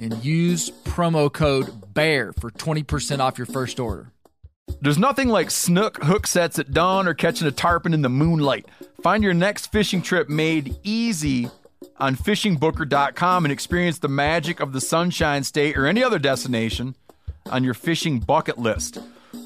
and 0.00 0.24
use 0.24 0.70
promo 0.84 1.32
code 1.32 1.94
BEAR 1.94 2.32
for 2.32 2.50
20% 2.50 3.20
off 3.20 3.38
your 3.38 3.46
first 3.46 3.80
order. 3.80 4.12
There's 4.80 4.98
nothing 4.98 5.28
like 5.28 5.50
snook 5.50 6.02
hook 6.02 6.26
sets 6.26 6.58
at 6.58 6.72
dawn 6.72 7.06
or 7.06 7.14
catching 7.14 7.46
a 7.46 7.52
tarpon 7.52 7.94
in 7.94 8.02
the 8.02 8.08
moonlight. 8.08 8.66
Find 9.02 9.22
your 9.22 9.34
next 9.34 9.72
fishing 9.72 10.02
trip 10.02 10.28
made 10.28 10.76
easy 10.82 11.48
on 11.98 12.16
fishingbooker.com 12.16 13.44
and 13.44 13.52
experience 13.52 13.98
the 13.98 14.08
magic 14.08 14.60
of 14.60 14.72
the 14.72 14.80
Sunshine 14.80 15.44
State 15.44 15.76
or 15.76 15.86
any 15.86 16.02
other 16.02 16.18
destination 16.18 16.94
on 17.50 17.64
your 17.64 17.74
fishing 17.74 18.18
bucket 18.18 18.58
list. 18.58 18.98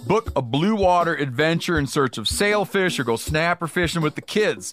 Book 0.06 0.33
a 0.34 0.42
blue 0.42 0.75
water 0.75 1.14
adventure 1.14 1.78
in 1.78 1.87
search 1.87 2.17
of 2.17 2.28
sailfish 2.28 2.98
or 2.98 3.05
go 3.05 3.17
snapper 3.17 3.67
fishing 3.67 4.03
with 4.03 4.14
the 4.14 4.23
kids. 4.23 4.73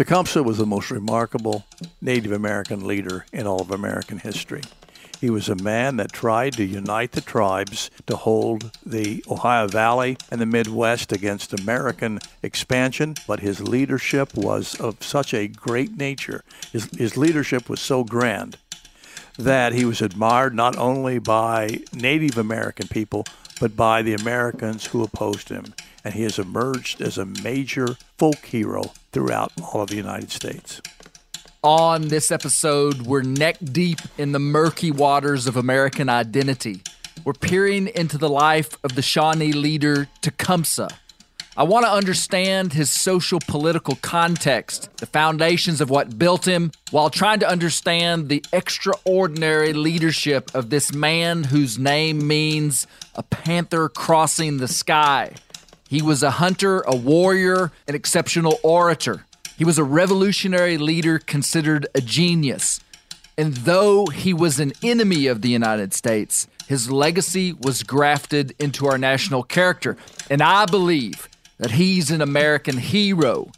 Tecumseh 0.00 0.42
was 0.42 0.56
the 0.56 0.64
most 0.64 0.90
remarkable 0.90 1.66
Native 2.00 2.32
American 2.32 2.86
leader 2.86 3.26
in 3.34 3.46
all 3.46 3.60
of 3.60 3.70
American 3.70 4.16
history. 4.16 4.62
He 5.20 5.28
was 5.28 5.50
a 5.50 5.54
man 5.54 5.98
that 5.98 6.10
tried 6.10 6.54
to 6.54 6.64
unite 6.64 7.12
the 7.12 7.20
tribes 7.20 7.90
to 8.06 8.16
hold 8.16 8.70
the 8.86 9.22
Ohio 9.28 9.68
Valley 9.68 10.16
and 10.30 10.40
the 10.40 10.46
Midwest 10.46 11.12
against 11.12 11.52
American 11.52 12.18
expansion, 12.42 13.14
but 13.26 13.40
his 13.40 13.60
leadership 13.60 14.34
was 14.34 14.74
of 14.80 15.02
such 15.02 15.34
a 15.34 15.48
great 15.48 15.98
nature. 15.98 16.44
His, 16.72 16.88
his 16.96 17.18
leadership 17.18 17.68
was 17.68 17.82
so 17.82 18.02
grand 18.02 18.56
that 19.38 19.74
he 19.74 19.84
was 19.84 20.00
admired 20.00 20.54
not 20.54 20.78
only 20.78 21.18
by 21.18 21.80
Native 21.92 22.38
American 22.38 22.88
people, 22.88 23.26
but 23.60 23.76
by 23.76 24.00
the 24.00 24.14
Americans 24.14 24.86
who 24.86 25.02
opposed 25.02 25.50
him. 25.50 25.74
And 26.04 26.14
he 26.14 26.22
has 26.22 26.38
emerged 26.38 27.00
as 27.00 27.18
a 27.18 27.26
major 27.26 27.96
folk 28.16 28.44
hero 28.46 28.92
throughout 29.12 29.52
all 29.62 29.82
of 29.82 29.90
the 29.90 29.96
United 29.96 30.30
States. 30.30 30.80
On 31.62 32.08
this 32.08 32.30
episode, 32.30 33.02
we're 33.02 33.22
neck 33.22 33.58
deep 33.62 33.98
in 34.16 34.32
the 34.32 34.38
murky 34.38 34.90
waters 34.90 35.46
of 35.46 35.56
American 35.56 36.08
identity. 36.08 36.82
We're 37.22 37.34
peering 37.34 37.88
into 37.88 38.16
the 38.16 38.30
life 38.30 38.78
of 38.82 38.94
the 38.94 39.02
Shawnee 39.02 39.52
leader 39.52 40.08
Tecumseh. 40.22 40.88
I 41.56 41.64
want 41.64 41.84
to 41.84 41.92
understand 41.92 42.72
his 42.72 42.88
social 42.88 43.40
political 43.46 43.96
context, 43.96 44.88
the 44.96 45.04
foundations 45.04 45.82
of 45.82 45.90
what 45.90 46.18
built 46.18 46.48
him, 46.48 46.72
while 46.92 47.10
trying 47.10 47.40
to 47.40 47.48
understand 47.48 48.30
the 48.30 48.42
extraordinary 48.54 49.74
leadership 49.74 50.54
of 50.54 50.70
this 50.70 50.94
man 50.94 51.44
whose 51.44 51.78
name 51.78 52.26
means 52.26 52.86
a 53.14 53.22
panther 53.22 53.90
crossing 53.90 54.56
the 54.56 54.68
sky. 54.68 55.34
He 55.90 56.02
was 56.02 56.22
a 56.22 56.30
hunter, 56.30 56.82
a 56.82 56.94
warrior, 56.94 57.72
an 57.88 57.96
exceptional 57.96 58.60
orator. 58.62 59.26
He 59.58 59.64
was 59.64 59.76
a 59.76 59.82
revolutionary 59.82 60.78
leader 60.78 61.18
considered 61.18 61.84
a 61.96 62.00
genius. 62.00 62.78
And 63.36 63.54
though 63.54 64.06
he 64.06 64.32
was 64.32 64.60
an 64.60 64.72
enemy 64.84 65.26
of 65.26 65.42
the 65.42 65.48
United 65.48 65.92
States, 65.92 66.46
his 66.68 66.92
legacy 66.92 67.52
was 67.52 67.82
grafted 67.82 68.54
into 68.60 68.86
our 68.86 68.98
national 68.98 69.42
character. 69.42 69.96
And 70.30 70.44
I 70.44 70.64
believe 70.64 71.28
that 71.58 71.72
he's 71.72 72.12
an 72.12 72.20
American 72.20 72.78
hero. 72.78 73.50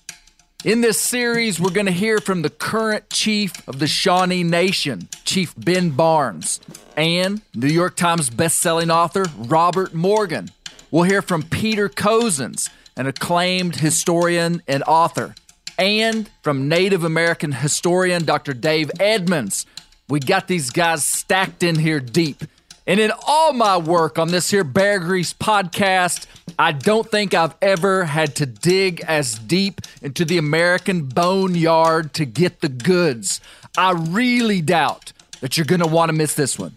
In 0.65 0.81
this 0.81 0.99
series, 0.99 1.61
we're 1.61 1.69
going 1.69 1.85
to 1.85 1.93
hear 1.93 2.19
from 2.19 2.41
the 2.41 2.49
current 2.49 3.11
chief 3.11 3.53
of 3.69 3.79
the 3.79 3.87
Shawnee 3.87 4.43
Nation, 4.43 5.11
Chief 5.27 5.53
Ben 5.59 5.91
Barnes, 5.91 6.61
and 6.97 7.43
New 7.55 7.67
York 7.67 7.95
Times 7.95 8.31
bestselling 8.31 8.91
author 8.91 9.27
Robert 9.37 9.93
Morgan. 9.93 10.49
We'll 10.93 11.05
hear 11.05 11.23
from 11.23 11.43
Peter 11.43 11.89
Cozzens, 11.89 12.69
an 12.99 13.07
acclaimed 13.07 13.77
historian 13.77 14.63
and 14.69 14.83
author 14.83 15.35
and 15.79 16.29
from 16.43 16.69
Native 16.69 17.03
American 17.03 17.51
historian 17.51 18.27
Dr. 18.27 18.53
Dave 18.53 18.91
Edmunds. 19.01 19.65
We 20.11 20.21
got 20.21 20.49
these 20.49 20.69
guys 20.69 21.03
stacked 21.03 21.63
in 21.63 21.77
here 21.77 21.99
deep. 21.99 22.45
And 22.87 23.01
in 23.01 23.11
all 23.27 23.55
my 23.55 23.79
work 23.79 24.19
on 24.19 24.29
this 24.29 24.51
here 24.51 24.65
Bear 24.65 24.99
Grease 24.99 25.33
podcast, 25.33 26.27
I 26.59 26.73
don't 26.73 27.11
think 27.11 27.33
I've 27.33 27.55
ever 27.63 28.05
had 28.05 28.37
to 28.37 28.45
dig 28.45 29.01
as 29.01 29.39
deep 29.39 29.81
into 30.03 30.27
the 30.27 30.37
American 30.37 31.07
boneyard 31.07 32.13
to 32.15 32.27
get 32.27 32.61
the 32.61 32.69
goods. 32.69 33.41
I 33.79 33.93
really 33.93 34.61
doubt 34.61 35.15
that 35.41 35.57
you're 35.57 35.65
going 35.65 35.81
to 35.81 35.87
want 35.87 36.11
to 36.11 36.13
miss 36.13 36.35
this 36.35 36.59
one. 36.59 36.77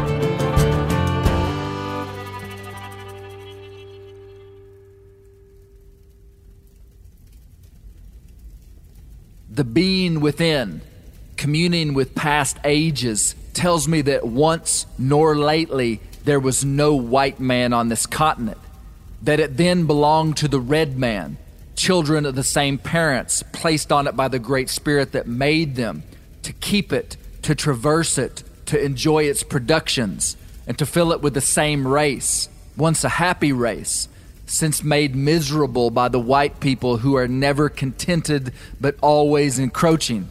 The 9.53 9.65
being 9.65 10.21
within, 10.21 10.81
communing 11.35 11.93
with 11.93 12.15
past 12.15 12.57
ages, 12.63 13.35
tells 13.53 13.85
me 13.85 14.01
that 14.03 14.25
once 14.25 14.85
nor 14.97 15.35
lately 15.35 15.99
there 16.23 16.39
was 16.39 16.63
no 16.63 16.95
white 16.95 17.41
man 17.41 17.73
on 17.73 17.89
this 17.89 18.05
continent, 18.05 18.59
that 19.23 19.41
it 19.41 19.57
then 19.57 19.87
belonged 19.87 20.37
to 20.37 20.47
the 20.47 20.59
red 20.59 20.97
man, 20.97 21.37
children 21.75 22.25
of 22.25 22.35
the 22.35 22.43
same 22.43 22.77
parents, 22.77 23.43
placed 23.51 23.91
on 23.91 24.07
it 24.07 24.15
by 24.15 24.29
the 24.29 24.39
Great 24.39 24.69
Spirit 24.69 25.11
that 25.11 25.27
made 25.27 25.75
them, 25.75 26.03
to 26.43 26.53
keep 26.53 26.93
it, 26.93 27.17
to 27.41 27.53
traverse 27.53 28.17
it, 28.17 28.43
to 28.67 28.81
enjoy 28.81 29.23
its 29.23 29.43
productions, 29.43 30.37
and 30.65 30.77
to 30.77 30.85
fill 30.85 31.11
it 31.11 31.21
with 31.21 31.33
the 31.33 31.41
same 31.41 31.85
race, 31.85 32.47
once 32.77 33.03
a 33.03 33.09
happy 33.09 33.51
race, 33.51 34.07
since 34.51 34.83
made 34.83 35.15
miserable 35.15 35.89
by 35.89 36.09
the 36.09 36.19
white 36.19 36.59
people 36.59 36.97
who 36.97 37.15
are 37.15 37.27
never 37.27 37.69
contented 37.69 38.51
but 38.81 38.95
always 39.01 39.57
encroaching. 39.57 40.27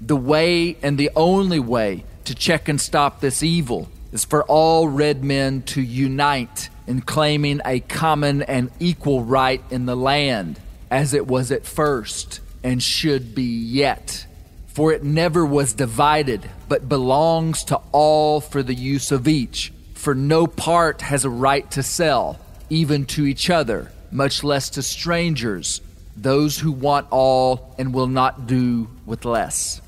The 0.00 0.16
way 0.16 0.76
and 0.82 0.96
the 0.96 1.10
only 1.16 1.58
way 1.58 2.04
to 2.26 2.34
check 2.34 2.68
and 2.68 2.80
stop 2.80 3.20
this 3.20 3.42
evil 3.42 3.88
is 4.12 4.24
for 4.24 4.44
all 4.44 4.88
red 4.88 5.24
men 5.24 5.62
to 5.62 5.82
unite 5.82 6.70
in 6.86 7.00
claiming 7.00 7.60
a 7.64 7.80
common 7.80 8.42
and 8.42 8.70
equal 8.78 9.24
right 9.24 9.62
in 9.70 9.86
the 9.86 9.96
land, 9.96 10.60
as 10.88 11.12
it 11.12 11.26
was 11.26 11.50
at 11.50 11.66
first 11.66 12.40
and 12.62 12.80
should 12.80 13.34
be 13.34 13.42
yet. 13.42 14.26
For 14.68 14.92
it 14.92 15.02
never 15.02 15.44
was 15.44 15.72
divided, 15.72 16.48
but 16.68 16.88
belongs 16.88 17.64
to 17.64 17.80
all 17.90 18.40
for 18.40 18.62
the 18.62 18.74
use 18.74 19.10
of 19.10 19.26
each. 19.26 19.72
For 19.94 20.14
no 20.14 20.46
part 20.46 21.00
has 21.00 21.24
a 21.24 21.30
right 21.30 21.68
to 21.72 21.82
sell, 21.82 22.38
even 22.70 23.04
to 23.06 23.26
each 23.26 23.50
other, 23.50 23.90
much 24.10 24.42
less 24.42 24.70
to 24.70 24.82
strangers, 24.82 25.80
those 26.16 26.58
who 26.58 26.72
want 26.72 27.06
all 27.10 27.74
and 27.78 27.92
will 27.92 28.06
not 28.06 28.46
do 28.46 28.88
with 29.04 29.24
less. 29.24 29.80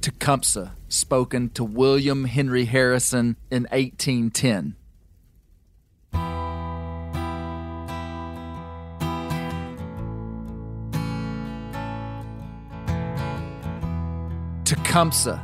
Tecumseh, 0.00 0.72
spoken 0.88 1.48
to 1.50 1.64
William 1.64 2.24
Henry 2.24 2.64
Harrison 2.64 3.36
in 3.50 3.64
1810. 3.64 4.76
Tecumseh. 14.64 15.42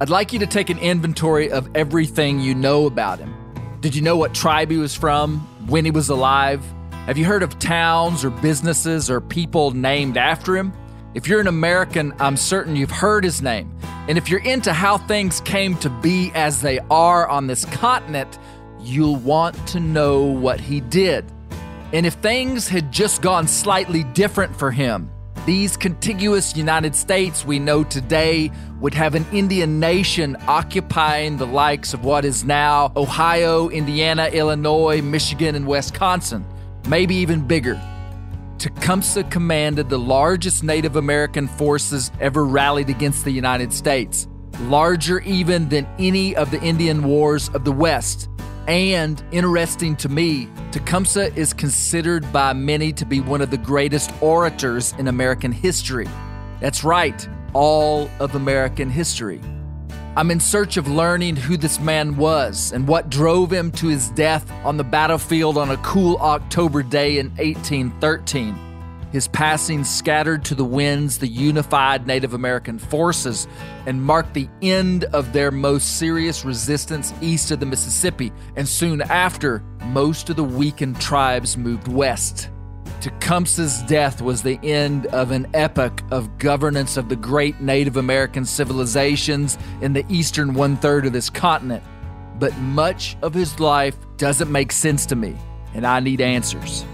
I'd 0.00 0.10
like 0.10 0.32
you 0.32 0.40
to 0.40 0.46
take 0.46 0.70
an 0.70 0.78
inventory 0.78 1.50
of 1.50 1.68
everything 1.74 2.40
you 2.40 2.54
know 2.54 2.86
about 2.86 3.18
him. 3.18 3.43
Did 3.84 3.94
you 3.94 4.00
know 4.00 4.16
what 4.16 4.32
tribe 4.32 4.70
he 4.70 4.78
was 4.78 4.94
from, 4.94 5.40
when 5.66 5.84
he 5.84 5.90
was 5.90 6.08
alive? 6.08 6.64
Have 7.04 7.18
you 7.18 7.26
heard 7.26 7.42
of 7.42 7.58
towns 7.58 8.24
or 8.24 8.30
businesses 8.30 9.10
or 9.10 9.20
people 9.20 9.72
named 9.72 10.16
after 10.16 10.56
him? 10.56 10.72
If 11.12 11.28
you're 11.28 11.42
an 11.42 11.48
American, 11.48 12.14
I'm 12.18 12.38
certain 12.38 12.76
you've 12.76 12.90
heard 12.90 13.24
his 13.24 13.42
name. 13.42 13.70
And 14.08 14.16
if 14.16 14.30
you're 14.30 14.40
into 14.40 14.72
how 14.72 14.96
things 14.96 15.42
came 15.42 15.76
to 15.80 15.90
be 15.90 16.32
as 16.34 16.62
they 16.62 16.78
are 16.90 17.28
on 17.28 17.46
this 17.46 17.66
continent, 17.66 18.38
you'll 18.80 19.16
want 19.16 19.54
to 19.68 19.80
know 19.80 20.22
what 20.22 20.60
he 20.60 20.80
did. 20.80 21.30
And 21.92 22.06
if 22.06 22.14
things 22.14 22.66
had 22.66 22.90
just 22.90 23.20
gone 23.20 23.46
slightly 23.46 24.02
different 24.02 24.56
for 24.56 24.70
him, 24.70 25.10
these 25.46 25.76
contiguous 25.76 26.56
United 26.56 26.94
States 26.96 27.44
we 27.44 27.58
know 27.58 27.84
today 27.84 28.50
would 28.80 28.94
have 28.94 29.14
an 29.14 29.26
Indian 29.32 29.78
nation 29.78 30.36
occupying 30.46 31.36
the 31.36 31.46
likes 31.46 31.92
of 31.92 32.02
what 32.02 32.24
is 32.24 32.44
now 32.44 32.92
Ohio, 32.96 33.68
Indiana, 33.68 34.26
Illinois, 34.32 35.02
Michigan, 35.02 35.54
and 35.54 35.66
Wisconsin, 35.66 36.46
maybe 36.88 37.14
even 37.16 37.46
bigger. 37.46 37.80
Tecumseh 38.58 39.24
commanded 39.24 39.90
the 39.90 39.98
largest 39.98 40.64
Native 40.64 40.96
American 40.96 41.46
forces 41.46 42.10
ever 42.20 42.46
rallied 42.46 42.88
against 42.88 43.24
the 43.24 43.30
United 43.30 43.72
States, 43.72 44.26
larger 44.62 45.20
even 45.20 45.68
than 45.68 45.86
any 45.98 46.34
of 46.36 46.50
the 46.50 46.62
Indian 46.62 47.02
wars 47.02 47.50
of 47.50 47.64
the 47.64 47.72
West. 47.72 48.30
And 48.66 49.22
interesting 49.30 49.94
to 49.96 50.08
me, 50.08 50.48
Tecumseh 50.70 51.34
is 51.34 51.52
considered 51.52 52.32
by 52.32 52.54
many 52.54 52.94
to 52.94 53.04
be 53.04 53.20
one 53.20 53.42
of 53.42 53.50
the 53.50 53.58
greatest 53.58 54.10
orators 54.22 54.94
in 54.98 55.08
American 55.08 55.52
history. 55.52 56.08
That's 56.60 56.82
right, 56.82 57.28
all 57.52 58.08
of 58.20 58.34
American 58.34 58.88
history. 58.88 59.40
I'm 60.16 60.30
in 60.30 60.40
search 60.40 60.76
of 60.78 60.88
learning 60.88 61.36
who 61.36 61.56
this 61.56 61.78
man 61.78 62.16
was 62.16 62.72
and 62.72 62.88
what 62.88 63.10
drove 63.10 63.52
him 63.52 63.70
to 63.72 63.88
his 63.88 64.08
death 64.10 64.50
on 64.64 64.76
the 64.76 64.84
battlefield 64.84 65.58
on 65.58 65.70
a 65.70 65.76
cool 65.78 66.16
October 66.18 66.82
day 66.82 67.18
in 67.18 67.30
1813. 67.30 68.63
His 69.14 69.28
passing 69.28 69.84
scattered 69.84 70.44
to 70.46 70.56
the 70.56 70.64
winds 70.64 71.18
the 71.18 71.28
unified 71.28 72.04
Native 72.04 72.34
American 72.34 72.80
forces 72.80 73.46
and 73.86 74.02
marked 74.02 74.34
the 74.34 74.48
end 74.60 75.04
of 75.04 75.32
their 75.32 75.52
most 75.52 75.98
serious 75.98 76.44
resistance 76.44 77.14
east 77.20 77.52
of 77.52 77.60
the 77.60 77.66
Mississippi. 77.66 78.32
And 78.56 78.68
soon 78.68 79.02
after, 79.02 79.62
most 79.84 80.30
of 80.30 80.34
the 80.34 80.42
weakened 80.42 81.00
tribes 81.00 81.56
moved 81.56 81.86
west. 81.86 82.50
Tecumseh's 83.00 83.82
death 83.82 84.20
was 84.20 84.42
the 84.42 84.58
end 84.64 85.06
of 85.06 85.30
an 85.30 85.46
epoch 85.54 86.02
of 86.10 86.36
governance 86.38 86.96
of 86.96 87.08
the 87.08 87.14
great 87.14 87.60
Native 87.60 87.96
American 87.96 88.44
civilizations 88.44 89.56
in 89.80 89.92
the 89.92 90.04
eastern 90.08 90.54
one 90.54 90.76
third 90.76 91.06
of 91.06 91.12
this 91.12 91.30
continent. 91.30 91.84
But 92.40 92.58
much 92.58 93.16
of 93.22 93.32
his 93.32 93.60
life 93.60 93.96
doesn't 94.16 94.50
make 94.50 94.72
sense 94.72 95.06
to 95.06 95.14
me, 95.14 95.36
and 95.72 95.86
I 95.86 96.00
need 96.00 96.20
answers. 96.20 96.84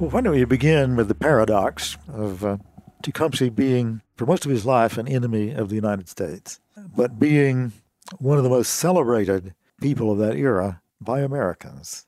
Well, 0.00 0.10
why 0.10 0.22
don't 0.22 0.34
we 0.34 0.44
begin 0.44 0.96
with 0.96 1.06
the 1.06 1.14
paradox 1.14 1.96
of 2.12 2.44
uh, 2.44 2.56
Tecumseh 3.04 3.52
being, 3.52 4.02
for 4.16 4.26
most 4.26 4.44
of 4.44 4.50
his 4.50 4.66
life, 4.66 4.98
an 4.98 5.06
enemy 5.06 5.52
of 5.52 5.68
the 5.68 5.76
United 5.76 6.08
States, 6.08 6.58
but 6.96 7.20
being 7.20 7.70
one 8.18 8.36
of 8.36 8.42
the 8.42 8.50
most 8.50 8.70
celebrated 8.70 9.54
people 9.80 10.10
of 10.10 10.18
that 10.18 10.36
era 10.36 10.80
by 11.00 11.20
Americans. 11.20 12.06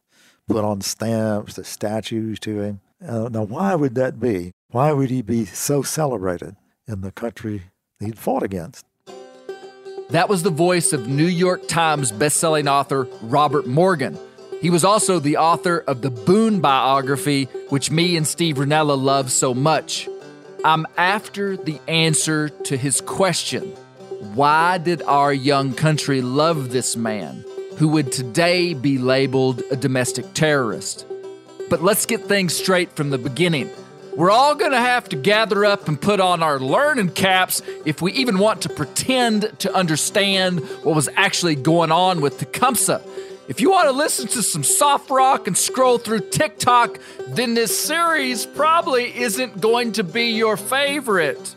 Put 0.49 0.65
on 0.65 0.81
stamps, 0.81 1.55
the 1.55 1.63
statues 1.63 2.41
to 2.41 2.61
him. 2.61 2.81
Uh, 3.07 3.29
now, 3.29 3.45
why 3.45 3.77
would 3.77 3.95
that 3.95 4.19
be? 4.19 4.53
Why 4.71 4.91
would 4.93 5.11
he 5.11 5.23
be 5.23 5.45
so 5.45 5.83
celebrated 5.83 6.57
in 6.89 7.03
the 7.03 7.13
country 7.13 7.63
he'd 8.01 8.19
fought 8.19 8.43
against? 8.43 8.85
That 10.11 10.29
was 10.29 10.43
the 10.43 10.51
voice 10.51 10.93
of 10.93 11.07
New 11.07 11.27
York 11.27 11.69
Times 11.69 12.11
bestselling 12.11 12.69
author 12.69 13.07
Robert 13.23 13.69
Morgan 13.69 14.19
he 14.61 14.71
was 14.71 14.85
also 14.85 15.19
the 15.19 15.37
author 15.37 15.85
of 15.87 16.03
the 16.03 16.11
Boone 16.11 16.61
biography, 16.61 17.45
which 17.69 17.91
me 17.91 18.17
and 18.17 18.27
Steve 18.27 18.57
Rinella 18.57 19.01
love 19.01 19.31
so 19.31 19.53
much. 19.53 20.09
I'm 20.65 20.87
after 20.97 21.57
the 21.57 21.79
answer 21.87 22.49
to 22.49 22.77
his 22.77 23.01
question 23.01 23.63
Why 24.35 24.79
did 24.79 25.03
our 25.03 25.33
young 25.33 25.75
country 25.75 26.23
love 26.23 26.71
this 26.71 26.97
man 26.97 27.45
who 27.77 27.89
would 27.89 28.11
today 28.13 28.73
be 28.75 28.99
labeled 28.99 29.63
a 29.71 29.77
domestic 29.77 30.33
terrorist? 30.33 31.07
But 31.69 31.83
let's 31.83 32.07
get 32.07 32.25
things 32.25 32.57
straight 32.57 32.93
from 32.93 33.11
the 33.11 33.19
beginning. 33.19 33.71
We're 34.17 34.31
all 34.31 34.55
going 34.55 34.73
to 34.73 34.79
have 34.79 35.11
to 35.11 35.17
gather 35.17 35.67
up 35.67 35.89
and 35.89 36.01
put 36.01 36.21
on 36.21 36.43
our 36.43 36.59
learning 36.59 37.11
caps 37.11 37.61
if 37.85 38.01
we 38.01 38.13
even 38.13 38.39
want 38.39 38.63
to 38.63 38.71
pretend 38.71 39.59
to 39.59 39.75
understand 39.75 40.61
what 40.83 40.97
was 40.97 41.11
actually 41.17 41.55
going 41.55 41.93
on 41.93 42.23
with 42.23 42.39
Tecumseh. 42.39 43.03
If 43.49 43.61
you 43.61 43.71
want 43.71 43.87
to 43.87 43.93
listen 43.93 44.27
to 44.29 44.43
some 44.43 44.65
soft 44.65 45.09
rock 45.09 45.47
and 45.47 45.57
scroll 45.57 45.99
through 45.99 46.31
TikTok, 46.31 46.99
then 47.29 47.55
this 47.55 47.77
series 47.79 48.45
probably 48.45 49.17
isn't 49.17 49.61
going 49.61 49.93
to 49.93 50.03
be 50.03 50.33
your 50.33 50.57
favorite. 50.57 51.55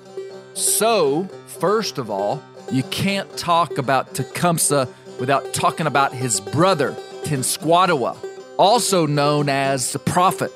So, 0.53 1.23
first 1.47 1.97
of 1.97 2.11
all, 2.11 2.43
you 2.71 2.83
can't 2.83 3.35
talk 3.37 3.79
about 3.79 4.13
Tecumseh 4.13 4.87
without 5.19 5.51
talking 5.51 5.87
about 5.87 6.13
his 6.13 6.39
brother, 6.39 6.91
Tenskwatawa, 7.23 8.17
also 8.57 9.07
known 9.07 9.49
as 9.49 9.91
the 9.91 9.99
Prophet. 9.99 10.51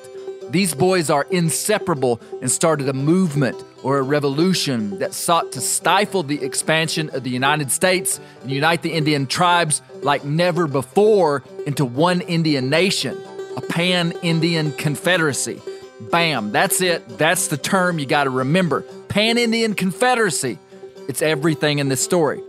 These 0.52 0.72
boys 0.74 1.10
are 1.10 1.26
inseparable 1.30 2.20
and 2.42 2.50
started 2.50 2.88
a 2.88 2.92
movement 2.92 3.60
or 3.84 3.98
a 3.98 4.02
revolution 4.02 4.98
that 4.98 5.12
sought 5.12 5.52
to 5.52 5.60
stifle 5.60 6.22
the 6.22 6.42
expansion 6.42 7.10
of 7.10 7.22
the 7.22 7.30
United 7.30 7.70
States 7.70 8.18
and 8.40 8.50
unite 8.50 8.80
the 8.80 8.94
Indian 8.94 9.26
tribes 9.26 9.82
like 10.02 10.24
never 10.24 10.66
before 10.66 11.44
into 11.66 11.84
one 11.84 12.22
Indian 12.22 12.70
nation, 12.70 13.16
a 13.58 13.60
pan 13.60 14.12
Indian 14.22 14.72
confederacy. 14.72 15.60
Bam, 16.00 16.50
that's 16.50 16.80
it. 16.80 17.06
That's 17.18 17.48
the 17.48 17.58
term 17.58 17.98
you 17.98 18.06
got 18.06 18.24
to 18.24 18.30
remember. 18.30 18.80
Pan 19.08 19.36
Indian 19.36 19.74
confederacy. 19.74 20.58
It's 21.06 21.20
everything 21.20 21.78
in 21.78 21.90
this 21.90 22.02
story. 22.02 22.40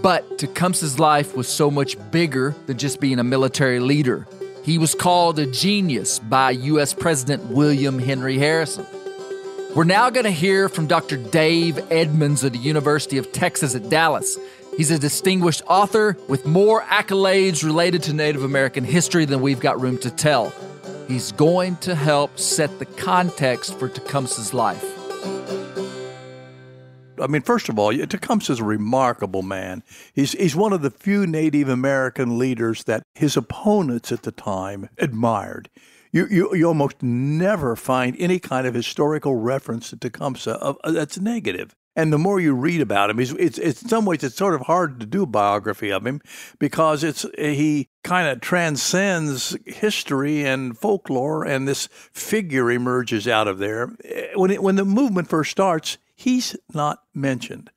But 0.00 0.38
Tecumseh's 0.38 0.98
life 0.98 1.36
was 1.36 1.48
so 1.48 1.70
much 1.70 1.98
bigger 2.10 2.56
than 2.64 2.78
just 2.78 2.98
being 2.98 3.18
a 3.18 3.24
military 3.24 3.78
leader. 3.78 4.26
He 4.64 4.78
was 4.78 4.94
called 4.94 5.38
a 5.38 5.44
genius 5.44 6.18
by 6.18 6.52
U.S. 6.52 6.94
President 6.94 7.44
William 7.50 7.98
Henry 7.98 8.38
Harrison. 8.38 8.86
We're 9.74 9.84
now 9.84 10.10
going 10.10 10.24
to 10.24 10.30
hear 10.30 10.68
from 10.68 10.86
Dr. 10.86 11.16
Dave 11.16 11.78
Edmunds 11.90 12.44
of 12.44 12.52
the 12.52 12.58
University 12.58 13.16
of 13.16 13.32
Texas 13.32 13.74
at 13.74 13.88
Dallas. 13.88 14.38
He's 14.76 14.90
a 14.90 14.98
distinguished 14.98 15.62
author 15.66 16.14
with 16.28 16.44
more 16.44 16.82
accolades 16.82 17.64
related 17.64 18.02
to 18.02 18.12
Native 18.12 18.44
American 18.44 18.84
history 18.84 19.24
than 19.24 19.40
we've 19.40 19.60
got 19.60 19.80
room 19.80 19.96
to 20.00 20.10
tell. 20.10 20.52
He's 21.08 21.32
going 21.32 21.76
to 21.76 21.94
help 21.94 22.38
set 22.38 22.78
the 22.80 22.84
context 22.84 23.78
for 23.78 23.88
Tecumseh's 23.88 24.52
life. 24.52 24.84
I 27.18 27.26
mean, 27.26 27.40
first 27.40 27.70
of 27.70 27.78
all, 27.78 27.94
Tecumseh's 27.94 28.60
a 28.60 28.64
remarkable 28.64 29.42
man. 29.42 29.82
He's, 30.12 30.32
he's 30.32 30.54
one 30.54 30.74
of 30.74 30.82
the 30.82 30.90
few 30.90 31.26
Native 31.26 31.70
American 31.70 32.38
leaders 32.38 32.84
that 32.84 33.04
his 33.14 33.38
opponents 33.38 34.12
at 34.12 34.24
the 34.24 34.32
time 34.32 34.90
admired 34.98 35.70
you, 36.12 36.26
you, 36.30 36.54
you 36.54 36.66
almost 36.66 37.02
never 37.02 37.74
find 37.74 38.14
any 38.18 38.38
kind 38.38 38.66
of 38.66 38.74
historical 38.74 39.34
reference 39.34 39.90
to 39.90 39.96
Tecumseh 39.96 40.52
of, 40.52 40.76
uh, 40.84 40.92
that's 40.92 41.18
negative. 41.18 41.74
And 41.94 42.10
the 42.10 42.18
more 42.18 42.40
you 42.40 42.54
read 42.54 42.80
about 42.80 43.10
him, 43.10 43.20
it's, 43.20 43.32
it's, 43.32 43.58
it's 43.58 43.82
in 43.82 43.88
some 43.88 44.06
ways 44.06 44.24
it's 44.24 44.36
sort 44.36 44.54
of 44.54 44.62
hard 44.62 44.98
to 45.00 45.06
do 45.06 45.24
a 45.24 45.26
biography 45.26 45.92
of 45.92 46.06
him 46.06 46.22
because 46.58 47.04
it's 47.04 47.26
he 47.36 47.88
kind 48.02 48.28
of 48.28 48.40
transcends 48.40 49.56
history 49.66 50.42
and 50.42 50.78
folklore, 50.78 51.44
and 51.44 51.68
this 51.68 51.88
figure 52.12 52.70
emerges 52.70 53.28
out 53.28 53.46
of 53.46 53.58
there. 53.58 53.94
When 54.34 54.50
it, 54.50 54.62
when 54.62 54.76
the 54.76 54.86
movement 54.86 55.28
first 55.28 55.50
starts, 55.50 55.98
he's 56.14 56.56
not 56.72 57.02
mentioned. 57.12 57.70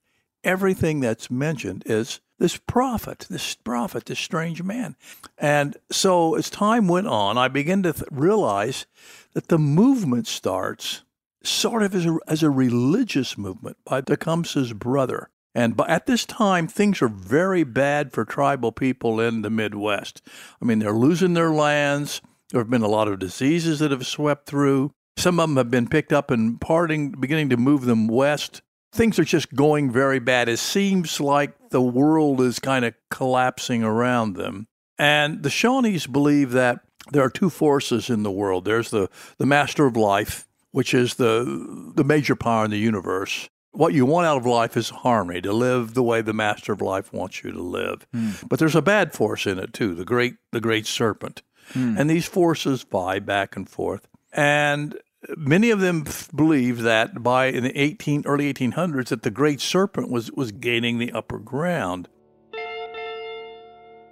everything 0.46 1.00
that's 1.02 1.30
mentioned 1.32 1.84
is 1.86 2.22
this 2.40 2.58
prophet, 2.58 3.26
this 3.30 3.56
prophet, 3.56 4.06
this 4.06 4.20
strange 4.20 4.62
man. 4.62 4.96
And 5.38 5.78
so 5.92 6.36
as 6.36 6.50
time 6.50 6.88
went 6.88 7.08
on, 7.08 7.38
I 7.38 7.48
began 7.48 7.84
to 7.84 7.94
th- 7.94 8.06
realize 8.12 8.86
that 9.34 9.48
the 9.48 9.58
movement 9.58 10.28
starts 10.28 11.04
sort 11.44 11.84
of 11.84 11.96
as 11.96 12.06
a, 12.06 12.18
as 12.28 12.44
a 12.44 12.50
religious 12.50 13.38
movement 13.38 13.78
by 13.86 14.02
Tecumseh's 14.02 14.74
brother. 14.74 15.30
And 15.54 15.80
at 15.88 16.06
this 16.06 16.26
time, 16.26 16.68
things 16.68 17.02
are 17.02 17.08
very 17.08 17.64
bad 17.64 18.12
for 18.12 18.26
tribal 18.26 18.74
people 18.74 19.22
in 19.22 19.42
the 19.42 19.50
Midwest. 19.50 20.22
I 20.62 20.66
mean, 20.66 20.80
they're 20.80 20.92
losing 20.92 21.34
their 21.34 21.52
lands. 21.52 22.22
There 22.50 22.60
have 22.60 22.70
been 22.70 22.82
a 22.82 22.90
lot 22.90 23.08
of 23.08 23.20
diseases 23.20 23.80
that 23.80 23.92
have 23.92 24.06
swept 24.06 24.48
through. 24.48 24.92
Some 25.18 25.40
of 25.40 25.48
them 25.48 25.58
have 25.58 25.72
been 25.72 25.88
picked 25.88 26.12
up 26.12 26.30
and 26.30 26.60
parting, 26.60 27.12
beginning 27.12 27.50
to 27.50 27.58
move 27.58 27.86
them 27.86 28.08
west. 28.08 28.62
Things 28.96 29.20
are 29.20 29.26
just 29.26 29.54
going 29.54 29.92
very 29.92 30.20
bad. 30.20 30.48
It 30.48 30.60
seems 30.60 31.20
like 31.20 31.70
the 31.70 31.82
world 31.82 32.40
is 32.42 32.60
kind 32.60 32.86
of 32.86 32.94
collapsing 33.10 33.84
around 33.84 34.36
them. 34.36 34.68
And 34.98 35.44
the 35.44 35.50
Shawnees 35.50 36.08
believe 36.08 36.52
that 36.52 36.80
there 37.12 37.22
are 37.22 37.30
two 37.30 37.50
forces 37.50 38.10
in 38.10 38.24
the 38.24 38.32
world. 38.32 38.64
There's 38.66 38.92
the, 38.92 39.10
the 39.38 39.46
master 39.46 39.86
of 39.86 39.98
life, 39.98 40.48
which 40.72 40.94
is 40.94 41.16
the 41.16 41.92
the 41.96 42.04
major 42.04 42.36
power 42.36 42.66
in 42.66 42.72
the 42.72 42.78
universe. 42.78 43.50
What 43.72 43.94
you 43.94 44.06
want 44.06 44.28
out 44.28 44.38
of 44.38 44.46
life 44.46 44.78
is 44.78 44.90
harmony, 44.90 45.42
to 45.42 45.52
live 45.52 45.94
the 45.94 46.04
way 46.04 46.22
the 46.22 46.34
master 46.34 46.72
of 46.72 46.82
life 46.82 47.12
wants 47.12 47.44
you 47.44 47.52
to 47.52 47.62
live. 47.62 48.08
Mm. 48.16 48.48
But 48.48 48.60
there's 48.60 48.76
a 48.76 48.82
bad 48.82 49.14
force 49.14 49.46
in 49.46 49.60
it 49.60 49.74
too, 49.74 49.94
the 49.94 50.06
great 50.06 50.36
the 50.52 50.62
great 50.62 50.86
serpent. 50.86 51.42
Mm. 51.74 52.00
And 52.00 52.10
these 52.10 52.26
forces 52.26 52.84
vie 52.84 53.20
back 53.20 53.56
and 53.56 53.68
forth. 53.70 54.08
And 54.32 54.98
many 55.38 55.72
of 55.72 55.80
them 55.80 56.06
believe 56.34 56.82
that 56.82 57.24
by 57.24 57.48
in 57.48 57.64
the 57.64 57.78
18 57.80 58.24
early 58.26 58.54
1800s 58.54 59.10
that 59.10 59.24
the 59.24 59.32
great 59.32 59.62
serpent 59.62 60.10
was 60.10 60.32
was 60.32 60.52
gaining 60.52 60.98
the 60.98 61.12
upper 61.12 61.40
ground. 61.40 62.08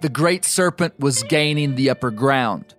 The 0.00 0.08
great 0.10 0.44
serpent 0.44 0.98
was 1.00 1.22
gaining 1.22 1.76
the 1.76 1.90
upper 1.90 2.10
ground. 2.10 2.74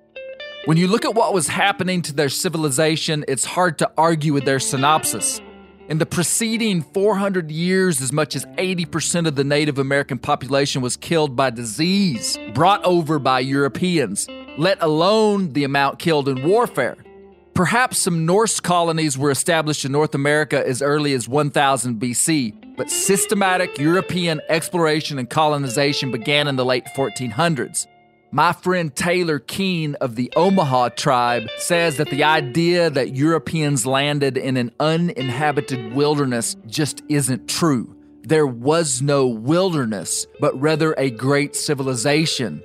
When 0.66 0.78
you 0.78 0.88
look 0.88 1.06
at 1.06 1.16
what 1.16 1.34
was 1.34 1.48
happening 1.48 2.02
to 2.04 2.14
their 2.14 2.30
civilization, 2.30 3.26
it's 3.28 3.46
hard 3.46 3.80
to 3.80 3.92
argue 3.98 4.34
with 4.34 4.46
their 4.46 4.60
synopsis. 4.60 5.42
In 5.88 6.00
the 6.00 6.08
preceding 6.08 6.82
400 6.82 7.52
years, 7.52 8.02
as 8.02 8.12
much 8.12 8.36
as 8.36 8.46
80% 8.58 9.28
of 9.28 9.36
the 9.36 9.44
Native 9.44 9.78
American 9.78 10.18
population 10.18 10.82
was 10.82 10.98
killed 10.98 11.36
by 11.36 11.52
disease 11.52 12.40
brought 12.56 12.84
over 12.84 13.20
by 13.20 13.40
Europeans, 13.40 14.28
let 14.58 14.82
alone 14.82 15.54
the 15.54 15.64
amount 15.64 16.00
killed 16.00 16.28
in 16.28 16.48
warfare. 16.48 16.98
Perhaps 17.56 18.00
some 18.00 18.26
Norse 18.26 18.60
colonies 18.60 19.18
were 19.18 19.32
established 19.32 19.86
in 19.86 19.94
North 19.94 20.14
America 20.14 20.62
as 20.68 20.82
early 20.82 21.14
as 21.14 21.30
1000 21.30 22.02
BC, 22.02 22.76
but 22.76 22.92
systematic 22.92 23.78
European 23.78 24.42
exploration 24.50 25.18
and 25.18 25.30
colonization 25.30 26.12
began 26.12 26.50
in 26.50 26.58
the 26.58 26.66
late 26.66 26.84
1400s. 26.98 27.88
My 28.30 28.52
friend 28.52 28.94
Taylor 28.94 29.40
Keen 29.40 29.96
of 30.02 30.18
the 30.18 30.34
Omaha 30.36 30.90
tribe 30.90 31.48
says 31.56 31.96
that 31.96 32.10
the 32.10 32.26
idea 32.26 32.90
that 32.90 33.16
Europeans 33.16 33.86
landed 33.86 34.36
in 34.36 34.58
an 34.58 34.72
uninhabited 34.82 35.96
wilderness 35.96 36.58
just 36.68 37.04
isn't 37.08 37.48
true. 37.48 37.96
There 38.24 38.46
was 38.46 39.02
no 39.02 39.28
wilderness, 39.28 40.28
but 40.42 40.60
rather 40.60 40.94
a 40.98 41.10
great 41.10 41.56
civilization. 41.56 42.62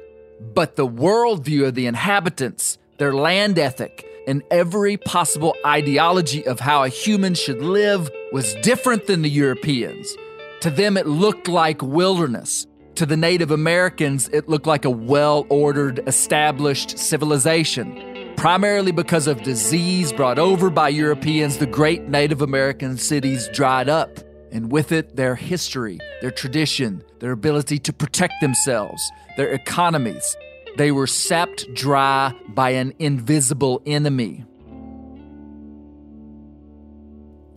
But 0.53 0.75
the 0.75 0.89
worldview 0.89 1.69
of 1.69 1.77
the 1.77 1.87
inhabitants, 1.87 2.77
their 2.99 3.13
land 3.13 3.57
ethic, 3.57 4.10
and 4.31 4.45
every 4.53 4.97
possible 4.97 5.57
ideology 5.67 6.47
of 6.47 6.61
how 6.61 6.85
a 6.85 6.89
human 6.89 7.35
should 7.35 7.61
live 7.61 8.09
was 8.31 8.55
different 8.63 9.09
than 9.09 9.23
the 9.23 9.29
Europeans. 9.29 10.17
To 10.61 10.71
them, 10.71 10.97
it 10.97 11.09
looked 11.09 11.49
like 11.49 11.83
wilderness. 11.83 12.69
To 12.95 13.07
the 13.07 13.17
Native 13.17 13.51
Americans, 13.51 14.29
it 14.29 14.49
looked 14.49 14.69
like 14.69 14.85
a 14.85 14.91
well 14.91 15.47
ordered, 15.49 16.01
established 16.07 16.97
civilization. 16.97 18.35
Primarily 18.37 18.93
because 18.93 19.27
of 19.27 19.43
disease 19.43 20.13
brought 20.13 20.39
over 20.39 20.71
by 20.71 20.91
Europeans, 20.91 21.59
the 21.59 21.67
great 21.67 22.03
Native 22.09 22.41
American 22.41 22.99
cities 22.99 23.49
dried 23.53 23.89
up, 23.89 24.21
and 24.53 24.71
with 24.71 24.93
it, 24.93 25.17
their 25.17 25.35
history, 25.35 25.99
their 26.21 26.31
tradition, 26.31 27.03
their 27.19 27.33
ability 27.33 27.81
to 27.81 27.93
protect 27.93 28.35
themselves, 28.41 29.11
their 29.37 29.49
economies. 29.49 30.37
They 30.81 30.93
were 30.93 31.07
sapped 31.07 31.75
dry 31.75 32.33
by 32.49 32.71
an 32.71 32.95
invisible 32.99 33.83
enemy. 33.85 34.47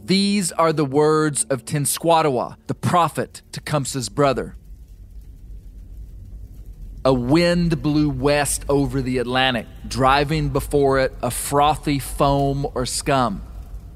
These 0.03 0.51
are 0.51 0.73
the 0.73 0.83
words 0.83 1.45
of 1.45 1.63
Tenskwatawa, 1.63 2.57
the 2.67 2.75
prophet 2.75 3.41
Tecumseh's 3.53 4.09
brother. 4.09 4.57
A 7.05 7.13
wind 7.13 7.81
blew 7.81 8.09
west 8.09 8.65
over 8.67 9.01
the 9.01 9.19
Atlantic, 9.19 9.67
driving 9.87 10.49
before 10.49 10.99
it 10.99 11.13
a 11.23 11.31
frothy 11.31 11.99
foam 11.99 12.67
or 12.75 12.85
scum. 12.85 13.41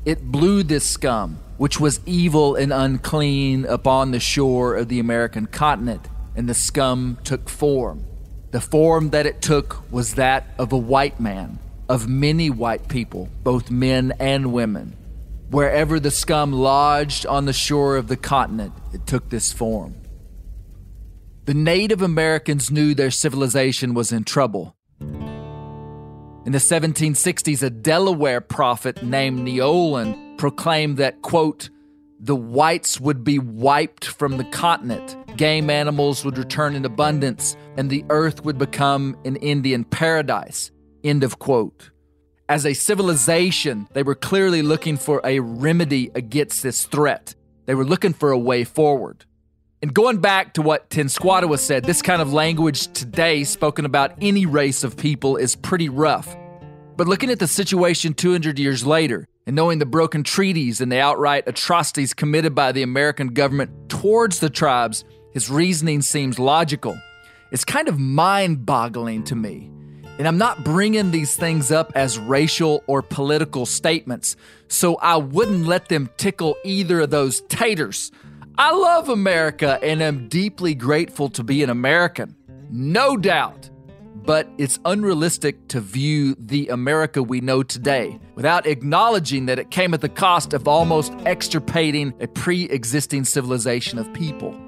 It 0.05 0.23
blew 0.23 0.63
this 0.63 0.89
scum, 0.89 1.39
which 1.57 1.81
was 1.81 1.99
evil 2.05 2.55
and 2.55 2.71
unclean, 2.71 3.65
upon 3.65 4.11
the 4.11 4.21
shore 4.21 4.75
of 4.75 4.87
the 4.87 5.01
American 5.01 5.47
continent, 5.47 6.07
and 6.33 6.47
the 6.47 6.53
scum 6.53 7.17
took 7.25 7.49
form. 7.49 8.06
The 8.51 8.61
form 8.61 9.09
that 9.09 9.25
it 9.25 9.41
took 9.41 9.91
was 9.91 10.15
that 10.15 10.47
of 10.57 10.71
a 10.71 10.77
white 10.77 11.19
man, 11.19 11.59
of 11.89 12.07
many 12.07 12.49
white 12.49 12.87
people, 12.87 13.29
both 13.43 13.69
men 13.69 14.13
and 14.19 14.53
women. 14.53 14.95
Wherever 15.49 15.99
the 15.99 16.11
scum 16.11 16.53
lodged 16.53 17.25
on 17.25 17.45
the 17.45 17.53
shore 17.53 17.97
of 17.97 18.07
the 18.07 18.17
continent, 18.17 18.73
it 18.93 19.05
took 19.05 19.29
this 19.29 19.51
form. 19.51 19.95
The 21.45 21.53
Native 21.53 22.01
Americans 22.01 22.71
knew 22.71 22.93
their 22.93 23.11
civilization 23.11 23.93
was 23.93 24.11
in 24.11 24.23
trouble. 24.23 24.75
In 24.99 26.53
the 26.53 26.57
1760s, 26.57 27.61
a 27.61 27.69
Delaware 27.69 28.39
prophet 28.39 29.03
named 29.03 29.45
Neolin 29.45 30.37
proclaimed 30.37 30.97
that, 30.97 31.21
quote, 31.21 31.69
the 32.19 32.35
whites 32.35 32.99
would 32.99 33.23
be 33.23 33.39
wiped 33.39 34.05
from 34.05 34.37
the 34.37 34.45
continent, 34.45 35.15
game 35.37 35.69
animals 35.69 36.25
would 36.25 36.37
return 36.37 36.75
in 36.75 36.83
abundance, 36.83 37.55
and 37.77 37.89
the 37.89 38.03
earth 38.09 38.43
would 38.43 38.57
become 38.57 39.15
an 39.23 39.35
Indian 39.37 39.83
paradise. 39.83 40.71
End 41.03 41.23
of 41.23 41.39
quote. 41.39 41.91
As 42.49 42.65
a 42.65 42.73
civilization, 42.73 43.87
they 43.93 44.03
were 44.03 44.15
clearly 44.15 44.61
looking 44.61 44.97
for 44.97 45.21
a 45.23 45.39
remedy 45.39 46.11
against 46.15 46.63
this 46.63 46.85
threat. 46.85 47.35
They 47.65 47.75
were 47.75 47.85
looking 47.85 48.13
for 48.13 48.31
a 48.31 48.39
way 48.39 48.63
forward. 48.63 49.25
And 49.81 49.93
going 49.93 50.17
back 50.17 50.53
to 50.55 50.61
what 50.61 50.89
Tenskwatawa 50.89 51.59
said, 51.59 51.83
this 51.83 52.01
kind 52.01 52.21
of 52.21 52.33
language 52.33 52.91
today 52.93 53.43
spoken 53.43 53.85
about 53.85 54.13
any 54.21 54.45
race 54.45 54.83
of 54.83 54.97
people 54.97 55.37
is 55.37 55.55
pretty 55.55 55.87
rough. 55.87 56.35
But 56.95 57.07
looking 57.07 57.29
at 57.29 57.37
the 57.37 57.47
situation 57.47 58.13
200 58.15 58.57
years 58.57 58.85
later, 58.87 59.27
and 59.45 59.55
knowing 59.55 59.79
the 59.79 59.85
broken 59.85 60.23
treaties 60.23 60.81
and 60.81 60.91
the 60.91 60.99
outright 60.99 61.43
atrocities 61.47 62.13
committed 62.13 62.55
by 62.55 62.71
the 62.71 62.83
American 62.83 63.29
government 63.29 63.89
towards 63.89 64.39
the 64.39 64.49
tribes, 64.49 65.05
his 65.37 65.51
reasoning 65.51 66.01
seems 66.01 66.39
logical. 66.39 66.99
It's 67.51 67.63
kind 67.63 67.87
of 67.87 67.99
mind 67.99 68.65
boggling 68.65 69.23
to 69.25 69.35
me. 69.35 69.69
And 70.17 70.27
I'm 70.27 70.39
not 70.39 70.63
bringing 70.63 71.11
these 71.11 71.35
things 71.35 71.71
up 71.71 71.91
as 71.93 72.17
racial 72.17 72.83
or 72.87 73.03
political 73.03 73.67
statements, 73.67 74.35
so 74.67 74.95
I 74.95 75.17
wouldn't 75.17 75.67
let 75.67 75.89
them 75.89 76.09
tickle 76.17 76.57
either 76.65 77.01
of 77.01 77.11
those 77.11 77.41
taters. 77.41 78.11
I 78.57 78.71
love 78.71 79.09
America 79.09 79.77
and 79.83 80.01
am 80.01 80.27
deeply 80.27 80.73
grateful 80.73 81.29
to 81.29 81.43
be 81.43 81.61
an 81.61 81.69
American, 81.69 82.35
no 82.71 83.15
doubt. 83.15 83.69
But 84.15 84.49
it's 84.57 84.79
unrealistic 84.85 85.67
to 85.67 85.81
view 85.81 86.35
the 86.39 86.69
America 86.69 87.21
we 87.21 87.41
know 87.41 87.61
today 87.61 88.19
without 88.33 88.65
acknowledging 88.65 89.45
that 89.45 89.59
it 89.59 89.69
came 89.69 89.93
at 89.93 90.01
the 90.01 90.09
cost 90.09 90.55
of 90.55 90.67
almost 90.67 91.13
extirpating 91.27 92.15
a 92.19 92.27
pre 92.27 92.63
existing 92.63 93.23
civilization 93.23 93.99
of 93.99 94.11
people. 94.13 94.59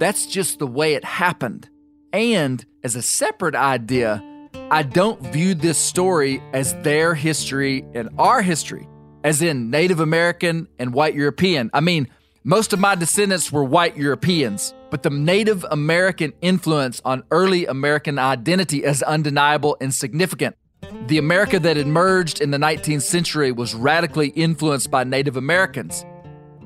That's 0.00 0.24
just 0.24 0.58
the 0.58 0.66
way 0.66 0.94
it 0.94 1.04
happened. 1.04 1.68
And 2.14 2.64
as 2.82 2.96
a 2.96 3.02
separate 3.02 3.54
idea, 3.54 4.24
I 4.70 4.82
don't 4.82 5.20
view 5.20 5.54
this 5.54 5.76
story 5.76 6.42
as 6.54 6.74
their 6.76 7.14
history 7.14 7.84
and 7.94 8.08
our 8.18 8.40
history, 8.40 8.88
as 9.24 9.42
in 9.42 9.68
Native 9.68 10.00
American 10.00 10.68
and 10.78 10.94
white 10.94 11.14
European. 11.14 11.68
I 11.74 11.80
mean, 11.80 12.08
most 12.44 12.72
of 12.72 12.80
my 12.80 12.94
descendants 12.94 13.52
were 13.52 13.62
white 13.62 13.98
Europeans, 13.98 14.72
but 14.88 15.02
the 15.02 15.10
Native 15.10 15.66
American 15.70 16.32
influence 16.40 17.02
on 17.04 17.22
early 17.30 17.66
American 17.66 18.18
identity 18.18 18.82
is 18.82 19.02
undeniable 19.02 19.76
and 19.82 19.92
significant. 19.92 20.56
The 21.08 21.18
America 21.18 21.58
that 21.58 21.76
emerged 21.76 22.40
in 22.40 22.52
the 22.52 22.58
19th 22.58 23.02
century 23.02 23.52
was 23.52 23.74
radically 23.74 24.28
influenced 24.28 24.90
by 24.90 25.04
Native 25.04 25.36
Americans. 25.36 26.06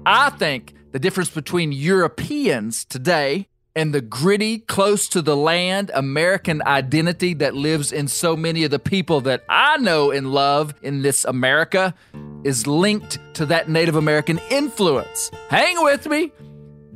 I 0.07 0.31
think 0.31 0.75
the 0.95 1.01
difference 1.01 1.29
between 1.29 1.73
Europeans 1.73 2.85
today 2.85 3.49
and 3.75 3.93
the 3.93 4.01
gritty, 4.01 4.61
close 4.61 5.09
to 5.09 5.21
the 5.21 5.37
land 5.37 5.91
American 5.93 6.63
identity 6.65 7.35
that 7.35 7.53
lives 7.53 7.91
in 7.91 8.07
so 8.07 8.37
many 8.37 8.63
of 8.63 8.71
the 8.71 8.79
people 8.79 9.21
that 9.23 9.43
I 9.49 9.77
know 9.79 10.13
and 10.13 10.33
love 10.33 10.73
in 10.83 11.03
this 11.03 11.25
America 11.25 11.97
is 12.45 12.69
linked 12.69 13.19
to 13.35 13.45
that 13.47 13.69
Native 13.69 13.97
American 13.97 14.39
influence. 14.51 15.33
Hang 15.51 15.83
with 15.83 16.07
me. 16.07 16.31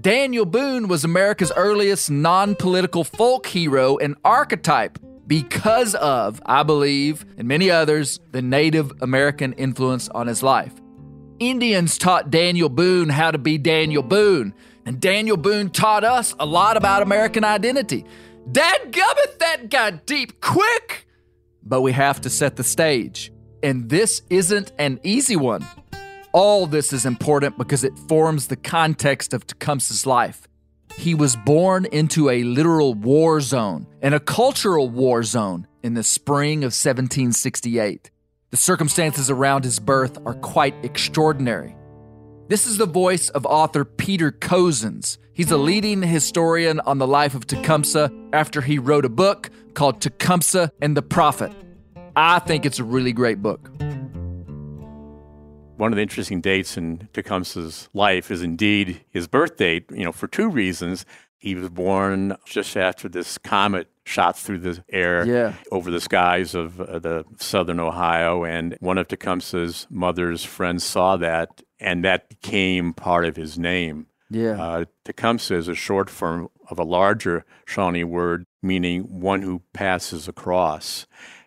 Daniel 0.01 0.47
Boone 0.47 0.87
was 0.87 1.03
America's 1.03 1.51
earliest 1.57 2.09
non 2.09 2.55
political 2.55 3.03
folk 3.03 3.49
hero 3.49 3.97
and 3.97 4.15
archetype 4.25 4.97
because 5.27 5.97
of, 5.97 6.41
I 6.47 6.63
believe, 6.63 7.27
and 7.37 7.49
many 7.49 7.69
others, 7.69 8.21
the 8.31 8.43
Native 8.43 8.93
American 9.03 9.55
influence 9.55 10.09
on 10.11 10.29
his 10.29 10.41
life. 10.41 10.73
Indians 11.41 11.99
taught 11.99 12.31
Daniel 12.31 12.69
Boone 12.69 13.09
how 13.09 13.31
to 13.31 13.39
be 13.39 13.59
Daniel 13.59 14.03
Boone, 14.03 14.55
and 14.85 15.01
Daniel 15.01 15.37
Boone 15.37 15.71
taught 15.71 16.03
us 16.03 16.35
a 16.41 16.47
lot 16.47 16.77
about 16.77 17.03
American 17.03 17.45
identity. 17.45 18.05
Dad 18.51 18.93
Dadgummit, 18.93 19.39
that 19.39 19.71
got 19.71 20.07
deep 20.07 20.41
quick! 20.41 21.07
But 21.63 21.83
we 21.83 21.93
have 21.93 22.21
to 22.23 22.31
set 22.31 22.57
the 22.57 22.65
stage, 22.65 23.31
and 23.63 23.89
this 23.89 24.23
isn't 24.31 24.73
an 24.79 24.99
easy 25.03 25.37
one. 25.37 25.65
All 26.33 26.67
this 26.67 26.93
is 26.93 27.07
important 27.07 27.57
because 27.57 27.85
it 27.85 27.99
forms 28.09 28.47
the 28.49 28.57
context 28.57 29.33
of 29.33 29.47
Tecumseh's 29.47 30.07
life. 30.07 30.49
He 30.97 31.15
was 31.15 31.37
born 31.37 31.85
into 31.87 32.31
a 32.31 32.43
literal 32.43 32.95
war 32.95 33.41
zone 33.41 33.87
and 34.03 34.15
a 34.15 34.21
cultural 34.21 34.89
war 34.89 35.23
zone 35.23 35.67
in 35.83 35.95
the 35.95 36.03
spring 36.03 36.59
of 36.59 36.75
1768. 36.75 38.11
The 38.51 38.57
circumstances 38.57 39.29
around 39.29 39.65
his 39.65 39.79
birth 39.79 40.17
are 40.25 40.33
quite 40.33 40.75
extraordinary. 40.83 41.77
This 42.49 42.67
is 42.67 42.79
the 42.79 42.87
voice 42.87 43.29
of 43.29 43.45
author 43.45 43.85
Peter 43.85 44.33
Cozzens. 44.33 45.19
He's 45.35 45.51
a 45.51 45.59
leading 45.59 46.01
historian 46.03 46.81
on 46.81 46.97
the 46.97 47.07
life 47.07 47.35
of 47.35 47.47
Tecumseh 47.47 48.11
after 48.33 48.63
he 48.63 48.79
wrote 48.79 49.05
a 49.05 49.11
book 49.11 49.51
called 49.75 50.01
Tecumseh 50.01 50.73
and 50.81 50.97
the 50.97 51.03
Prophet. 51.03 51.53
I 52.17 52.39
think 52.39 52.65
it's 52.65 52.79
a 52.79 52.85
really 52.85 53.13
great 53.13 53.43
book. 53.43 53.71
One 55.77 55.93
of 55.93 55.97
the 55.97 56.03
interesting 56.03 56.41
dates 56.41 56.79
in 56.79 57.07
Tecumseh's 57.13 57.91
life 57.93 58.31
is 58.31 58.41
indeed 58.41 59.05
his 59.11 59.29
birth 59.29 59.59
date, 59.59 59.85
you 59.91 60.05
know, 60.05 60.13
for 60.13 60.27
two 60.27 60.49
reasons. 60.49 61.05
He 61.37 61.55
was 61.55 61.69
born 61.69 62.35
just 62.47 62.79
after 62.79 63.11
this 63.11 63.37
comet 63.37 63.89
shot 64.09 64.39
through 64.39 64.59
the 64.59 64.83
air 64.91 65.25
Yeah. 65.27 65.53
over 65.71 65.91
the 65.91 66.01
skies 66.01 66.55
of 66.55 66.81
uh, 66.81 66.99
the 66.99 67.25
southern 67.37 67.79
Ohio. 67.79 68.43
And 68.45 68.77
one 68.81 68.97
of 68.99 69.07
Tecumseh's 69.09 69.87
mother's 69.91 70.45
friends 70.45 70.83
saw 70.83 71.17
that, 71.19 71.63
and 71.79 72.03
that 72.05 72.29
became 72.31 72.95
part 72.95 73.27
of 73.27 73.37
his 73.37 73.59
name. 73.59 74.07
Yeah. 74.31 74.61
Uh, 74.63 74.85
Tecumseh 75.05 75.55
is 75.55 75.69
a 75.69 75.75
short 75.75 76.09
form 76.11 76.49
of 76.71 76.79
a 76.79 76.85
larger 76.85 77.45
Shawnee 77.67 78.05
word 78.05 78.45
meaning 78.63 79.21
one 79.21 79.43
who 79.43 79.63
passes 79.73 80.27
across. 80.27 81.07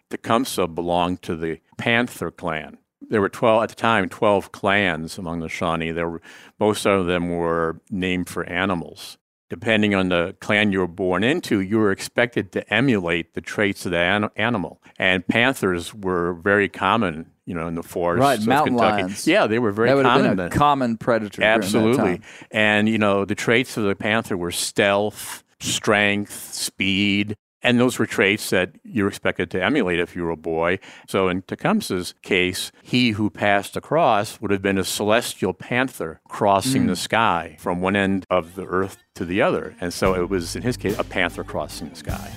Tecumseh 0.09 0.67
belonged 0.67 1.21
to 1.23 1.35
the 1.35 1.59
Panther 1.77 2.31
clan. 2.31 2.77
There 3.09 3.21
were 3.21 3.29
12 3.29 3.63
at 3.63 3.69
the 3.69 3.75
time 3.75 4.07
12 4.07 4.51
clans 4.51 5.17
among 5.17 5.39
the 5.39 5.49
Shawnee. 5.49 5.91
There 5.91 6.07
were 6.09 6.21
most 6.59 6.85
of 6.85 7.07
them 7.07 7.29
were 7.29 7.81
named 7.89 8.29
for 8.29 8.43
animals. 8.47 9.17
Depending 9.51 9.93
on 9.93 10.07
the 10.07 10.33
clan 10.39 10.71
you 10.71 10.79
were 10.79 10.87
born 10.87 11.25
into, 11.25 11.59
you 11.59 11.77
were 11.77 11.91
expected 11.91 12.53
to 12.53 12.73
emulate 12.73 13.33
the 13.33 13.41
traits 13.41 13.85
of 13.85 13.91
the 13.91 13.97
an- 13.97 14.29
animal. 14.37 14.81
And 14.97 15.27
panthers 15.27 15.93
were 15.93 16.35
very 16.35 16.69
common, 16.69 17.29
you 17.45 17.53
know, 17.53 17.67
in 17.67 17.75
the 17.75 17.83
forests 17.83 18.21
Right, 18.21 18.39
of 18.39 18.47
mountain 18.47 18.75
Kentucky. 18.77 19.01
lions. 19.03 19.27
Yeah, 19.27 19.47
they 19.47 19.59
were 19.59 19.73
very 19.73 19.89
that 19.89 19.95
would 19.97 20.05
have 20.05 20.13
common 20.21 20.35
been 20.37 20.45
a 20.45 20.49
then. 20.49 20.57
common 20.57 20.97
predator. 20.97 21.43
Absolutely. 21.43 22.21
And, 22.49 22.87
you 22.87 22.97
know, 22.97 23.25
the 23.25 23.35
traits 23.35 23.75
of 23.75 23.83
the 23.83 23.93
panther 23.93 24.37
were 24.37 24.51
stealth, 24.51 25.43
strength, 25.59 26.53
speed. 26.53 27.35
And 27.63 27.79
those 27.79 27.99
were 27.99 28.05
traits 28.05 28.49
that 28.49 28.71
you're 28.83 29.07
expected 29.07 29.51
to 29.51 29.63
emulate 29.63 29.99
if 29.99 30.15
you 30.15 30.23
were 30.23 30.31
a 30.31 30.37
boy. 30.37 30.79
So 31.07 31.27
in 31.27 31.43
Tecumseh's 31.43 32.15
case, 32.21 32.71
he 32.81 33.11
who 33.11 33.29
passed 33.29 33.77
across 33.77 34.41
would 34.41 34.51
have 34.51 34.61
been 34.61 34.77
a 34.77 34.83
celestial 34.83 35.53
panther 35.53 36.21
crossing 36.27 36.87
the 36.87 36.93
mm. 36.93 36.97
sky 36.97 37.57
from 37.59 37.81
one 37.81 37.95
end 37.95 38.25
of 38.29 38.55
the 38.55 38.65
earth 38.65 38.97
to 39.15 39.25
the 39.25 39.41
other. 39.41 39.75
And 39.79 39.93
so 39.93 40.15
it 40.15 40.29
was, 40.29 40.55
in 40.55 40.63
his 40.63 40.77
case, 40.77 40.97
a 40.97 41.03
panther 41.03 41.43
crossing 41.43 41.89
the 41.89 41.95
sky. 41.95 42.31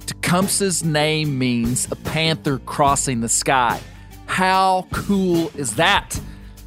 Tecumseh's 0.00 0.84
name 0.84 1.38
means 1.38 1.90
a 1.90 1.96
panther 1.96 2.58
crossing 2.58 3.20
the 3.20 3.28
sky. 3.28 3.80
How 4.26 4.86
cool 4.92 5.50
is 5.56 5.76
that? 5.76 6.20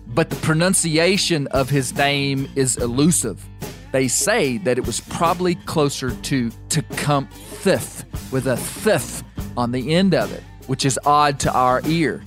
But 0.08 0.32
the 0.32 0.36
pronunciation 0.38 1.48
of 1.48 1.70
his 1.70 1.96
name 1.96 2.50
is 2.56 2.76
elusive. 2.78 3.48
They 3.92 4.08
say 4.08 4.58
that 4.60 4.78
it 4.78 4.86
was 4.86 5.02
probably 5.02 5.56
closer 5.56 6.12
to 6.12 6.50
Tecumthith 6.70 8.32
with 8.32 8.48
a 8.48 8.58
thith 8.58 9.24
on 9.58 9.72
the 9.72 9.94
end 9.94 10.14
of 10.14 10.32
it, 10.32 10.44
which 10.68 10.86
is 10.86 11.00
odd 11.06 11.40
to 11.42 11.54
our 11.54 11.82
ear. 11.86 12.24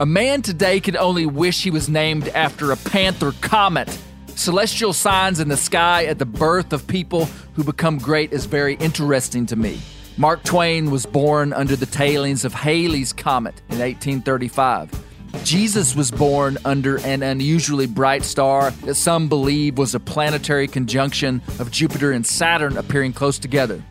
A 0.00 0.06
man 0.06 0.42
today 0.42 0.80
could 0.80 0.96
only 0.96 1.26
wish 1.26 1.62
he 1.62 1.70
was 1.70 1.88
named 1.88 2.28
after 2.28 2.70
a 2.70 2.76
panther 2.76 3.32
comet. 3.40 3.96
Celestial 4.28 4.92
signs 4.92 5.40
in 5.40 5.48
the 5.48 5.56
sky 5.56 6.06
at 6.06 6.18
the 6.18 6.26
birth 6.26 6.72
of 6.72 6.86
people 6.86 7.26
who 7.54 7.64
become 7.64 7.98
great 7.98 8.32
is 8.32 8.46
very 8.46 8.74
interesting 8.76 9.46
to 9.46 9.56
me. 9.56 9.80
Mark 10.16 10.42
Twain 10.44 10.90
was 10.90 11.06
born 11.06 11.52
under 11.52 11.74
the 11.74 11.86
tailings 11.86 12.44
of 12.44 12.52
Halley's 12.52 13.12
Comet 13.12 13.54
in 13.70 13.78
1835. 13.78 15.01
Jesus 15.44 15.96
was 15.96 16.10
born 16.10 16.58
under 16.64 16.98
an 17.00 17.22
unusually 17.22 17.86
bright 17.86 18.24
star 18.24 18.70
that 18.84 18.94
some 18.94 19.28
believe 19.28 19.78
was 19.78 19.94
a 19.94 20.00
planetary 20.00 20.68
conjunction 20.68 21.42
of 21.58 21.70
Jupiter 21.70 22.12
and 22.12 22.26
Saturn 22.26 22.76
appearing 22.76 23.12
close 23.12 23.38
together. 23.38 23.82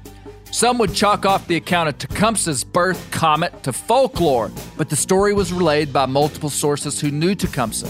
Some 0.51 0.77
would 0.79 0.93
chalk 0.93 1.25
off 1.25 1.47
the 1.47 1.55
account 1.55 1.89
of 1.89 1.97
Tecumseh's 1.97 2.63
birth 2.63 3.09
comet 3.11 3.63
to 3.63 3.71
folklore, 3.73 4.51
but 4.77 4.89
the 4.89 4.95
story 4.95 5.33
was 5.33 5.53
relayed 5.53 5.93
by 5.93 6.05
multiple 6.05 6.49
sources 6.49 6.99
who 6.99 7.09
knew 7.09 7.35
Tecumseh. 7.35 7.89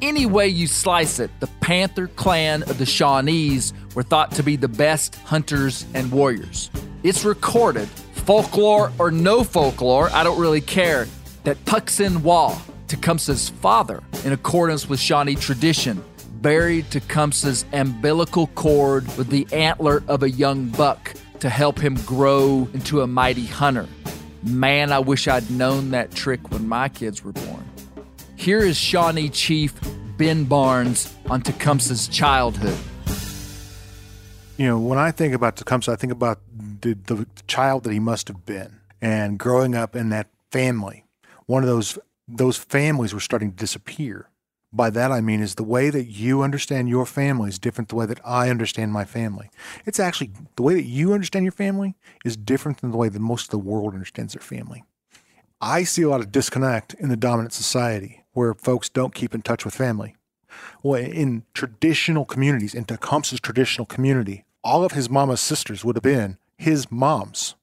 Any 0.00 0.26
way 0.26 0.48
you 0.48 0.66
slice 0.66 1.20
it, 1.20 1.30
the 1.38 1.46
Panther 1.60 2.08
clan 2.08 2.64
of 2.64 2.78
the 2.78 2.84
Shawnees 2.84 3.72
were 3.94 4.02
thought 4.02 4.32
to 4.32 4.42
be 4.42 4.56
the 4.56 4.66
best 4.66 5.14
hunters 5.14 5.86
and 5.94 6.10
warriors. 6.10 6.70
It's 7.04 7.24
recorded, 7.24 7.88
folklore 7.88 8.92
or 8.98 9.12
no 9.12 9.44
folklore, 9.44 10.10
I 10.12 10.24
don't 10.24 10.40
really 10.40 10.60
care, 10.60 11.06
that 11.44 11.64
Puxin 11.66 12.22
Wah, 12.22 12.60
Tecumseh's 12.92 13.48
father, 13.48 14.02
in 14.22 14.34
accordance 14.34 14.86
with 14.86 15.00
Shawnee 15.00 15.34
tradition, 15.34 16.04
buried 16.42 16.90
Tecumseh's 16.90 17.64
umbilical 17.72 18.48
cord 18.48 19.06
with 19.16 19.28
the 19.28 19.46
antler 19.50 20.02
of 20.08 20.22
a 20.22 20.28
young 20.28 20.66
buck 20.66 21.14
to 21.40 21.48
help 21.48 21.78
him 21.78 21.94
grow 22.04 22.68
into 22.74 23.00
a 23.00 23.06
mighty 23.06 23.46
hunter. 23.46 23.88
Man, 24.42 24.92
I 24.92 24.98
wish 24.98 25.26
I'd 25.26 25.50
known 25.50 25.92
that 25.92 26.10
trick 26.10 26.50
when 26.50 26.68
my 26.68 26.90
kids 26.90 27.24
were 27.24 27.32
born. 27.32 27.64
Here 28.36 28.58
is 28.58 28.76
Shawnee 28.76 29.30
Chief 29.30 29.72
Ben 30.18 30.44
Barnes 30.44 31.14
on 31.30 31.40
Tecumseh's 31.40 32.08
childhood. 32.08 32.76
You 34.58 34.66
know, 34.66 34.78
when 34.78 34.98
I 34.98 35.12
think 35.12 35.32
about 35.32 35.56
Tecumseh, 35.56 35.90
I 35.90 35.96
think 35.96 36.12
about 36.12 36.40
the, 36.82 36.92
the 36.92 37.26
child 37.46 37.84
that 37.84 37.92
he 37.94 38.00
must 38.00 38.28
have 38.28 38.44
been, 38.44 38.80
and 39.00 39.38
growing 39.38 39.74
up 39.74 39.96
in 39.96 40.10
that 40.10 40.28
family. 40.50 41.06
One 41.46 41.62
of 41.62 41.70
those 41.70 41.98
those 42.36 42.56
families 42.56 43.14
were 43.14 43.20
starting 43.20 43.50
to 43.50 43.56
disappear. 43.56 44.28
By 44.72 44.88
that 44.90 45.12
I 45.12 45.20
mean 45.20 45.40
is 45.40 45.56
the 45.56 45.62
way 45.62 45.90
that 45.90 46.04
you 46.04 46.42
understand 46.42 46.88
your 46.88 47.04
family 47.04 47.50
is 47.50 47.58
different 47.58 47.90
the 47.90 47.96
way 47.96 48.06
that 48.06 48.20
I 48.24 48.48
understand 48.48 48.92
my 48.92 49.04
family. 49.04 49.50
It's 49.84 50.00
actually 50.00 50.30
the 50.56 50.62
way 50.62 50.74
that 50.74 50.84
you 50.84 51.12
understand 51.12 51.44
your 51.44 51.52
family 51.52 51.94
is 52.24 52.36
different 52.38 52.80
than 52.80 52.90
the 52.90 52.96
way 52.96 53.10
that 53.10 53.20
most 53.20 53.44
of 53.44 53.50
the 53.50 53.58
world 53.58 53.92
understands 53.92 54.32
their 54.32 54.40
family. 54.40 54.82
I 55.60 55.84
see 55.84 56.02
a 56.02 56.08
lot 56.08 56.20
of 56.20 56.32
disconnect 56.32 56.94
in 56.94 57.10
the 57.10 57.16
dominant 57.16 57.52
society 57.52 58.24
where 58.32 58.54
folks 58.54 58.88
don't 58.88 59.14
keep 59.14 59.34
in 59.34 59.42
touch 59.42 59.64
with 59.64 59.74
family. 59.74 60.16
Well, 60.82 61.00
in 61.00 61.44
traditional 61.54 62.24
communities, 62.24 62.74
in 62.74 62.84
Tecumseh's 62.84 63.40
traditional 63.40 63.86
community, 63.86 64.44
all 64.64 64.84
of 64.84 64.92
his 64.92 65.10
mama's 65.10 65.40
sisters 65.40 65.84
would 65.84 65.96
have 65.96 66.02
been 66.02 66.38
his 66.56 66.90
moms. 66.90 67.54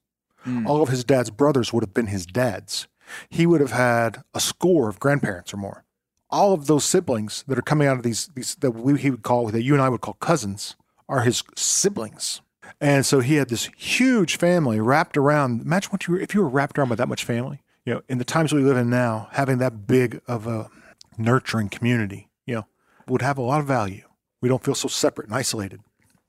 Hmm. 0.44 0.66
All 0.66 0.82
of 0.82 0.88
his 0.88 1.04
dad's 1.04 1.30
brothers 1.30 1.72
would 1.72 1.82
have 1.82 1.94
been 1.94 2.06
his 2.06 2.24
dads. 2.24 2.86
He 3.28 3.46
would 3.46 3.60
have 3.60 3.72
had 3.72 4.22
a 4.34 4.40
score 4.40 4.88
of 4.88 5.00
grandparents 5.00 5.52
or 5.52 5.56
more. 5.56 5.84
All 6.30 6.52
of 6.52 6.66
those 6.66 6.84
siblings 6.84 7.44
that 7.48 7.58
are 7.58 7.62
coming 7.62 7.88
out 7.88 7.96
of 7.96 8.02
these, 8.02 8.28
these 8.34 8.54
that 8.56 8.70
we, 8.70 8.98
he 8.98 9.10
would 9.10 9.22
call, 9.22 9.48
that 9.48 9.62
you 9.62 9.74
and 9.74 9.82
I 9.82 9.88
would 9.88 10.00
call 10.00 10.14
cousins, 10.14 10.76
are 11.08 11.22
his 11.22 11.42
siblings. 11.56 12.40
And 12.80 13.04
so 13.04 13.20
he 13.20 13.34
had 13.34 13.48
this 13.48 13.68
huge 13.76 14.36
family 14.36 14.80
wrapped 14.80 15.16
around. 15.16 15.62
Imagine 15.62 15.90
what 15.90 16.06
you 16.06 16.14
were, 16.14 16.20
if 16.20 16.34
you 16.34 16.40
were 16.40 16.48
wrapped 16.48 16.78
around 16.78 16.88
by 16.88 16.94
that 16.94 17.08
much 17.08 17.24
family. 17.24 17.62
You 17.84 17.94
know, 17.94 18.02
in 18.08 18.18
the 18.18 18.24
times 18.24 18.52
we 18.52 18.62
live 18.62 18.76
in 18.76 18.90
now, 18.90 19.28
having 19.32 19.58
that 19.58 19.86
big 19.86 20.20
of 20.28 20.46
a 20.46 20.70
nurturing 21.18 21.68
community, 21.68 22.28
you 22.46 22.54
know, 22.54 22.66
would 23.08 23.22
have 23.22 23.38
a 23.38 23.42
lot 23.42 23.60
of 23.60 23.66
value. 23.66 24.04
We 24.40 24.48
don't 24.48 24.62
feel 24.62 24.74
so 24.74 24.88
separate 24.88 25.26
and 25.26 25.34
isolated. 25.34 25.80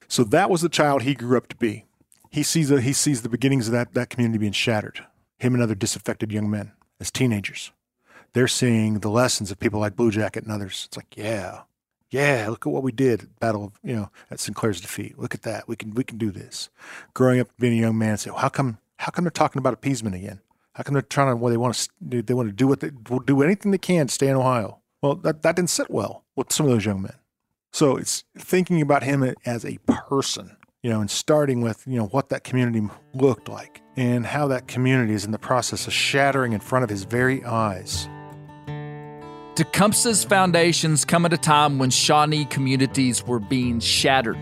So 0.08 0.24
that 0.26 0.50
was 0.50 0.62
the 0.62 0.70
child 0.70 1.04
he 1.04 1.13
grew 1.13 1.38
up 1.38 1.48
to 1.50 1.56
be. 1.56 1.86
He 2.30 2.44
sees 2.44 2.70
the, 2.70 2.82
he 2.82 2.94
sees 2.94 3.22
the 3.22 3.30
beginnings 3.30 3.67
of 3.67 3.74
that, 3.74 3.94
that 3.94 4.10
community 4.10 4.39
being 4.39 4.52
shattered. 4.52 5.06
Him 5.41 5.56
and 5.56 5.63
other 5.63 5.73
disaffected 5.73 6.32
young 6.32 6.51
men 6.51 6.71
as 6.99 7.10
teenagers. 7.10 7.71
They're 8.34 8.47
seeing 8.47 8.99
the 8.99 9.10
lessons 9.10 9.49
of 9.49 9.60
people 9.60 9.80
like 9.80 9.95
Blue 9.95 10.12
Jacket 10.12 10.43
and 10.43 10.51
others. 10.51 10.84
It's 10.88 10.97
like, 10.97 11.17
yeah, 11.17 11.62
yeah, 12.12 12.45
look 12.47 12.67
at 12.67 12.71
what 12.71 12.84
we 12.84 12.91
did 12.91 13.23
at 13.23 13.39
Battle 13.39 13.63
of, 13.63 13.71
you 13.84 13.95
know, 13.95 14.12
at 14.30 14.39
St. 14.39 14.56
Clair's 14.56 14.80
defeat. 14.80 15.17
Look 15.17 15.34
at 15.34 15.41
that. 15.41 15.67
We 15.67 15.75
can 15.75 15.95
we 15.95 16.04
can 16.04 16.19
do 16.19 16.30
this. 16.30 16.69
Growing 17.15 17.39
up 17.39 17.47
being 17.58 17.73
a 17.73 17.82
young 17.82 17.97
man, 17.97 18.17
say, 18.17 18.30
well, 18.30 18.39
how 18.39 18.49
come 18.49 18.77
how 18.97 19.10
come 19.10 19.23
they're 19.23 19.32
talking 19.32 19.60
about 19.60 19.73
appeasement 19.73 20.15
again? 20.15 20.41
How 20.73 20.84
come 20.84 20.93
they're 20.93 21.01
trying 21.01 21.30
to 21.30 21.36
well 21.36 21.49
they 21.49 21.58
want 21.58 21.73
to 21.73 22.21
they 22.21 22.34
want 22.36 22.49
to 22.49 22.54
do 22.54 22.67
what 22.67 22.82
they 22.82 22.91
will 23.10 23.19
do 23.19 23.41
anything 23.41 23.71
they 23.71 23.80
can 23.80 24.06
to 24.06 24.13
stay 24.13 24.27
in 24.27 24.36
Ohio? 24.36 24.80
Well, 25.01 25.15
that 25.15 25.41
that 25.41 25.56
didn't 25.56 25.71
sit 25.71 25.89
well 25.89 26.23
with 26.36 26.51
some 26.51 26.67
of 26.67 26.71
those 26.71 26.86
young 26.86 27.01
men. 27.01 27.15
So 27.71 27.97
it's 27.97 28.25
thinking 28.38 28.80
about 28.80 29.04
him 29.04 29.34
as 29.45 29.65
a 29.65 29.80
person, 29.88 30.58
you 30.84 30.89
know, 30.89 31.00
and 31.00 31.12
starting 31.12 31.62
with, 31.62 31.84
you 31.86 31.98
know, 31.98 32.08
what 32.08 32.30
that 32.30 32.44
community 32.44 32.82
looked 33.13 33.48
like 33.48 33.82
and 33.96 34.26
how 34.26 34.48
that 34.48 34.67
community 34.67 35.13
is 35.13 35.26
in 35.26 35.32
the 35.32 35.39
process 35.39 35.86
of 35.86 35.94
shattering 35.94 36.54
in 36.54 36.60
front 36.60 36.84
of 36.84 36.89
his 36.89 37.04
very 37.04 37.44
eyes. 37.46 38.10
Tecumseh's 39.56 40.24
foundations 40.24 41.06
come 41.06 41.26
at 41.26 41.34
a 41.34 41.38
time 41.38 41.78
when 41.78 41.91
Shawnee 41.91 42.46
communities 42.46 43.24
were 43.28 43.39
being 43.39 43.80
shattered. 43.80 44.39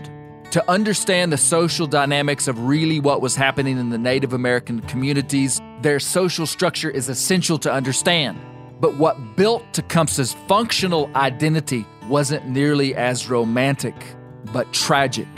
To 0.52 0.70
understand 0.70 1.32
the 1.32 1.36
social 1.36 1.86
dynamics 1.86 2.48
of 2.48 2.58
really 2.58 3.00
what 3.00 3.20
was 3.20 3.36
happening 3.36 3.76
in 3.76 3.90
the 3.90 3.98
Native 3.98 4.32
American 4.32 4.80
communities, 4.80 5.60
their 5.82 6.00
social 6.00 6.46
structure 6.46 6.90
is 6.90 7.08
essential 7.08 7.58
to 7.58 7.72
understand. 7.72 8.40
But 8.80 8.96
what 8.96 9.36
built 9.36 9.62
Tecumseh's 9.74 10.32
functional 10.48 11.10
identity 11.14 11.84
wasn't 12.08 12.48
nearly 12.48 12.94
as 12.94 13.28
romantic, 13.28 13.94
but 14.52 14.72
tragic. 14.72 15.28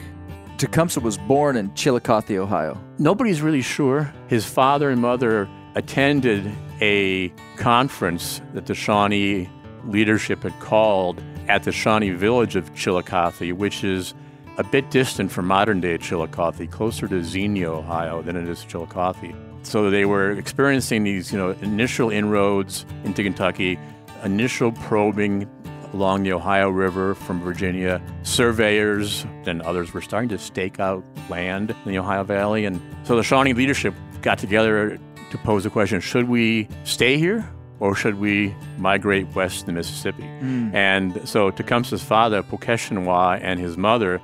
Tecumseh 0.63 1.01
was 1.01 1.19
born 1.19 1.57
in 1.57 1.75
Chillicothe, 1.75 2.39
Ohio. 2.39 2.81
Nobody's 2.97 3.43
really 3.43 3.63
sure. 3.63 4.15
His 4.29 4.45
father 4.45 4.91
and 4.91 5.03
mother 5.03 5.49
attended 5.75 6.53
a 6.81 7.31
conference 7.57 8.41
that 8.55 8.67
the 8.67 8.75
Shawnee 8.77 9.51
leadership 9.87 10.45
had 10.45 10.57
called 10.61 11.21
at 11.49 11.65
the 11.65 11.73
Shawnee 11.73 12.11
village 12.11 12.55
of 12.55 12.73
Chillicothe, 12.77 13.51
which 13.51 13.83
is 13.83 14.15
a 14.57 14.63
bit 14.63 14.89
distant 14.93 15.33
from 15.33 15.49
modern 15.49 15.81
day 15.81 15.99
Chillicothe, 15.99 16.71
closer 16.71 17.09
to 17.09 17.25
Xenia, 17.25 17.69
Ohio, 17.69 18.23
than 18.23 18.37
it 18.37 18.49
is 18.49 18.65
Chillicothe. 18.65 19.35
So 19.65 19.91
they 19.91 20.05
were 20.05 20.31
experiencing 20.31 21.03
these, 21.03 21.33
you 21.33 21.39
know, 21.39 21.51
initial 21.63 22.09
inroads 22.09 22.87
into 23.03 23.25
Kentucky, 23.25 23.81
initial 24.23 24.71
probing 24.71 25.51
along 25.93 26.23
the 26.23 26.33
Ohio 26.33 26.69
River 26.71 27.15
from 27.15 27.41
Virginia. 27.41 28.01
Surveyors 28.23 29.27
and 29.47 29.63
others 29.63 29.93
were 29.93 30.01
starting 30.01 30.29
to 30.31 30.39
stake 30.39 30.81
out 30.81 31.05
land 31.29 31.71
in 31.85 31.93
the 31.93 31.99
Ohio 31.99 32.25
Valley. 32.25 32.65
And 32.65 32.81
so 33.05 33.17
the 33.17 33.23
Shawnee 33.23 33.53
leadership 33.53 33.95
got 34.23 34.39
together 34.39 34.99
to 35.31 35.39
pose 35.39 35.65
the 35.65 35.71
question 35.71 36.01
should 36.01 36.29
we 36.29 36.69
stay 36.85 37.19
here 37.19 37.49
or 37.81 37.97
should 37.97 38.21
we 38.21 38.55
migrate 38.79 39.27
west 39.35 39.61
to 39.61 39.67
the 39.67 39.73
Mississippi? 39.73 40.23
Mm. 40.23 40.73
And 40.73 41.29
so 41.29 41.51
Tecumseh's 41.51 42.03
father, 42.03 42.43
Pochetchenois, 42.43 43.41
and 43.43 43.59
his 43.59 43.77
mother 43.77 44.21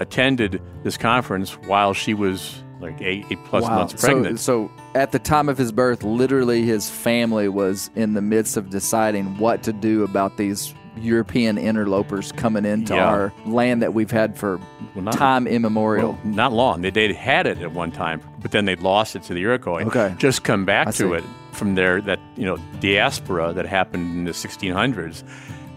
attended 0.00 0.60
this 0.82 0.96
conference 0.96 1.52
while 1.66 1.94
she 1.94 2.14
was 2.14 2.62
like 2.80 3.00
eight, 3.00 3.24
eight 3.30 3.42
plus 3.44 3.62
wow. 3.62 3.78
months 3.78 3.94
pregnant. 3.94 4.40
So, 4.40 4.68
so 4.68 4.82
at 4.94 5.12
the 5.12 5.18
time 5.18 5.48
of 5.48 5.56
his 5.56 5.72
birth, 5.72 6.02
literally 6.02 6.62
his 6.62 6.90
family 6.90 7.48
was 7.48 7.90
in 7.94 8.14
the 8.14 8.22
midst 8.22 8.56
of 8.56 8.70
deciding 8.70 9.38
what 9.38 9.62
to 9.62 9.72
do 9.72 10.04
about 10.04 10.36
these 10.36 10.74
European 10.96 11.58
interlopers 11.58 12.32
coming 12.32 12.64
into 12.64 12.94
yeah. 12.94 13.06
our 13.06 13.32
land 13.44 13.82
that 13.82 13.94
we've 13.94 14.10
had 14.10 14.36
for 14.36 14.58
well, 14.94 15.04
not, 15.04 15.14
time 15.14 15.46
immemorial. 15.46 16.12
Well, 16.12 16.20
not 16.24 16.52
long. 16.52 16.80
They, 16.80 16.90
they'd 16.90 17.14
had 17.14 17.46
it 17.46 17.58
at 17.58 17.72
one 17.72 17.92
time, 17.92 18.22
but 18.40 18.50
then 18.50 18.64
they'd 18.64 18.80
lost 18.80 19.16
it 19.16 19.22
to 19.24 19.34
the 19.34 19.42
Iroquois. 19.42 19.84
Okay. 19.84 20.14
Just 20.18 20.44
come 20.44 20.64
back 20.64 20.88
I 20.88 20.90
to 20.92 20.96
see. 20.96 21.12
it 21.12 21.24
from 21.52 21.74
their 21.74 22.00
that 22.02 22.20
you 22.36 22.44
know 22.44 22.56
diaspora 22.80 23.52
that 23.52 23.66
happened 23.66 24.16
in 24.16 24.24
the 24.24 24.32
1600s. 24.32 25.22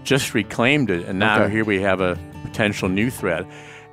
Just 0.04 0.34
reclaimed 0.34 0.90
it, 0.90 1.06
and 1.06 1.20
now 1.20 1.44
okay. 1.44 1.54
here 1.54 1.66
we 1.66 1.82
have 1.82 2.02
a 2.02 2.18
potential 2.44 2.90
new 2.90 3.10
threat. 3.10 3.46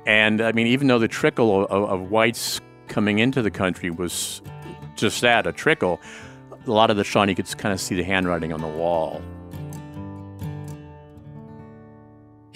And 0.05 0.41
I 0.41 0.53
mean, 0.53 0.67
even 0.67 0.87
though 0.87 0.99
the 0.99 1.07
trickle 1.07 1.65
of, 1.65 1.89
of 1.89 2.09
whites 2.09 2.61
coming 2.87 3.19
into 3.19 3.41
the 3.41 3.51
country 3.51 3.89
was 3.89 4.41
just 4.95 5.21
that, 5.21 5.45
a 5.45 5.51
trickle, 5.51 5.99
a 6.65 6.71
lot 6.71 6.89
of 6.89 6.97
the 6.97 7.03
Shawnee 7.03 7.35
could 7.35 7.57
kind 7.57 7.73
of 7.73 7.79
see 7.79 7.95
the 7.95 8.03
handwriting 8.03 8.53
on 8.53 8.61
the 8.61 8.67
wall. 8.67 9.21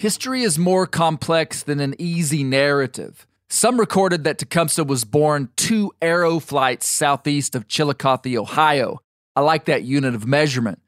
History 0.02 0.42
is 0.42 0.58
more 0.58 0.88
complex 0.88 1.62
than 1.62 1.78
an 1.78 1.94
easy 1.96 2.42
narrative. 2.42 3.24
Some 3.48 3.78
recorded 3.78 4.24
that 4.24 4.36
Tecumseh 4.36 4.82
was 4.82 5.04
born 5.04 5.50
two 5.54 5.92
arrow 6.02 6.40
flights 6.40 6.88
southeast 6.88 7.54
of 7.54 7.68
Chillicothe, 7.68 8.36
Ohio. 8.36 8.98
I 9.36 9.42
like 9.42 9.66
that 9.66 9.84
unit 9.84 10.16
of 10.16 10.26
measurement. 10.26 10.80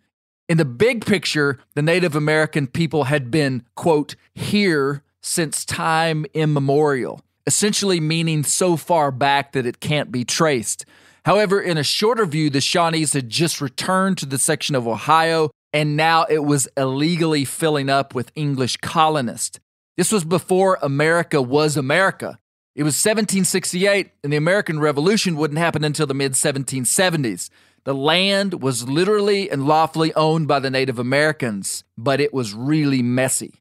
In 0.48 0.59
the 0.59 0.64
big 0.64 1.07
picture, 1.07 1.61
the 1.77 1.81
Native 1.81 2.16
American 2.16 2.66
people 2.66 3.05
had 3.05 3.31
been, 3.31 3.62
quote, 3.77 4.16
here 4.35 5.05
since 5.20 5.64
time 5.64 6.27
immemorial, 6.35 7.20
essentially 7.46 8.00
meaning 8.00 8.42
so 8.42 8.77
far 8.77 9.12
back 9.12 9.53
that 9.53 9.64
it 9.64 9.79
can't 9.79 10.11
be 10.11 10.24
traced. 10.24 10.87
However, 11.24 11.61
in 11.61 11.79
a 11.79 11.85
shorter 11.85 12.27
view, 12.27 12.50
the 12.50 12.59
Shawnees 12.59 13.14
had 13.14 13.29
just 13.29 13.61
returned 13.61 14.18
to 14.18 14.27
the 14.27 14.38
section 14.38 14.74
of 14.74 14.88
Ohio 14.88 15.50
and 15.74 15.96
now 15.96 16.24
it 16.30 16.44
was 16.44 16.68
illegally 16.76 17.44
filling 17.44 17.90
up 17.90 18.14
with 18.14 18.30
English 18.37 18.76
colonists. 18.76 19.58
This 19.96 20.12
was 20.12 20.24
before 20.24 20.78
America 20.80 21.42
was 21.42 21.76
America. 21.76 22.38
It 22.76 22.84
was 22.84 22.94
1768, 22.94 24.12
and 24.22 24.32
the 24.32 24.37
American 24.37 24.78
Revolution 24.78 25.37
wouldn't 25.37 25.58
happen 25.58 25.82
until 25.82 26.06
the 26.06 26.14
mid 26.14 26.32
1770s. 26.32 27.50
The 27.82 27.94
land 27.94 28.62
was 28.62 28.88
literally 28.88 29.50
and 29.50 29.66
lawfully 29.66 30.14
owned 30.14 30.48
by 30.48 30.60
the 30.60 30.70
Native 30.70 30.98
Americans, 30.98 31.84
but 31.98 32.20
it 32.20 32.32
was 32.32 32.54
really 32.54 33.02
messy. 33.02 33.60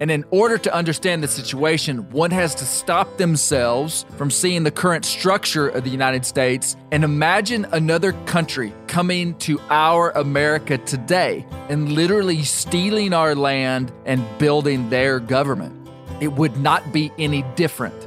And 0.00 0.10
in 0.10 0.24
order 0.30 0.56
to 0.56 0.74
understand 0.74 1.22
the 1.22 1.28
situation, 1.28 2.10
one 2.10 2.30
has 2.30 2.54
to 2.56 2.64
stop 2.64 3.18
themselves 3.18 4.06
from 4.16 4.30
seeing 4.30 4.64
the 4.64 4.70
current 4.70 5.04
structure 5.04 5.68
of 5.68 5.84
the 5.84 5.90
United 5.90 6.24
States 6.24 6.74
and 6.90 7.04
imagine 7.04 7.66
another 7.72 8.12
country 8.24 8.72
coming 8.86 9.34
to 9.40 9.60
our 9.68 10.10
America 10.12 10.78
today 10.78 11.44
and 11.68 11.92
literally 11.92 12.42
stealing 12.44 13.12
our 13.12 13.34
land 13.34 13.92
and 14.06 14.24
building 14.38 14.88
their 14.88 15.20
government. 15.20 15.76
It 16.22 16.32
would 16.32 16.56
not 16.56 16.94
be 16.94 17.12
any 17.18 17.42
different. 17.54 18.06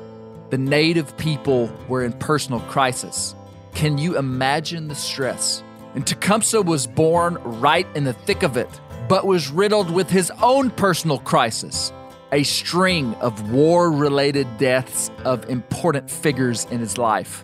The 0.50 0.58
native 0.58 1.16
people 1.18 1.72
were 1.88 2.04
in 2.04 2.14
personal 2.14 2.62
crisis. 2.62 3.36
Can 3.76 4.00
you 4.00 4.18
imagine 4.18 4.88
the 4.88 4.96
stress? 4.96 5.62
And 5.94 6.08
Tecumseh 6.08 6.64
was 6.64 6.88
born 6.88 7.36
right 7.44 7.88
in 7.96 8.04
the 8.04 8.14
thick 8.14 8.42
of 8.42 8.58
it 8.58 8.70
but 9.14 9.28
was 9.28 9.52
riddled 9.52 9.92
with 9.92 10.10
his 10.10 10.32
own 10.42 10.72
personal 10.72 11.20
crisis 11.20 11.94
a 12.32 12.42
string 12.42 13.14
of 13.22 13.52
war 13.52 13.92
related 13.92 14.48
deaths 14.58 15.12
of 15.24 15.48
important 15.52 16.10
figures 16.10 16.66
in 16.72 16.80
his 16.80 16.98
life. 16.98 17.44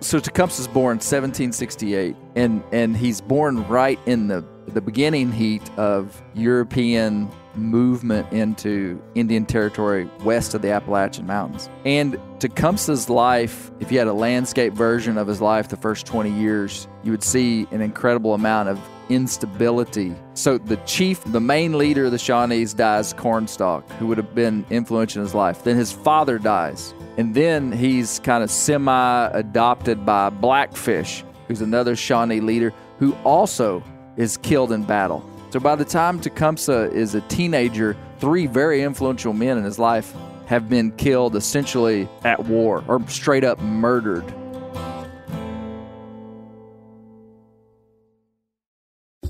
So 0.00 0.18
Tecumseh's 0.18 0.66
born 0.66 0.96
1768, 0.96 2.16
and, 2.34 2.62
and 2.72 2.96
he's 2.96 3.20
born 3.20 3.68
right 3.68 4.00
in 4.06 4.28
the, 4.28 4.42
the 4.68 4.80
beginning 4.80 5.32
heat 5.32 5.70
of 5.76 6.22
European 6.32 7.30
movement 7.54 8.32
into 8.32 9.02
Indian 9.14 9.44
territory 9.44 10.08
west 10.24 10.54
of 10.54 10.62
the 10.62 10.70
Appalachian 10.70 11.26
Mountains. 11.26 11.68
And 11.84 12.18
Tecumseh's 12.38 13.10
life, 13.10 13.70
if 13.80 13.92
you 13.92 13.98
had 13.98 14.08
a 14.08 14.14
landscape 14.14 14.72
version 14.72 15.18
of 15.18 15.26
his 15.26 15.42
life 15.42 15.68
the 15.68 15.76
first 15.76 16.06
20 16.06 16.30
years, 16.30 16.88
you 17.02 17.10
would 17.10 17.22
see 17.22 17.66
an 17.70 17.82
incredible 17.82 18.32
amount 18.32 18.70
of 18.70 18.80
instability. 19.08 20.14
So 20.34 20.58
the 20.58 20.76
chief, 20.78 21.22
the 21.24 21.40
main 21.40 21.76
leader 21.78 22.06
of 22.06 22.10
the 22.10 22.18
Shawnees 22.18 22.74
dies, 22.74 23.12
Cornstalk, 23.12 23.88
who 23.92 24.06
would 24.06 24.18
have 24.18 24.34
been 24.34 24.64
influential 24.70 25.20
in 25.20 25.26
his 25.26 25.34
life. 25.34 25.64
Then 25.64 25.76
his 25.76 25.92
father 25.92 26.38
dies. 26.38 26.94
And 27.16 27.34
then 27.34 27.72
he's 27.72 28.18
kind 28.20 28.42
of 28.42 28.50
semi 28.50 29.26
adopted 29.32 30.04
by 30.04 30.30
Blackfish, 30.30 31.24
who's 31.48 31.60
another 31.60 31.96
Shawnee 31.96 32.40
leader 32.40 32.72
who 32.98 33.14
also 33.24 33.82
is 34.16 34.36
killed 34.36 34.72
in 34.72 34.84
battle. 34.84 35.28
So 35.50 35.60
by 35.60 35.76
the 35.76 35.84
time 35.84 36.20
Tecumseh 36.20 36.90
is 36.92 37.14
a 37.14 37.20
teenager, 37.22 37.96
three 38.18 38.46
very 38.46 38.82
influential 38.82 39.32
men 39.32 39.58
in 39.58 39.64
his 39.64 39.78
life 39.78 40.12
have 40.46 40.68
been 40.68 40.90
killed 40.92 41.36
essentially 41.36 42.08
at 42.24 42.44
war 42.44 42.84
or 42.88 43.06
straight 43.08 43.44
up 43.44 43.60
murdered 43.60 44.24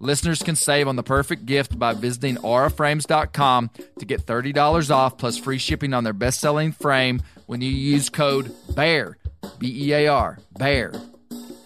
Listeners 0.00 0.42
can 0.42 0.56
save 0.56 0.88
on 0.88 0.96
the 0.96 1.02
perfect 1.02 1.46
gift 1.46 1.78
by 1.78 1.94
visiting 1.94 2.36
auraframes.com 2.36 3.70
to 3.98 4.04
get 4.04 4.26
$30 4.26 4.90
off 4.90 5.16
plus 5.16 5.38
free 5.38 5.58
shipping 5.58 5.94
on 5.94 6.04
their 6.04 6.12
best 6.12 6.40
selling 6.40 6.72
frame 6.72 7.22
when 7.46 7.60
you 7.60 7.70
use 7.70 8.08
code 8.10 8.52
BEAR, 8.74 9.16
B 9.58 9.88
E 9.88 9.92
A 9.92 10.08
R, 10.08 10.38
BEAR. 10.58 10.92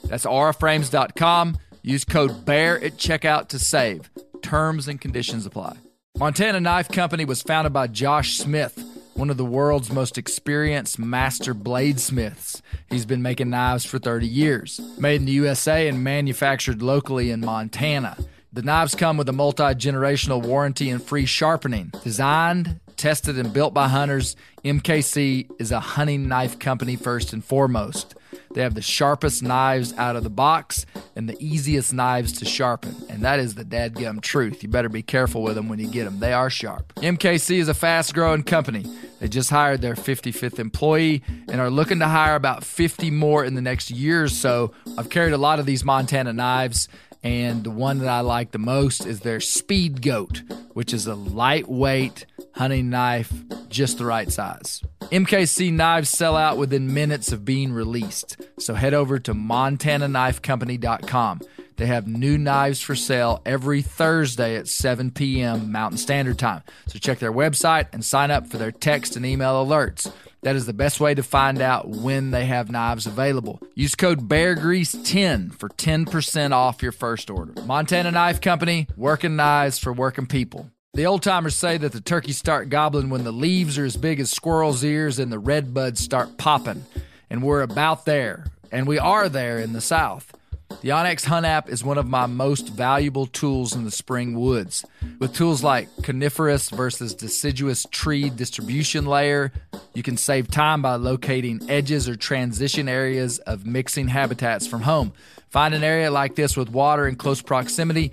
That's 0.04 0.26
auraframes.com. 0.26 1.58
Use 1.82 2.04
code 2.04 2.44
BEAR 2.44 2.76
at 2.76 2.92
checkout 2.96 3.48
to 3.48 3.58
save. 3.58 4.10
Terms 4.42 4.88
and 4.88 5.00
conditions 5.00 5.46
apply. 5.46 5.76
Montana 6.18 6.60
Knife 6.60 6.88
Company 6.88 7.24
was 7.24 7.42
founded 7.42 7.72
by 7.72 7.86
Josh 7.86 8.38
Smith, 8.38 8.76
one 9.18 9.30
of 9.30 9.36
the 9.36 9.44
world's 9.44 9.90
most 9.90 10.16
experienced 10.16 10.96
master 10.96 11.52
bladesmiths. 11.52 12.62
He's 12.88 13.04
been 13.04 13.20
making 13.20 13.50
knives 13.50 13.84
for 13.84 13.98
30 13.98 14.28
years. 14.28 14.80
Made 14.96 15.16
in 15.16 15.24
the 15.26 15.32
USA 15.32 15.88
and 15.88 16.04
manufactured 16.04 16.82
locally 16.82 17.32
in 17.32 17.40
Montana. 17.40 18.16
The 18.52 18.62
knives 18.62 18.94
come 18.94 19.16
with 19.16 19.28
a 19.28 19.32
multi 19.32 19.64
generational 19.74 20.40
warranty 20.40 20.88
and 20.88 21.02
free 21.02 21.26
sharpening. 21.26 21.92
Designed, 22.04 22.78
tested, 22.96 23.36
and 23.36 23.52
built 23.52 23.74
by 23.74 23.88
hunters, 23.88 24.36
MKC 24.64 25.50
is 25.58 25.72
a 25.72 25.80
hunting 25.80 26.28
knife 26.28 26.60
company 26.60 26.94
first 26.94 27.32
and 27.32 27.44
foremost. 27.44 28.14
They 28.54 28.62
have 28.62 28.74
the 28.74 28.82
sharpest 28.82 29.42
knives 29.42 29.92
out 29.94 30.16
of 30.16 30.24
the 30.24 30.30
box 30.30 30.86
and 31.16 31.28
the 31.28 31.36
easiest 31.44 31.92
knives 31.92 32.32
to 32.34 32.44
sharpen. 32.44 32.94
And 33.08 33.22
that 33.22 33.40
is 33.40 33.54
the 33.54 33.64
dadgum 33.64 34.20
truth. 34.20 34.62
You 34.62 34.68
better 34.68 34.88
be 34.88 35.02
careful 35.02 35.42
with 35.42 35.56
them 35.56 35.68
when 35.68 35.78
you 35.78 35.88
get 35.88 36.04
them. 36.04 36.20
They 36.20 36.32
are 36.32 36.50
sharp. 36.50 36.94
MKC 36.96 37.58
is 37.58 37.68
a 37.68 37.74
fast 37.74 38.14
growing 38.14 38.42
company. 38.42 38.86
They 39.20 39.28
just 39.28 39.50
hired 39.50 39.80
their 39.80 39.94
55th 39.94 40.58
employee 40.58 41.22
and 41.48 41.60
are 41.60 41.70
looking 41.70 41.98
to 41.98 42.08
hire 42.08 42.36
about 42.36 42.64
50 42.64 43.10
more 43.10 43.44
in 43.44 43.54
the 43.54 43.62
next 43.62 43.90
year 43.90 44.24
or 44.24 44.28
so. 44.28 44.72
I've 44.96 45.10
carried 45.10 45.32
a 45.32 45.38
lot 45.38 45.58
of 45.58 45.66
these 45.66 45.84
Montana 45.84 46.32
knives 46.32 46.88
and 47.22 47.64
the 47.64 47.70
one 47.70 47.98
that 47.98 48.08
I 48.08 48.20
like 48.20 48.52
the 48.52 48.58
most 48.58 49.04
is 49.04 49.20
their 49.20 49.40
Speed 49.40 50.02
Goat, 50.02 50.42
which 50.72 50.94
is 50.94 51.06
a 51.06 51.14
lightweight 51.14 52.26
hunting 52.58 52.90
knife, 52.90 53.32
just 53.68 53.98
the 53.98 54.04
right 54.04 54.32
size. 54.32 54.82
MKC 55.12 55.72
knives 55.72 56.10
sell 56.10 56.36
out 56.36 56.58
within 56.58 56.92
minutes 56.92 57.30
of 57.30 57.44
being 57.44 57.72
released, 57.72 58.36
so 58.58 58.74
head 58.74 58.94
over 58.94 59.20
to 59.20 59.32
montanaknifecompany.com. 59.32 61.40
They 61.76 61.86
have 61.86 62.08
new 62.08 62.36
knives 62.36 62.80
for 62.80 62.96
sale 62.96 63.40
every 63.46 63.82
Thursday 63.82 64.56
at 64.56 64.66
7 64.66 65.12
p.m. 65.12 65.70
Mountain 65.70 65.98
Standard 65.98 66.40
Time. 66.40 66.64
So 66.88 66.98
check 66.98 67.20
their 67.20 67.32
website 67.32 67.86
and 67.92 68.04
sign 68.04 68.32
up 68.32 68.48
for 68.48 68.58
their 68.58 68.72
text 68.72 69.14
and 69.14 69.24
email 69.24 69.64
alerts. 69.64 70.12
That 70.42 70.56
is 70.56 70.66
the 70.66 70.72
best 70.72 70.98
way 70.98 71.14
to 71.14 71.22
find 71.22 71.60
out 71.60 71.88
when 71.88 72.32
they 72.32 72.46
have 72.46 72.72
knives 72.72 73.06
available. 73.06 73.62
Use 73.76 73.94
code 73.94 74.28
BEARGREASE10 74.28 75.54
for 75.54 75.68
10% 75.68 76.50
off 76.50 76.82
your 76.82 76.90
first 76.90 77.30
order. 77.30 77.52
Montana 77.62 78.10
Knife 78.10 78.40
Company, 78.40 78.88
working 78.96 79.36
knives 79.36 79.78
for 79.78 79.92
working 79.92 80.26
people. 80.26 80.72
The 80.94 81.06
old 81.06 81.22
timers 81.22 81.54
say 81.54 81.76
that 81.78 81.92
the 81.92 82.00
turkeys 82.00 82.38
start 82.38 82.70
gobbling 82.70 83.08
when 83.08 83.22
the 83.22 83.32
leaves 83.32 83.78
are 83.78 83.84
as 83.84 83.96
big 83.96 84.18
as 84.18 84.30
squirrels' 84.30 84.82
ears 84.82 85.18
and 85.18 85.30
the 85.30 85.38
red 85.38 85.72
buds 85.72 86.00
start 86.00 86.38
popping. 86.38 86.84
And 87.30 87.42
we're 87.42 87.62
about 87.62 88.04
there. 88.04 88.46
And 88.72 88.88
we 88.88 88.98
are 88.98 89.28
there 89.28 89.58
in 89.60 89.74
the 89.74 89.80
South. 89.80 90.32
The 90.80 90.88
onX 90.88 91.24
Hunt 91.24 91.46
app 91.46 91.68
is 91.68 91.84
one 91.84 91.98
of 91.98 92.08
my 92.08 92.26
most 92.26 92.70
valuable 92.70 93.26
tools 93.26 93.74
in 93.74 93.84
the 93.84 93.90
spring 93.90 94.38
woods. 94.38 94.84
With 95.18 95.34
tools 95.34 95.62
like 95.62 95.88
coniferous 96.02 96.70
versus 96.70 97.14
deciduous 97.14 97.86
tree 97.90 98.28
distribution 98.30 99.06
layer, 99.06 99.52
you 99.94 100.02
can 100.02 100.16
save 100.16 100.50
time 100.50 100.82
by 100.82 100.96
locating 100.96 101.68
edges 101.68 102.08
or 102.08 102.16
transition 102.16 102.88
areas 102.88 103.38
of 103.40 103.66
mixing 103.66 104.08
habitats 104.08 104.66
from 104.66 104.82
home. 104.82 105.12
Find 105.48 105.74
an 105.74 105.84
area 105.84 106.10
like 106.10 106.34
this 106.34 106.56
with 106.56 106.70
water 106.70 107.08
in 107.08 107.16
close 107.16 107.40
proximity, 107.40 108.12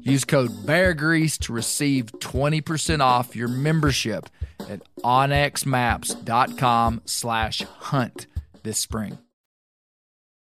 Use 0.00 0.24
code 0.24 0.66
BEARGREASE 0.66 1.38
to 1.38 1.52
receive 1.52 2.06
20% 2.06 3.00
off 3.00 3.36
your 3.36 3.48
membership 3.48 4.28
at 4.68 4.80
onxmaps.com 5.02 7.02
slash 7.04 7.62
hunt 7.62 8.26
this 8.62 8.78
spring. 8.78 9.18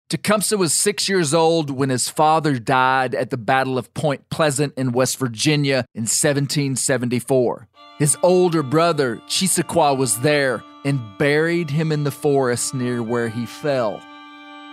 Tecumseh 0.08 0.56
was 0.56 0.72
six 0.72 1.08
years 1.08 1.34
old 1.34 1.68
when 1.68 1.90
his 1.90 2.08
father 2.08 2.60
died 2.60 3.12
at 3.12 3.30
the 3.30 3.36
Battle 3.36 3.76
of 3.76 3.92
Point 3.92 4.30
Pleasant 4.30 4.72
in 4.76 4.92
West 4.92 5.18
Virginia 5.18 5.84
in 5.96 6.02
1774. 6.02 7.66
His 7.98 8.16
older 8.22 8.62
brother, 8.62 9.16
Chisaquah, 9.26 9.96
was 9.96 10.20
there 10.20 10.62
and 10.84 11.00
buried 11.18 11.70
him 11.70 11.90
in 11.90 12.04
the 12.04 12.12
forest 12.12 12.72
near 12.72 13.02
where 13.02 13.28
he 13.28 13.46
fell. 13.46 14.00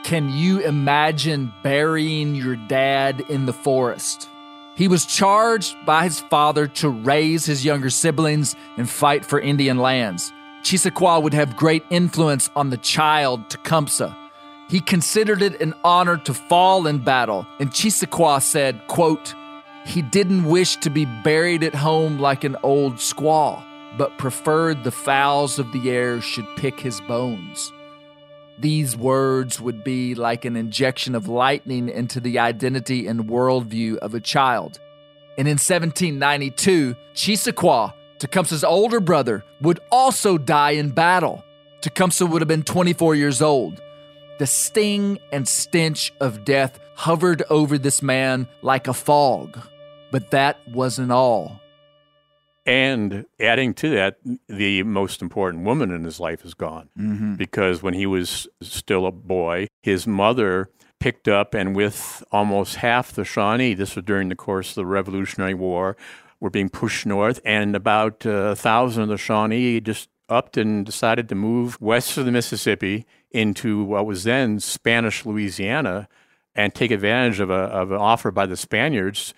Can 0.03 0.29
you 0.29 0.59
imagine 0.59 1.51
burying 1.63 2.35
your 2.35 2.57
dad 2.67 3.21
in 3.29 3.47
the 3.47 3.53
forest? 3.53 4.29
He 4.75 4.87
was 4.87 5.05
charged 5.05 5.75
by 5.85 6.05
his 6.05 6.19
father 6.19 6.67
to 6.67 6.89
raise 6.89 7.45
his 7.45 7.63
younger 7.63 7.89
siblings 7.89 8.55
and 8.77 8.89
fight 8.89 9.23
for 9.23 9.39
Indian 9.39 9.77
lands. 9.77 10.33
Chisaquah 10.63 11.21
would 11.21 11.33
have 11.33 11.55
great 11.57 11.83
influence 11.89 12.49
on 12.55 12.69
the 12.69 12.77
child 12.77 13.49
Tecumseh. 13.49 14.15
He 14.69 14.79
considered 14.79 15.41
it 15.41 15.61
an 15.61 15.73
honor 15.83 16.17
to 16.17 16.33
fall 16.33 16.87
in 16.87 16.99
battle, 16.99 17.45
and 17.59 17.71
Chisaquah 17.71 18.41
said, 18.41 18.87
quote, 18.87 19.35
he 19.85 20.01
didn't 20.01 20.45
wish 20.45 20.77
to 20.77 20.89
be 20.89 21.05
buried 21.23 21.63
at 21.63 21.75
home 21.75 22.17
like 22.17 22.45
an 22.45 22.55
old 22.63 22.95
squaw, 22.95 23.61
but 23.97 24.17
preferred 24.17 24.83
the 24.83 24.91
fowls 24.91 25.59
of 25.59 25.71
the 25.73 25.91
air 25.91 26.21
should 26.21 26.47
pick 26.55 26.79
his 26.79 27.01
bones. 27.01 27.72
These 28.59 28.95
words 28.95 29.59
would 29.59 29.83
be 29.83 30.15
like 30.15 30.45
an 30.45 30.55
injection 30.55 31.15
of 31.15 31.27
lightning 31.27 31.89
into 31.89 32.19
the 32.19 32.39
identity 32.39 33.07
and 33.07 33.27
worldview 33.27 33.97
of 33.97 34.13
a 34.13 34.19
child. 34.19 34.79
And 35.37 35.47
in 35.47 35.53
1792, 35.53 36.95
Chisaquah, 37.15 37.93
Tecumseh's 38.19 38.63
older 38.63 38.99
brother, 38.99 39.43
would 39.61 39.79
also 39.91 40.37
die 40.37 40.71
in 40.71 40.91
battle. 40.91 41.43
Tecumseh 41.81 42.25
would 42.25 42.41
have 42.41 42.47
been 42.47 42.63
24 42.63 43.15
years 43.15 43.41
old. 43.41 43.81
The 44.37 44.47
sting 44.47 45.19
and 45.31 45.47
stench 45.47 46.13
of 46.19 46.45
death 46.45 46.79
hovered 46.95 47.43
over 47.49 47.77
this 47.77 48.01
man 48.01 48.47
like 48.61 48.87
a 48.87 48.93
fog. 48.93 49.59
But 50.11 50.29
that 50.31 50.59
wasn't 50.67 51.11
all. 51.11 51.59
And 52.65 53.25
adding 53.39 53.73
to 53.75 53.89
that, 53.89 54.17
the 54.47 54.83
most 54.83 55.21
important 55.21 55.65
woman 55.65 55.91
in 55.91 56.05
his 56.05 56.19
life 56.19 56.45
is 56.45 56.53
gone. 56.53 56.89
Mm-hmm. 56.97 57.35
Because 57.35 57.83
when 57.83 57.93
he 57.93 58.05
was 58.05 58.47
still 58.61 59.05
a 59.05 59.11
boy, 59.11 59.67
his 59.81 60.07
mother 60.07 60.69
picked 60.99 61.27
up, 61.27 61.53
and 61.53 61.75
with 61.75 62.23
almost 62.31 62.77
half 62.77 63.11
the 63.11 63.25
Shawnee, 63.25 63.73
this 63.73 63.95
was 63.95 64.05
during 64.05 64.29
the 64.29 64.35
course 64.35 64.69
of 64.69 64.75
the 64.75 64.85
Revolutionary 64.85 65.53
War, 65.53 65.97
were 66.39 66.49
being 66.49 66.69
pushed 66.69 67.05
north, 67.05 67.41
and 67.43 67.75
about 67.75 68.25
uh, 68.25 68.29
a 68.29 68.55
thousand 68.55 69.03
of 69.03 69.09
the 69.09 69.17
Shawnee 69.17 69.81
just 69.81 70.09
upped 70.29 70.55
and 70.55 70.85
decided 70.85 71.27
to 71.29 71.35
move 71.35 71.79
west 71.81 72.17
of 72.17 72.25
the 72.25 72.31
Mississippi 72.31 73.05
into 73.31 73.83
what 73.83 74.05
was 74.05 74.23
then 74.23 74.59
Spanish 74.59 75.25
Louisiana 75.25 76.07
and 76.55 76.73
take 76.73 76.91
advantage 76.91 77.39
of, 77.39 77.49
a, 77.49 77.53
of 77.53 77.91
an 77.91 77.97
offer 77.97 78.31
by 78.31 78.45
the 78.45 78.55
Spaniards 78.55 79.33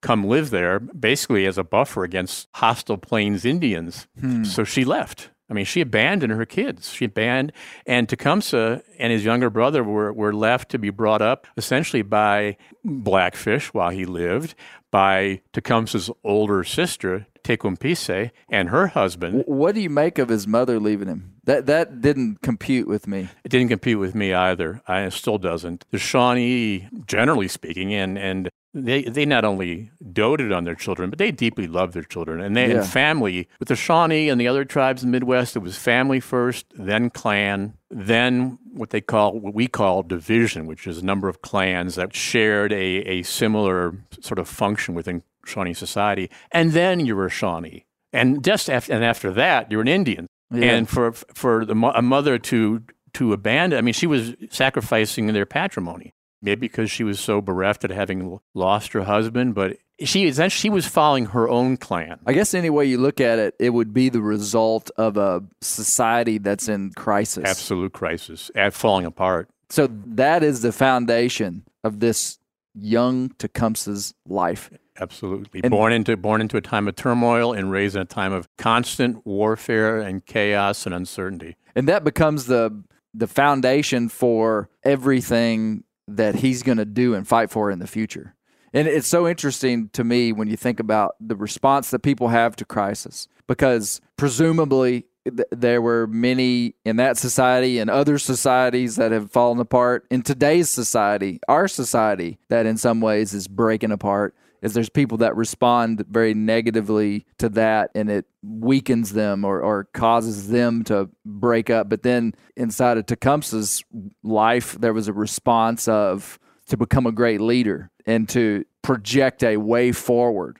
come 0.00 0.24
live 0.24 0.50
there, 0.50 0.80
basically 0.80 1.46
as 1.46 1.58
a 1.58 1.64
buffer 1.64 2.04
against 2.04 2.48
hostile 2.54 2.98
Plains 2.98 3.44
Indians. 3.44 4.06
Hmm. 4.18 4.44
So 4.44 4.64
she 4.64 4.84
left. 4.84 5.30
I 5.50 5.52
mean, 5.52 5.64
she 5.64 5.80
abandoned 5.80 6.32
her 6.32 6.46
kids. 6.46 6.92
She 6.92 7.06
abandoned, 7.06 7.52
and 7.84 8.08
Tecumseh 8.08 8.82
and 8.98 9.12
his 9.12 9.24
younger 9.24 9.50
brother 9.50 9.82
were, 9.82 10.12
were 10.12 10.32
left 10.32 10.70
to 10.70 10.78
be 10.78 10.90
brought 10.90 11.20
up 11.20 11.48
essentially 11.56 12.02
by 12.02 12.56
Blackfish 12.84 13.74
while 13.74 13.90
he 13.90 14.04
lived, 14.04 14.54
by 14.92 15.42
Tecumseh's 15.52 16.08
older 16.22 16.62
sister, 16.62 17.26
Tecumapease 17.42 18.30
and 18.48 18.68
her 18.68 18.88
husband. 18.88 19.42
What 19.46 19.74
do 19.74 19.80
you 19.80 19.90
make 19.90 20.18
of 20.18 20.28
his 20.28 20.46
mother 20.46 20.78
leaving 20.78 21.08
him? 21.08 21.29
That 21.44 21.66
that 21.66 22.00
didn't 22.00 22.42
compute 22.42 22.86
with 22.86 23.06
me. 23.06 23.28
It 23.44 23.48
didn't 23.48 23.68
compete 23.68 23.98
with 23.98 24.14
me 24.14 24.34
either. 24.34 24.82
I, 24.86 25.02
it 25.02 25.12
still 25.12 25.38
doesn't. 25.38 25.84
The 25.90 25.98
Shawnee, 25.98 26.88
generally 27.06 27.48
speaking, 27.48 27.94
and 27.94 28.18
and 28.18 28.50
they 28.74 29.02
they 29.02 29.24
not 29.24 29.44
only 29.44 29.90
doted 30.12 30.52
on 30.52 30.64
their 30.64 30.74
children, 30.74 31.10
but 31.10 31.18
they 31.18 31.30
deeply 31.30 31.66
loved 31.66 31.94
their 31.94 32.02
children. 32.02 32.40
And 32.40 32.54
they 32.56 32.68
Yeah. 32.68 32.78
and 32.80 32.86
family 32.86 33.48
with 33.58 33.68
the 33.68 33.76
Shawnee 33.76 34.28
and 34.28 34.40
the 34.40 34.46
other 34.48 34.64
tribes 34.64 35.02
in 35.02 35.10
the 35.10 35.12
Midwest, 35.12 35.56
it 35.56 35.60
was 35.60 35.76
family 35.76 36.20
first, 36.20 36.66
then 36.76 37.10
clan, 37.10 37.74
then 37.90 38.58
what 38.72 38.90
they 38.90 39.00
call 39.00 39.38
what 39.40 39.54
we 39.54 39.66
call 39.66 40.02
division, 40.02 40.66
which 40.66 40.86
is 40.86 40.98
a 40.98 41.04
number 41.04 41.28
of 41.28 41.42
clans 41.42 41.94
that 41.96 42.14
shared 42.14 42.72
a, 42.72 42.76
a 43.08 43.22
similar 43.22 43.96
sort 44.20 44.38
of 44.38 44.46
function 44.48 44.94
within 44.94 45.22
Shawnee 45.46 45.74
society. 45.74 46.30
And 46.52 46.72
then 46.72 47.00
you 47.06 47.16
were 47.16 47.26
a 47.26 47.30
Shawnee. 47.30 47.86
And 48.12 48.44
just 48.44 48.68
after, 48.68 48.92
and 48.92 49.04
after 49.04 49.32
that, 49.32 49.70
you're 49.70 49.80
an 49.80 49.88
Indian. 49.88 50.28
Yeah. 50.52 50.72
And 50.72 50.88
for 50.88 51.12
for 51.12 51.64
the, 51.64 51.74
mo- 51.74 51.92
a 51.94 52.02
mother 52.02 52.38
to 52.38 52.82
to 53.14 53.32
abandon, 53.32 53.78
I 53.78 53.82
mean, 53.82 53.94
she 53.94 54.06
was 54.06 54.34
sacrificing 54.50 55.26
their 55.28 55.46
patrimony, 55.46 56.14
maybe 56.42 56.60
because 56.60 56.90
she 56.90 57.04
was 57.04 57.20
so 57.20 57.40
bereft 57.40 57.84
at 57.84 57.90
having 57.90 58.40
lost 58.54 58.92
her 58.92 59.02
husband. 59.02 59.54
But 59.54 59.76
she 60.02 60.32
she 60.32 60.70
was 60.70 60.86
following 60.86 61.26
her 61.26 61.48
own 61.48 61.76
clan. 61.76 62.18
I 62.26 62.32
guess 62.32 62.54
any 62.54 62.70
way 62.70 62.86
you 62.86 62.98
look 62.98 63.20
at 63.20 63.38
it, 63.38 63.54
it 63.58 63.70
would 63.70 63.92
be 63.92 64.08
the 64.08 64.22
result 64.22 64.90
of 64.96 65.16
a 65.16 65.42
society 65.60 66.38
that's 66.38 66.68
in 66.68 66.92
crisis. 66.92 67.44
Absolute 67.44 67.92
crisis, 67.92 68.50
at 68.54 68.74
falling 68.74 69.06
apart. 69.06 69.48
So 69.68 69.88
that 70.06 70.42
is 70.42 70.62
the 70.62 70.72
foundation 70.72 71.64
of 71.84 72.00
this 72.00 72.38
young 72.74 73.30
Tecumseh's 73.38 74.14
life. 74.26 74.70
Absolutely, 74.98 75.60
And- 75.62 75.70
born 75.70 75.92
into 75.92 76.16
born 76.16 76.40
into 76.40 76.56
a 76.56 76.60
time 76.60 76.88
of 76.88 76.96
turmoil 76.96 77.52
and 77.52 77.70
raised 77.70 77.96
in 77.96 78.02
a 78.02 78.06
time 78.06 78.32
of 78.32 78.48
constant 78.56 79.24
warfare 79.26 80.00
and 80.00 80.24
chaos 80.26 80.86
and 80.86 80.94
uncertainty. 80.94 81.56
And 81.74 81.88
that 81.88 82.04
becomes 82.04 82.46
the 82.46 82.82
the 83.12 83.26
foundation 83.26 84.08
for 84.08 84.70
everything 84.84 85.82
that 86.06 86.36
he's 86.36 86.62
going 86.62 86.78
to 86.78 86.84
do 86.84 87.14
and 87.14 87.26
fight 87.26 87.50
for 87.50 87.70
in 87.70 87.78
the 87.78 87.86
future. 87.86 88.34
And 88.72 88.86
it's 88.86 89.08
so 89.08 89.26
interesting 89.26 89.88
to 89.94 90.04
me 90.04 90.32
when 90.32 90.46
you 90.48 90.56
think 90.56 90.78
about 90.78 91.16
the 91.20 91.34
response 91.34 91.90
that 91.90 92.00
people 92.00 92.28
have 92.28 92.54
to 92.56 92.64
crisis, 92.64 93.26
because 93.48 94.00
presumably 94.16 95.06
th- 95.24 95.48
there 95.50 95.82
were 95.82 96.06
many 96.06 96.76
in 96.84 96.96
that 96.96 97.16
society 97.16 97.80
and 97.80 97.90
other 97.90 98.16
societies 98.16 98.94
that 98.94 99.10
have 99.10 99.32
fallen 99.32 99.58
apart. 99.58 100.06
In 100.08 100.22
today's 100.22 100.68
society, 100.68 101.40
our 101.48 101.66
society, 101.66 102.38
that 102.48 102.64
in 102.64 102.76
some 102.76 103.00
ways 103.00 103.34
is 103.34 103.48
breaking 103.48 103.90
apart, 103.90 104.36
is 104.62 104.74
there's 104.74 104.90
people 104.90 105.18
that 105.18 105.36
respond 105.36 106.04
very 106.08 106.34
negatively 106.34 107.26
to 107.38 107.48
that 107.50 107.90
and 107.94 108.10
it 108.10 108.26
weakens 108.42 109.12
them 109.12 109.44
or, 109.44 109.60
or 109.60 109.84
causes 109.92 110.48
them 110.48 110.84
to 110.84 111.08
break 111.24 111.70
up. 111.70 111.88
But 111.88 112.02
then 112.02 112.34
inside 112.56 112.98
of 112.98 113.06
Tecumseh's 113.06 113.82
life, 114.22 114.72
there 114.80 114.92
was 114.92 115.08
a 115.08 115.12
response 115.12 115.88
of 115.88 116.38
to 116.66 116.76
become 116.76 117.06
a 117.06 117.12
great 117.12 117.40
leader 117.40 117.90
and 118.06 118.28
to 118.30 118.64
project 118.82 119.42
a 119.42 119.56
way 119.56 119.92
forward. 119.92 120.58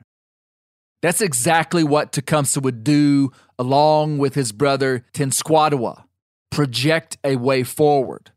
That's 1.03 1.21
exactly 1.23 1.83
what 1.83 2.13
Tecumseh 2.13 2.61
would 2.61 2.85
do 2.85 3.31
along 3.59 4.19
with 4.19 4.35
his 4.35 4.53
brother 4.53 5.07
Tenskwatawa 5.15 6.05
project 6.51 7.17
a 7.25 7.37
way 7.37 7.63
forward. 7.63 8.33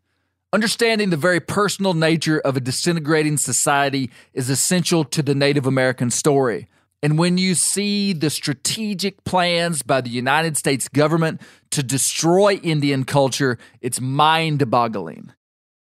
Understanding 0.54 1.10
the 1.10 1.18
very 1.18 1.40
personal 1.40 1.96
nature 1.96 2.40
of 2.40 2.56
a 2.56 2.62
disintegrating 2.62 3.38
society 3.38 4.12
is 4.36 4.52
essential 4.52 5.04
to 5.06 5.24
the 5.24 5.34
Native 5.34 5.66
American 5.66 6.12
story. 6.12 6.68
And 7.02 7.18
when 7.18 7.40
you 7.40 7.56
see 7.56 8.14
the 8.14 8.30
strategic 8.30 9.24
plans 9.24 9.82
by 9.82 10.02
the 10.02 10.12
United 10.12 10.56
States 10.56 10.88
government 10.88 11.42
to 11.72 11.82
destroy 11.82 12.54
Indian 12.62 13.04
culture, 13.04 13.58
it's 13.82 14.00
mind 14.00 14.70
boggling. 14.70 15.34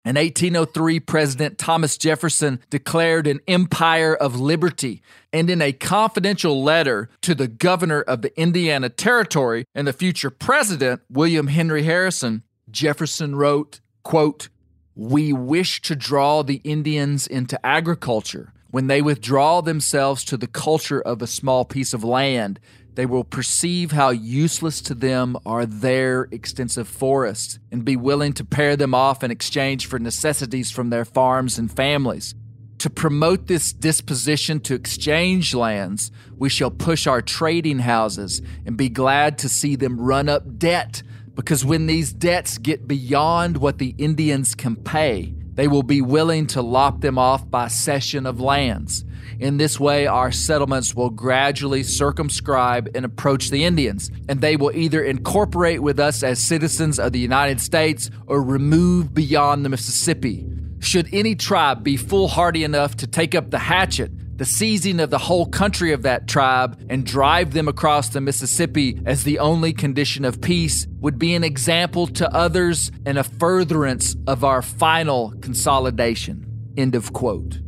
In 0.07 0.17
1803, 0.17 1.01
President 1.01 1.59
Thomas 1.59 1.99
Jefferson 1.99 2.59
declared 2.71 3.27
an 3.27 3.41
empire 3.47 4.17
of 4.17 4.41
liberty, 4.41 5.03
and 5.35 5.51
in 5.51 5.61
a 5.61 5.73
confidential 5.73 6.65
letter 6.65 7.11
to 7.21 7.35
the 7.35 7.47
governor 7.47 8.01
of 8.01 8.23
the 8.23 8.35
Indiana 8.41 8.89
Territory 8.89 9.67
and 9.75 9.87
the 9.87 9.93
future 9.93 10.31
president, 10.31 11.03
William 11.11 11.49
Henry 11.49 11.83
Harrison, 11.83 12.43
Jefferson 12.71 13.37
wrote, 13.37 13.81
quote, 14.03 14.49
"We 14.95 15.33
wish 15.33 15.81
to 15.83 15.97
draw 15.97 16.43
the 16.43 16.61
Indians 16.65 17.27
into 17.27 17.65
agriculture. 17.65 18.53
When 18.71 18.87
they 18.87 19.03
withdraw 19.03 19.61
themselves 19.61 20.25
to 20.25 20.37
the 20.37 20.47
culture 20.47 21.01
of 21.01 21.21
a 21.21 21.27
small 21.27 21.65
piece 21.65 21.93
of 21.93 22.05
land, 22.05 22.59
they 22.95 23.07
will 23.07 23.25
perceive 23.25 23.93
how 23.93 24.11
useless 24.11 24.81
to 24.83 24.95
them 24.95 25.37
are 25.47 25.65
their 25.65 26.29
extensive 26.31 26.89
forests 26.89 27.59
and 27.71 27.85
be 27.85 27.97
willing 27.97 28.33
to 28.35 28.45
pare 28.45 28.77
them 28.77 28.95
off 28.95 29.25
in 29.25 29.31
exchange 29.31 29.87
for 29.87 29.99
necessities 29.99 30.71
from 30.71 30.91
their 30.91 31.05
farms 31.05 31.59
and 31.59 31.71
families. 31.71 32.35
To 32.79 32.91
promote 32.91 33.47
this 33.47 33.73
disposition 33.73 34.61
to 34.61 34.75
exchange 34.75 35.55
lands, 35.55 36.11
we 36.37 36.49
shall 36.49 36.71
push 36.71 37.07
our 37.07 37.23
trading 37.23 37.79
houses 37.79 38.43
and 38.67 38.77
be 38.77 38.89
glad 38.89 39.39
to 39.39 39.49
see 39.49 39.77
them 39.77 40.01
run 40.01 40.29
up 40.29 40.59
debt, 40.59 41.03
because 41.35 41.65
when 41.65 41.87
these 41.87 42.13
debts 42.13 42.59
get 42.59 42.87
beyond 42.87 43.57
what 43.57 43.79
the 43.79 43.95
Indians 43.99 44.55
can 44.55 44.77
pay, 44.77 45.35
they 45.55 45.69
will 45.69 45.83
be 45.83 46.01
willing 46.01 46.47
to 46.49 46.63
lop 46.63 47.01
them 47.01 47.19
off 47.19 47.49
by 47.51 47.69
cession 47.69 48.27
of 48.27 48.41
lands. 48.41 49.05
In 49.39 49.57
this 49.57 49.79
way, 49.79 50.07
our 50.07 50.33
settlements 50.33 50.95
will 50.95 51.11
gradually 51.11 51.83
circumscribe 51.83 52.89
and 52.95 53.05
approach 53.05 53.51
the 53.51 53.65
Indians, 53.65 54.11
and 54.29 54.41
they 54.41 54.57
will 54.57 54.75
either 54.75 55.03
incorporate 55.03 55.83
with 55.83 55.99
us 55.99 56.23
as 56.23 56.39
citizens 56.39 56.99
of 56.99 57.13
the 57.13 57.19
United 57.19 57.61
States 57.61 58.11
or 58.27 58.43
remove 58.43 59.13
beyond 59.15 59.65
the 59.65 59.69
Mississippi. 59.69 60.47
Should 60.81 61.09
any 61.13 61.35
tribe 61.35 61.85
be 61.85 61.97
foolhardy 61.97 62.65
enough 62.65 62.97
to 62.97 63.07
take 63.07 63.35
up 63.35 63.51
the 63.51 63.59
hatchet, 63.59 64.11
the 64.43 64.47
seizing 64.47 64.99
of 64.99 65.09
the 65.09 65.19
whole 65.19 65.47
country 65.47 65.93
of 65.93 66.03
that 66.03 66.27
tribe 66.27 66.77
and 66.91 67.07
drive 67.07 67.53
them 67.53 67.69
across 67.69 68.09
the 68.09 68.21
Mississippi 68.21 69.01
as 69.07 69.23
the 69.23 69.39
only 69.39 69.73
condition 69.73 70.25
of 70.25 70.41
peace 70.41 70.85
would 70.99 71.17
be 71.17 71.37
an 71.37 71.45
example 71.45 72.09
to 72.09 72.29
others 72.35 72.91
and 73.07 73.19
a 73.19 73.23
furtherance 73.23 74.17
of 74.27 74.43
our 74.43 74.61
final 74.61 75.33
consolidation. 75.43 76.45
End 76.77 76.97
of 76.97 77.13
quote. 77.13 77.61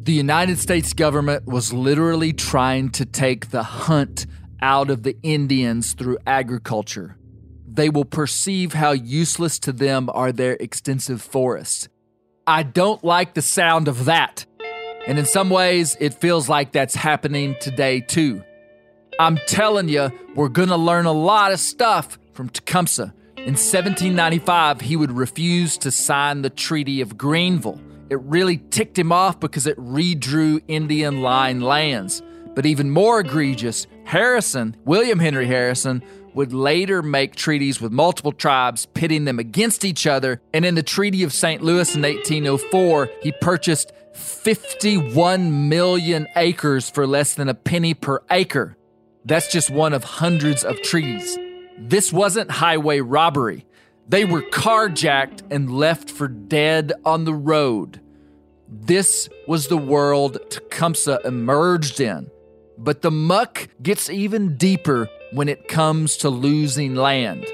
The 0.00 0.12
United 0.12 0.58
States 0.58 0.92
government 0.92 1.46
was 1.46 1.72
literally 1.72 2.32
trying 2.32 2.90
to 2.90 3.06
take 3.06 3.50
the 3.50 3.62
hunt 3.62 4.26
out 4.60 4.90
of 4.90 5.04
the 5.04 5.16
Indians 5.22 5.92
through 5.92 6.18
agriculture. 6.26 7.16
They 7.64 7.88
will 7.88 8.06
perceive 8.06 8.72
how 8.72 8.90
useless 8.90 9.56
to 9.60 9.72
them 9.72 10.10
are 10.12 10.32
their 10.32 10.54
extensive 10.54 11.22
forests. 11.22 11.88
I 12.44 12.64
don't 12.64 13.04
like 13.04 13.34
the 13.34 13.42
sound 13.42 13.86
of 13.86 14.06
that. 14.06 14.46
And 15.06 15.18
in 15.18 15.26
some 15.26 15.50
ways, 15.50 15.96
it 16.00 16.14
feels 16.14 16.48
like 16.48 16.72
that's 16.72 16.94
happening 16.94 17.56
today 17.60 18.00
too. 18.00 18.44
I'm 19.18 19.38
telling 19.46 19.88
you, 19.88 20.10
we're 20.34 20.48
going 20.48 20.68
to 20.68 20.76
learn 20.76 21.06
a 21.06 21.12
lot 21.12 21.52
of 21.52 21.60
stuff 21.60 22.18
from 22.32 22.48
Tecumseh. 22.48 23.12
In 23.36 23.54
1795, 23.54 24.80
he 24.80 24.96
would 24.96 25.10
refuse 25.10 25.76
to 25.78 25.90
sign 25.90 26.42
the 26.42 26.50
Treaty 26.50 27.00
of 27.00 27.18
Greenville. 27.18 27.80
It 28.08 28.20
really 28.20 28.58
ticked 28.70 28.98
him 28.98 29.10
off 29.10 29.40
because 29.40 29.66
it 29.66 29.76
redrew 29.78 30.62
Indian 30.68 31.22
line 31.22 31.60
lands. 31.60 32.22
But 32.54 32.66
even 32.66 32.90
more 32.90 33.20
egregious, 33.20 33.86
Harrison, 34.04 34.76
William 34.84 35.18
Henry 35.18 35.46
Harrison, 35.46 36.02
would 36.34 36.52
later 36.52 37.02
make 37.02 37.34
treaties 37.34 37.80
with 37.80 37.92
multiple 37.92 38.32
tribes, 38.32 38.86
pitting 38.86 39.24
them 39.24 39.38
against 39.38 39.84
each 39.84 40.06
other. 40.06 40.40
And 40.52 40.64
in 40.64 40.74
the 40.74 40.82
Treaty 40.82 41.22
of 41.22 41.32
St. 41.32 41.62
Louis 41.62 41.94
in 41.94 42.02
1804, 42.02 43.10
he 43.22 43.32
purchased 43.40 43.92
51 44.14 45.68
million 45.68 46.26
acres 46.36 46.90
for 46.90 47.06
less 47.06 47.34
than 47.34 47.48
a 47.48 47.54
penny 47.54 47.94
per 47.94 48.22
acre. 48.30 48.76
That's 49.24 49.50
just 49.52 49.70
one 49.70 49.92
of 49.92 50.04
hundreds 50.04 50.64
of 50.64 50.80
treaties. 50.82 51.38
This 51.78 52.12
wasn't 52.12 52.50
highway 52.50 53.00
robbery. 53.00 53.66
They 54.08 54.24
were 54.24 54.42
carjacked 54.42 55.42
and 55.50 55.72
left 55.72 56.10
for 56.10 56.28
dead 56.28 56.92
on 57.04 57.24
the 57.24 57.34
road. 57.34 58.00
This 58.68 59.28
was 59.46 59.68
the 59.68 59.76
world 59.76 60.38
Tecumseh 60.50 61.20
emerged 61.24 62.00
in. 62.00 62.30
But 62.78 63.02
the 63.02 63.10
muck 63.10 63.68
gets 63.80 64.10
even 64.10 64.56
deeper 64.56 65.08
when 65.32 65.48
it 65.48 65.68
comes 65.68 66.16
to 66.18 66.28
losing 66.28 66.94
land. 66.94 67.46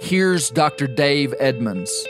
Here's 0.00 0.50
Dr. 0.50 0.86
Dave 0.86 1.34
Edmunds. 1.38 2.06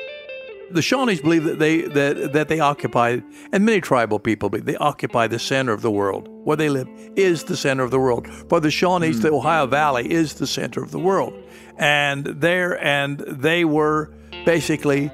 The 0.71 0.81
Shawnees 0.81 1.21
believe 1.21 1.45
that 1.45 1.59
they 1.59 1.83
that 1.83 2.33
that 2.33 2.49
they 2.49 2.59
occupy, 2.59 3.19
and 3.53 3.67
many 3.67 3.81
tribal 3.83 4.19
people 4.19 4.49
believe 4.49 4.65
they 4.65 4.77
occupy 4.77 5.27
the 5.27 5.39
center 5.39 5.73
of 5.73 5.83
the 5.83 5.91
world. 5.91 6.29
Where 6.45 6.57
they 6.57 6.71
live 6.71 6.89
is 7.15 7.45
the 7.45 7.57
center 7.57 7.83
of 7.83 7.91
the 7.91 7.99
world. 7.99 8.27
For 8.49 8.59
the 8.59 8.71
Shawnees, 8.71 9.17
hmm. 9.17 9.23
the 9.23 9.33
Ohio 9.33 9.67
Valley 9.67 10.11
is 10.11 10.35
the 10.35 10.47
center 10.47 10.83
of 10.83 10.91
the 10.91 10.99
world, 10.99 11.35
and 11.77 12.25
there 12.25 12.83
and 12.83 13.19
they 13.19 13.67
were 13.67 14.11
basically 14.47 15.11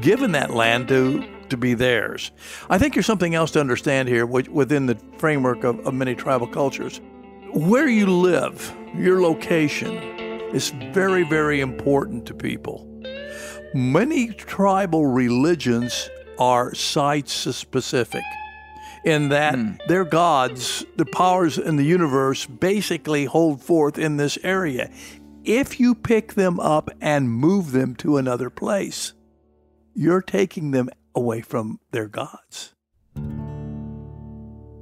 given 0.00 0.32
that 0.32 0.50
land 0.50 0.88
to 0.88 1.24
to 1.50 1.56
be 1.56 1.74
theirs. 1.74 2.32
I 2.68 2.78
think 2.78 2.94
there's 2.94 3.06
something 3.06 3.36
else 3.36 3.52
to 3.52 3.60
understand 3.60 4.08
here 4.08 4.26
within 4.26 4.86
the 4.86 4.98
framework 5.18 5.62
of, 5.62 5.78
of 5.86 5.94
many 5.94 6.16
tribal 6.16 6.48
cultures. 6.48 7.00
where 7.52 7.88
you 7.88 8.06
live, 8.06 8.74
your 8.98 9.20
location, 9.20 9.94
is 10.54 10.70
very, 10.92 11.22
very 11.22 11.60
important 11.60 12.26
to 12.26 12.34
people. 12.34 12.86
Many 13.74 14.28
tribal 14.28 15.06
religions 15.06 16.08
are 16.38 16.74
site 16.74 17.28
specific 17.28 18.22
in 19.04 19.28
that 19.28 19.54
hmm. 19.54 19.72
their 19.86 20.04
gods, 20.04 20.84
the 20.96 21.06
powers 21.06 21.58
in 21.58 21.76
the 21.76 21.84
universe, 21.84 22.46
basically 22.46 23.24
hold 23.24 23.62
forth 23.62 23.98
in 23.98 24.16
this 24.16 24.38
area. 24.42 24.90
If 25.44 25.78
you 25.78 25.94
pick 25.94 26.34
them 26.34 26.58
up 26.58 26.90
and 27.00 27.30
move 27.30 27.72
them 27.72 27.94
to 27.96 28.16
another 28.16 28.50
place, 28.50 29.12
you're 29.94 30.22
taking 30.22 30.72
them 30.72 30.90
away 31.14 31.40
from 31.40 31.78
their 31.92 32.08
gods. 32.08 32.74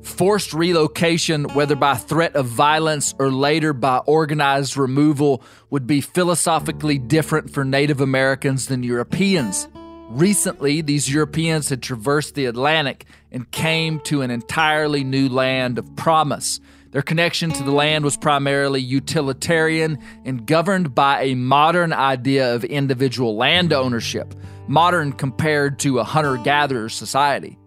Forced 0.05 0.53
relocation, 0.53 1.45
whether 1.55 1.75
by 1.75 1.95
threat 1.95 2.37
of 2.37 2.47
violence 2.47 3.15
or 3.19 3.33
later 3.33 3.73
by 3.73 3.99
organized 3.99 4.77
removal, 4.77 5.43
would 5.71 5.87
be 5.87 6.03
philosophically 6.03 6.99
different 6.99 7.51
for 7.51 7.65
Native 7.65 8.01
Americans 8.01 8.67
than 8.67 8.83
Europeans. 8.83 9.67
Recently, 10.11 10.83
these 10.83 11.13
Europeans 11.13 11.71
had 11.71 11.83
traversed 11.83 12.35
the 12.35 12.45
Atlantic 12.45 13.07
and 13.33 13.51
came 13.51 13.99
to 14.01 14.21
an 14.21 14.31
entirely 14.31 15.03
new 15.03 15.29
land 15.29 15.79
of 15.79 15.97
promise. 15.97 16.61
Their 16.91 17.03
connection 17.03 17.51
to 17.53 17.65
the 17.65 17.73
land 17.73 18.05
was 18.05 18.17
primarily 18.17 18.83
utilitarian 18.83 19.99
and 20.25 20.47
governed 20.47 20.95
by 20.95 21.23
a 21.23 21.35
modern 21.35 21.95
idea 21.95 22.55
of 22.55 22.63
individual 22.63 23.37
land 23.37 23.73
ownership, 23.73 24.35
modern 24.69 25.13
compared 25.13 25.79
to 25.81 25.99
a 25.99 26.05
hunter 26.05 26.37
gatherer 26.37 26.91
society. 26.91 27.59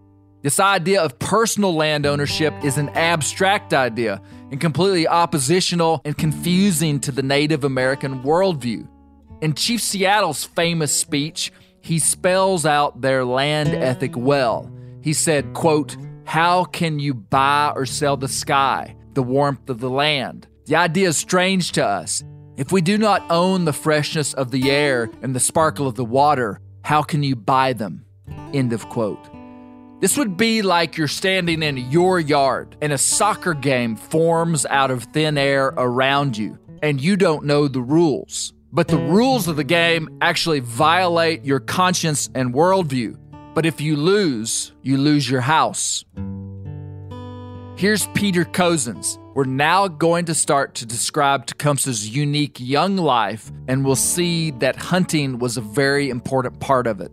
This 0.42 0.60
idea 0.60 1.02
of 1.02 1.18
personal 1.18 1.74
land 1.74 2.06
ownership 2.06 2.54
is 2.62 2.78
an 2.78 2.90
abstract 2.90 3.74
idea 3.74 4.22
and 4.52 4.60
completely 4.60 5.08
oppositional 5.08 6.00
and 6.04 6.16
confusing 6.16 7.00
to 7.00 7.12
the 7.12 7.24
Native 7.24 7.64
American 7.64 8.22
worldview. 8.22 8.86
In 9.40 9.54
Chief 9.54 9.82
Seattle's 9.82 10.44
famous 10.44 10.94
speech, 10.94 11.52
he 11.80 11.98
spells 11.98 12.64
out 12.64 13.00
their 13.00 13.24
land 13.24 13.70
ethic 13.70 14.16
well. 14.16 14.70
He 15.02 15.12
said, 15.12 15.54
quote, 15.54 15.96
How 16.24 16.64
can 16.64 17.00
you 17.00 17.14
buy 17.14 17.72
or 17.74 17.84
sell 17.84 18.16
the 18.16 18.28
sky, 18.28 18.94
the 19.14 19.22
warmth 19.22 19.68
of 19.68 19.80
the 19.80 19.90
land? 19.90 20.46
The 20.66 20.76
idea 20.76 21.08
is 21.08 21.16
strange 21.16 21.72
to 21.72 21.84
us. 21.84 22.22
If 22.56 22.70
we 22.70 22.80
do 22.80 22.96
not 22.96 23.24
own 23.30 23.64
the 23.64 23.72
freshness 23.72 24.34
of 24.34 24.50
the 24.50 24.70
air 24.70 25.10
and 25.22 25.34
the 25.34 25.40
sparkle 25.40 25.88
of 25.88 25.94
the 25.96 26.04
water, 26.04 26.60
how 26.82 27.02
can 27.02 27.22
you 27.22 27.34
buy 27.34 27.72
them? 27.72 28.04
End 28.52 28.72
of 28.72 28.88
quote. 28.88 29.37
This 30.00 30.16
would 30.16 30.36
be 30.36 30.62
like 30.62 30.96
you're 30.96 31.08
standing 31.08 31.60
in 31.60 31.76
your 31.90 32.20
yard 32.20 32.76
and 32.80 32.92
a 32.92 32.98
soccer 32.98 33.52
game 33.52 33.96
forms 33.96 34.64
out 34.66 34.92
of 34.92 35.02
thin 35.02 35.36
air 35.36 35.74
around 35.76 36.38
you, 36.38 36.56
and 36.84 37.00
you 37.00 37.16
don't 37.16 37.44
know 37.44 37.66
the 37.66 37.82
rules. 37.82 38.52
But 38.72 38.86
the 38.86 38.96
rules 38.96 39.48
of 39.48 39.56
the 39.56 39.64
game 39.64 40.08
actually 40.20 40.60
violate 40.60 41.44
your 41.44 41.58
conscience 41.58 42.30
and 42.32 42.54
worldview. 42.54 43.18
But 43.54 43.66
if 43.66 43.80
you 43.80 43.96
lose, 43.96 44.70
you 44.82 44.98
lose 44.98 45.28
your 45.28 45.40
house. 45.40 46.04
Here's 47.74 48.06
Peter 48.08 48.44
Cozzens. 48.44 49.18
We're 49.34 49.44
now 49.44 49.88
going 49.88 50.26
to 50.26 50.34
start 50.34 50.76
to 50.76 50.86
describe 50.86 51.46
Tecumseh's 51.46 52.08
unique 52.08 52.60
young 52.60 52.96
life, 52.98 53.50
and 53.66 53.84
we'll 53.84 53.96
see 53.96 54.52
that 54.52 54.76
hunting 54.76 55.40
was 55.40 55.56
a 55.56 55.60
very 55.60 56.08
important 56.08 56.60
part 56.60 56.86
of 56.86 57.00
it. 57.00 57.10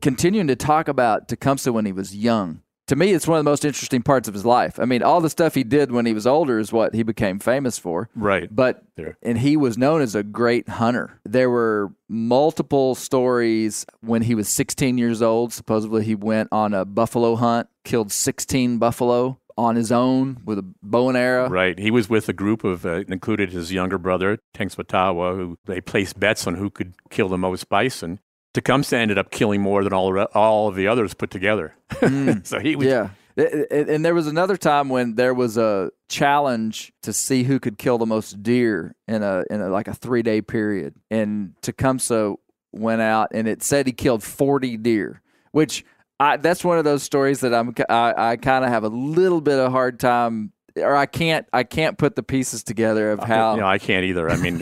Continuing 0.00 0.46
to 0.48 0.56
talk 0.56 0.88
about 0.88 1.28
Tecumseh 1.28 1.72
when 1.72 1.86
he 1.86 1.92
was 1.92 2.14
young. 2.16 2.62
To 2.88 2.96
me, 2.96 3.12
it's 3.12 3.28
one 3.28 3.38
of 3.38 3.44
the 3.44 3.50
most 3.50 3.64
interesting 3.64 4.02
parts 4.02 4.26
of 4.26 4.34
his 4.34 4.44
life. 4.44 4.80
I 4.80 4.84
mean, 4.84 5.00
all 5.00 5.20
the 5.20 5.30
stuff 5.30 5.54
he 5.54 5.62
did 5.62 5.92
when 5.92 6.06
he 6.06 6.12
was 6.12 6.26
older 6.26 6.58
is 6.58 6.72
what 6.72 6.92
he 6.92 7.04
became 7.04 7.38
famous 7.38 7.78
for. 7.78 8.08
Right. 8.16 8.48
But 8.52 8.82
There. 8.96 9.16
and 9.22 9.38
he 9.38 9.56
was 9.56 9.78
known 9.78 10.02
as 10.02 10.16
a 10.16 10.24
great 10.24 10.68
hunter. 10.68 11.20
There 11.24 11.48
were 11.48 11.92
multiple 12.08 12.96
stories 12.96 13.86
when 14.00 14.22
he 14.22 14.34
was 14.34 14.48
16 14.48 14.98
years 14.98 15.22
old. 15.22 15.52
Supposedly, 15.52 16.04
he 16.04 16.16
went 16.16 16.48
on 16.50 16.74
a 16.74 16.84
buffalo 16.84 17.36
hunt, 17.36 17.68
killed 17.84 18.10
16 18.10 18.78
buffalo 18.78 19.38
on 19.56 19.76
his 19.76 19.92
own 19.92 20.38
with 20.44 20.58
a 20.58 20.64
bow 20.82 21.08
and 21.10 21.16
arrow. 21.18 21.48
Right. 21.48 21.78
He 21.78 21.92
was 21.92 22.08
with 22.08 22.28
a 22.28 22.32
group 22.32 22.64
of, 22.64 22.84
uh, 22.84 23.04
included 23.06 23.52
his 23.52 23.72
younger 23.72 23.98
brother, 23.98 24.38
Tenskwatawa, 24.52 25.36
who 25.36 25.58
they 25.66 25.80
placed 25.80 26.18
bets 26.18 26.46
on 26.48 26.56
who 26.56 26.70
could 26.70 26.94
kill 27.10 27.28
the 27.28 27.38
most 27.38 27.68
bison. 27.68 28.18
Tecumseh 28.54 28.96
ended 28.96 29.18
up 29.18 29.30
killing 29.30 29.60
more 29.60 29.84
than 29.84 29.92
all, 29.92 30.18
all 30.34 30.68
of 30.68 30.74
the 30.74 30.88
others 30.88 31.14
put 31.14 31.30
together. 31.30 31.74
Hmm. 31.92 32.32
so 32.42 32.58
he 32.58 32.76
was, 32.76 32.86
Yeah. 32.86 33.10
And 33.36 34.04
there 34.04 34.14
was 34.14 34.26
another 34.26 34.56
time 34.56 34.88
when 34.88 35.14
there 35.14 35.32
was 35.32 35.56
a 35.56 35.90
challenge 36.08 36.92
to 37.02 37.12
see 37.12 37.44
who 37.44 37.58
could 37.58 37.78
kill 37.78 37.96
the 37.96 38.04
most 38.04 38.42
deer 38.42 38.94
in 39.08 39.22
a 39.22 39.44
in 39.48 39.62
a, 39.62 39.68
like 39.68 39.88
a 39.88 39.94
three 39.94 40.22
day 40.22 40.42
period, 40.42 40.94
and 41.10 41.54
Tecumseh 41.62 42.34
went 42.72 43.00
out 43.00 43.28
and 43.32 43.48
it 43.48 43.62
said 43.62 43.86
he 43.86 43.92
killed 43.92 44.22
forty 44.22 44.76
deer, 44.76 45.22
which 45.52 45.84
I, 46.18 46.36
that's 46.36 46.62
one 46.64 46.76
of 46.76 46.84
those 46.84 47.02
stories 47.02 47.40
that 47.40 47.54
I'm 47.54 47.72
I, 47.88 48.32
I 48.32 48.36
kind 48.36 48.64
of 48.64 48.70
have 48.70 48.84
a 48.84 48.88
little 48.88 49.40
bit 49.40 49.58
of 49.58 49.72
hard 49.72 49.98
time, 49.98 50.52
or 50.82 50.94
I 50.96 51.06
can't 51.06 51.46
I 51.52 51.62
can't 51.64 51.96
put 51.98 52.16
the 52.16 52.22
pieces 52.22 52.62
together 52.62 53.10
of 53.12 53.20
how. 53.20 53.56
Know, 53.56 53.66
I 53.66 53.78
can't 53.78 54.04
either. 54.04 54.28
I 54.30 54.36
mean, 54.36 54.60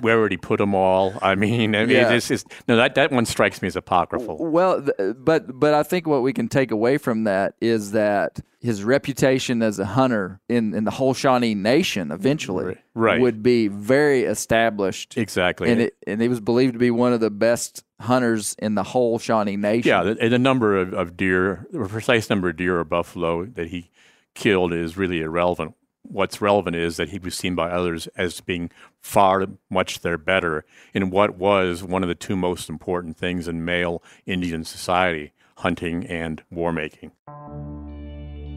where 0.00 0.20
would 0.20 0.30
he 0.32 0.36
put 0.38 0.58
them 0.58 0.74
all? 0.74 1.14
I 1.22 1.34
mean, 1.34 1.74
I 1.74 1.86
mean 1.86 1.90
Yeah. 1.96 2.10
it's 2.12 2.28
just, 2.28 2.46
no, 2.68 2.76
that, 2.76 2.94
that 2.96 3.10
one 3.12 3.26
strikes 3.26 3.62
me 3.62 3.68
as 3.68 3.76
apocryphal. 3.76 4.38
Well, 4.38 4.82
th- 4.82 5.16
but 5.18 5.58
but 5.58 5.74
I 5.74 5.82
think 5.82 6.06
what 6.06 6.22
we 6.22 6.32
can 6.32 6.48
take 6.48 6.70
away 6.70 6.98
from 6.98 7.24
that 7.24 7.54
is 7.60 7.92
that 7.92 8.40
his 8.60 8.84
reputation 8.84 9.60
as 9.60 9.80
a 9.80 9.84
hunter 9.84 10.40
in, 10.48 10.72
in 10.72 10.84
the 10.84 10.90
whole 10.92 11.14
Shawnee 11.14 11.54
Nation 11.56 12.12
eventually 12.12 12.76
Right. 12.94 13.20
would 13.20 13.42
be 13.42 13.66
very 13.66 14.22
established. 14.22 15.16
Exactly. 15.18 15.70
And 15.70 15.80
it 15.80 15.96
and 16.06 16.20
he 16.22 16.28
was 16.28 16.40
believed 16.40 16.74
to 16.74 16.78
be 16.78 16.90
one 16.92 17.12
of 17.12 17.18
the 17.20 17.30
best 17.30 17.82
hunters 17.98 18.54
in 18.60 18.74
the 18.76 18.82
whole 18.84 19.18
Shawnee 19.18 19.56
Nation. 19.56 19.88
Yeah, 19.88 20.02
the, 20.04 20.28
the 20.28 20.38
number 20.38 20.76
of, 20.76 20.92
of 20.92 21.16
deer, 21.16 21.66
the 21.72 21.86
precise 21.88 22.30
number 22.30 22.50
of 22.50 22.56
deer 22.56 22.78
or 22.78 22.84
buffalo 22.84 23.46
that 23.46 23.68
he 23.68 23.90
killed 24.34 24.72
is 24.72 24.96
really 24.96 25.20
irrelevant. 25.20 25.74
What's 26.02 26.40
relevant 26.40 26.76
is 26.76 26.96
that 26.96 27.10
he 27.10 27.18
was 27.18 27.34
seen 27.34 27.54
by 27.54 27.70
others 27.70 28.06
as 28.16 28.40
being 28.40 28.70
far 29.00 29.46
much 29.70 30.00
their 30.00 30.18
better 30.18 30.64
in 30.92 31.10
what 31.10 31.36
was 31.36 31.82
one 31.82 32.02
of 32.02 32.08
the 32.08 32.14
two 32.14 32.36
most 32.36 32.68
important 32.68 33.16
things 33.16 33.48
in 33.48 33.64
male 33.64 34.02
Indian 34.26 34.64
society 34.64 35.32
hunting 35.58 36.06
and 36.06 36.42
war 36.50 36.72
making. 36.72 37.12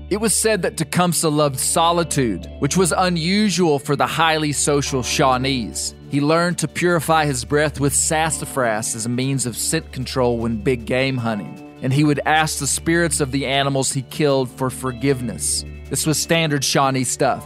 It 0.07 0.21
was 0.21 0.36
said 0.36 0.61
that 0.61 0.78
Tecumseh 0.78 1.30
loved 1.30 1.59
solitude, 1.59 2.47
which 2.59 2.78
was 2.78 2.93
unusual 2.95 3.80
for 3.80 3.95
the 3.95 4.05
highly 4.05 4.51
social 4.51 5.01
Shawnees. 5.01 5.95
He 6.11 6.21
learned 6.21 6.59
to 6.59 6.67
purify 6.67 7.26
his 7.26 7.43
breath 7.43 7.80
with 7.80 7.91
sassafras 7.91 8.95
as 8.95 9.07
a 9.07 9.09
means 9.09 9.47
of 9.47 9.57
scent 9.57 9.91
control 9.91 10.38
when 10.38 10.57
big 10.57 10.86
game 10.86 11.17
hunting, 11.17 11.64
and 11.86 11.93
he 11.93 12.03
would 12.03 12.19
ask 12.25 12.57
the 12.57 12.65
spirits 12.65 13.19
of 13.19 13.31
the 13.31 13.45
animals 13.45 13.91
he 13.93 14.01
killed 14.01 14.49
for 14.49 14.71
forgiveness. 14.71 15.63
This 15.88 16.07
was 16.07 16.17
standard 16.17 16.63
Shawnee 16.63 17.03
stuff. 17.03 17.45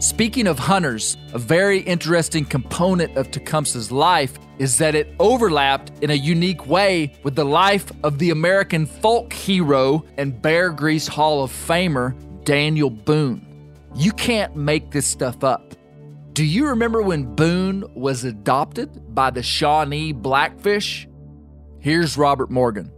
Speaking 0.00 0.48
of 0.48 0.58
hunters, 0.58 1.16
a 1.32 1.38
very 1.38 1.78
interesting 1.78 2.44
component 2.44 3.16
of 3.16 3.30
Tecumseh's 3.30 3.92
life 3.92 4.36
is 4.58 4.78
that 4.78 4.96
it 4.96 5.14
overlapped 5.20 5.92
in 6.02 6.10
a 6.10 6.14
unique 6.14 6.66
way 6.66 7.12
with 7.22 7.36
the 7.36 7.44
life 7.44 7.92
of 8.02 8.18
the 8.18 8.30
American 8.30 8.84
folk 8.84 9.32
hero 9.32 10.04
and 10.16 10.42
Bear 10.42 10.72
Grease 10.72 11.06
Hall 11.06 11.44
of 11.44 11.52
Famer, 11.52 12.16
Daniel 12.42 12.90
Boone. 12.90 13.46
You 13.94 14.10
can't 14.10 14.56
make 14.56 14.90
this 14.90 15.06
stuff 15.06 15.44
up. 15.44 15.76
Do 16.32 16.44
you 16.44 16.66
remember 16.66 17.00
when 17.00 17.36
Boone 17.36 17.84
was 17.94 18.24
adopted 18.24 19.14
by 19.14 19.30
the 19.30 19.44
Shawnee 19.44 20.12
Blackfish? 20.12 21.06
Here's 21.78 22.16
Robert 22.16 22.50
Morgan. 22.50 22.90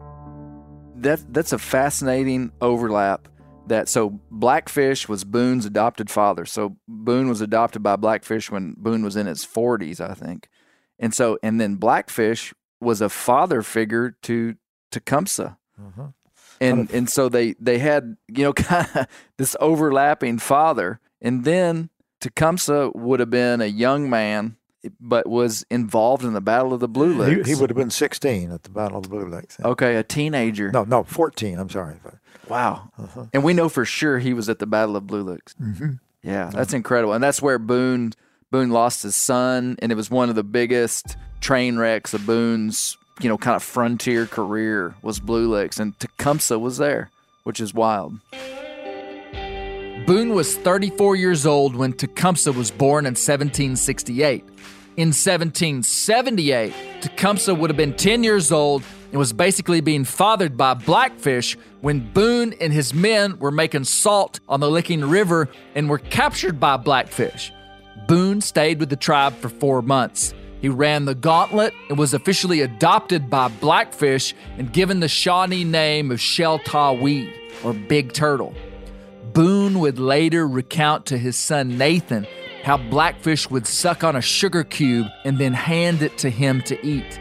That 1.03 1.33
that's 1.33 1.53
a 1.53 1.59
fascinating 1.59 2.53
overlap. 2.61 3.29
That 3.67 3.89
so 3.89 4.21
Blackfish 4.31 5.09
was 5.09 5.25
Boone's 5.25 5.67
adopted 5.67 6.11
father. 6.11 6.45
So 6.45 6.77
Boone 6.89 7.29
was 7.29 7.41
adopted 7.41 7.83
by 7.83 7.97
Blackfish 7.97 8.51
when 8.51 8.75
Boone 8.77 9.05
was 9.05 9.17
in 9.17 9.27
his 9.27 9.45
forties, 9.45 10.01
I 10.01 10.15
think. 10.15 10.49
And 10.99 11.15
so 11.15 11.39
and 11.43 11.61
then 11.61 11.77
Blackfish 11.77 12.53
was 12.81 13.01
a 13.01 13.09
father 13.09 13.63
figure 13.63 14.17
to 14.23 14.57
Tecumseh. 14.91 15.57
Mm-hmm. 15.81 16.07
And 16.61 16.91
and 16.91 17.09
so 17.09 17.29
they 17.29 17.55
they 17.61 17.79
had, 17.79 18.17
you 18.29 18.45
know, 18.45 18.53
kind 18.55 18.89
of 18.95 19.07
this 19.37 19.57
overlapping 19.61 20.39
father. 20.39 21.01
And 21.23 21.45
then 21.45 21.91
Tecumseh 22.21 22.91
would 22.95 23.21
have 23.21 23.31
been 23.31 23.61
a 23.61 23.67
young 23.67 24.11
man 24.11 24.57
but 25.01 25.29
was 25.29 25.65
involved 25.71 26.25
in 26.25 26.33
the 26.33 26.41
Battle 26.41 26.73
of 26.73 26.81
the 26.81 26.89
Blue 26.89 27.13
Licks. 27.15 27.49
he 27.49 27.55
would 27.55 27.71
have 27.71 27.77
been 27.77 27.91
16 27.91 28.51
at 28.51 28.63
the 28.63 28.71
Battle 28.71 28.99
of 28.99 29.05
the 29.05 29.09
Blue 29.09 29.29
Licks. 29.29 29.59
Okay, 29.61 29.97
a 29.97 30.03
teenager. 30.03 30.71
No, 30.71 30.85
no, 30.85 31.05
14. 31.05 31.59
I'm 31.59 31.69
sorry. 31.69 31.97
Wow. 32.49 32.91
And 33.33 33.45
we 33.45 33.53
know 33.53 33.69
for 33.69 33.85
sure 33.85 34.19
he 34.19 34.33
was 34.33 34.49
at 34.49 34.59
the 34.59 34.67
Battle 34.67 34.97
of 34.97 35.07
Blue 35.07 35.23
Licks. 35.23 35.55
Mm-hmm. 35.55 35.93
Yeah, 36.23 36.51
that's 36.53 36.73
incredible. 36.75 37.15
And 37.15 37.23
that's 37.23 37.41
where 37.41 37.59
Boone 37.59 38.13
Boone 38.51 38.71
lost 38.71 39.05
his 39.05 39.15
son, 39.15 39.77
and 39.81 39.93
it 39.93 39.95
was 39.95 40.11
one 40.11 40.29
of 40.29 40.35
the 40.35 40.43
biggest 40.43 41.17
train 41.41 41.79
wrecks 41.79 42.13
of 42.13 42.27
Boone's, 42.27 42.99
you 43.21 43.29
know, 43.29 43.39
kind 43.39 43.55
of 43.55 43.63
frontier 43.63 44.27
career 44.27 44.95
was 45.03 45.21
Blue 45.21 45.49
Licks, 45.49 45.79
and 45.79 45.99
Tecumseh 46.01 46.59
was 46.59 46.79
there, 46.79 47.11
which 47.45 47.61
is 47.61 47.73
wild. 47.73 48.19
Boone 50.11 50.35
was 50.35 50.57
34 50.57 51.15
years 51.15 51.47
old 51.47 51.77
when 51.77 51.93
Tecumseh 51.93 52.51
was 52.51 52.73
born 52.73 53.07
in 53.07 53.13
1768. 53.13 54.43
In 54.97 55.11
1778, 55.11 56.75
Tecumseh 57.01 57.55
would 57.55 57.71
have 57.71 57.77
been 57.77 57.95
10 57.95 58.25
years 58.25 58.51
old 58.51 58.83
and 59.13 59.21
was 59.21 59.33
basically 59.33 59.81
being 59.81 60.03
fathered 60.03 60.57
by 60.57 60.75
Blackfish 60.75 61.57
when 61.81 62.13
Boone 62.13 62.55
and 62.61 62.73
his 62.73 62.93
men 62.93 63.39
were 63.39 63.53
making 63.53 63.85
salt 63.85 64.41
on 64.49 64.59
the 64.59 64.69
Licking 64.69 65.05
River 65.05 65.49
and 65.77 65.89
were 65.89 65.99
captured 65.99 66.59
by 66.59 66.77
Blackfish. 66.77 67.53
Boone 68.09 68.41
stayed 68.41 68.81
with 68.81 68.91
the 68.91 68.97
tribe 68.97 69.37
for 69.37 69.49
four 69.49 69.81
months. 69.81 70.35
He 70.61 70.69
ran 70.69 71.05
the 71.05 71.15
gauntlet 71.15 71.73
and 71.89 71.97
was 71.97 72.15
officially 72.15 72.63
adopted 72.63 73.31
by 73.31 73.47
Blackfish 73.47 74.35
and 74.59 74.73
given 74.73 74.99
the 74.99 75.07
Shawnee 75.07 75.63
name 75.63 76.11
of 76.11 76.19
Sheltawee, 76.19 77.33
or 77.63 77.75
Big 77.75 78.13
Turtle. 78.13 78.57
Boone 79.33 79.79
would 79.79 79.99
later 79.99 80.47
recount 80.47 81.07
to 81.07 81.19
his 81.19 81.37
son 81.37 81.79
Nathan 81.79 82.27
how 82.63 82.77
Blackfish 82.77 83.49
would 83.51 83.67
suck 83.67 84.03
on 84.03 84.17
a 84.17 84.21
sugar 84.21 84.65
cube 84.65 85.07
and 85.25 85.39
then 85.39 85.53
hand 85.53 86.03
it 86.03 86.19
to 86.19 86.31
him 86.31 86.63
to 86.63 86.87
eat. 86.87 87.19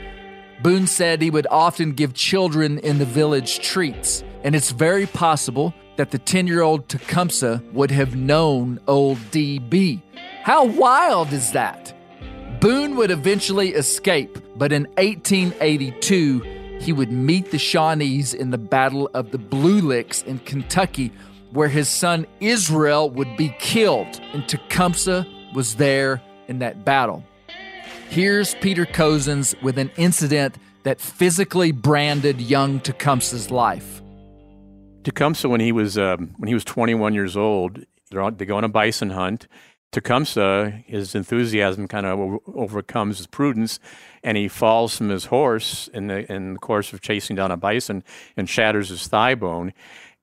Boone 0.62 0.88
said 0.88 1.22
he 1.22 1.30
would 1.30 1.48
often 1.50 1.94
give 1.94 2.14
children 2.14 2.80
in 2.80 2.98
the 2.98 3.06
village 3.06 3.60
treats, 3.60 4.24
and 4.44 4.56
it's 4.56 4.72
very 4.72 5.06
possible 5.06 5.74
that 5.98 6.12
the 6.12 6.20
10 6.20 6.48
year 6.48 6.62
old 6.62 6.90
Tecumseh 6.90 7.62
would 7.74 7.92
have 7.92 8.16
known 8.16 8.80
old 8.88 9.18
DB. 9.32 10.02
How 10.44 10.66
wild 10.66 11.32
is 11.32 11.52
that? 11.52 11.94
Boone 12.60 12.96
would 12.96 13.12
eventually 13.12 13.70
escape, 13.70 14.38
but 14.58 14.74
in 14.74 14.84
1882, 14.98 16.42
he 16.80 16.92
would 16.92 17.12
meet 17.12 17.52
the 17.52 17.58
Shawnees 17.58 18.34
in 18.34 18.52
the 18.52 18.58
Battle 18.58 19.10
of 19.14 19.32
the 19.32 19.38
Blue 19.38 19.82
Licks 19.82 20.24
in 20.24 20.40
Kentucky, 20.40 21.12
where 21.52 21.68
his 21.68 21.90
son 21.90 22.26
Israel 22.40 23.10
would 23.10 23.36
be 23.38 23.56
killed, 23.60 24.20
and 24.34 24.48
Tecumseh 24.48 25.26
was 25.54 25.76
there 25.76 26.22
in 26.48 26.60
that 26.60 26.86
battle. 26.86 27.24
Here's 28.10 28.56
Peter 28.56 28.86
Cozzens 28.86 29.60
with 29.62 29.78
an 29.78 29.92
incident 29.98 30.58
that 30.84 31.00
physically 31.00 31.72
branded 31.72 32.42
young 32.42 32.80
Tecumseh's 32.80 33.52
life. 33.52 34.02
Tecumseh, 35.04 35.48
when 35.48 35.62
he 35.62 35.72
was 35.72 35.98
um, 35.98 36.34
when 36.38 36.48
he 36.48 36.54
was 36.54 36.66
21 36.66 37.14
years 37.14 37.38
old, 37.38 37.80
on, 38.16 38.36
they 38.38 38.46
go 38.46 38.58
on 38.58 38.64
a 38.64 38.70
bison 38.70 39.12
hunt. 39.12 39.48
Tecumseh, 39.92 40.84
his 40.86 41.16
enthusiasm 41.16 41.88
kind 41.88 42.06
of 42.06 42.20
over, 42.20 42.38
overcomes 42.54 43.18
his 43.18 43.26
prudence, 43.26 43.80
and 44.24 44.38
he 44.38 44.48
falls 44.48 44.96
from 44.96 45.10
his 45.10 45.26
horse 45.26 45.90
in 45.94 46.08
the 46.08 46.32
in 46.32 46.54
the 46.54 46.60
course 46.60 46.94
of 46.94 47.02
chasing 47.02 47.36
down 47.36 47.52
a 47.52 47.58
bison 47.58 48.04
and 48.38 48.48
shatters 48.48 48.90
his 48.90 49.08
thigh 49.08 49.36
bone. 49.36 49.74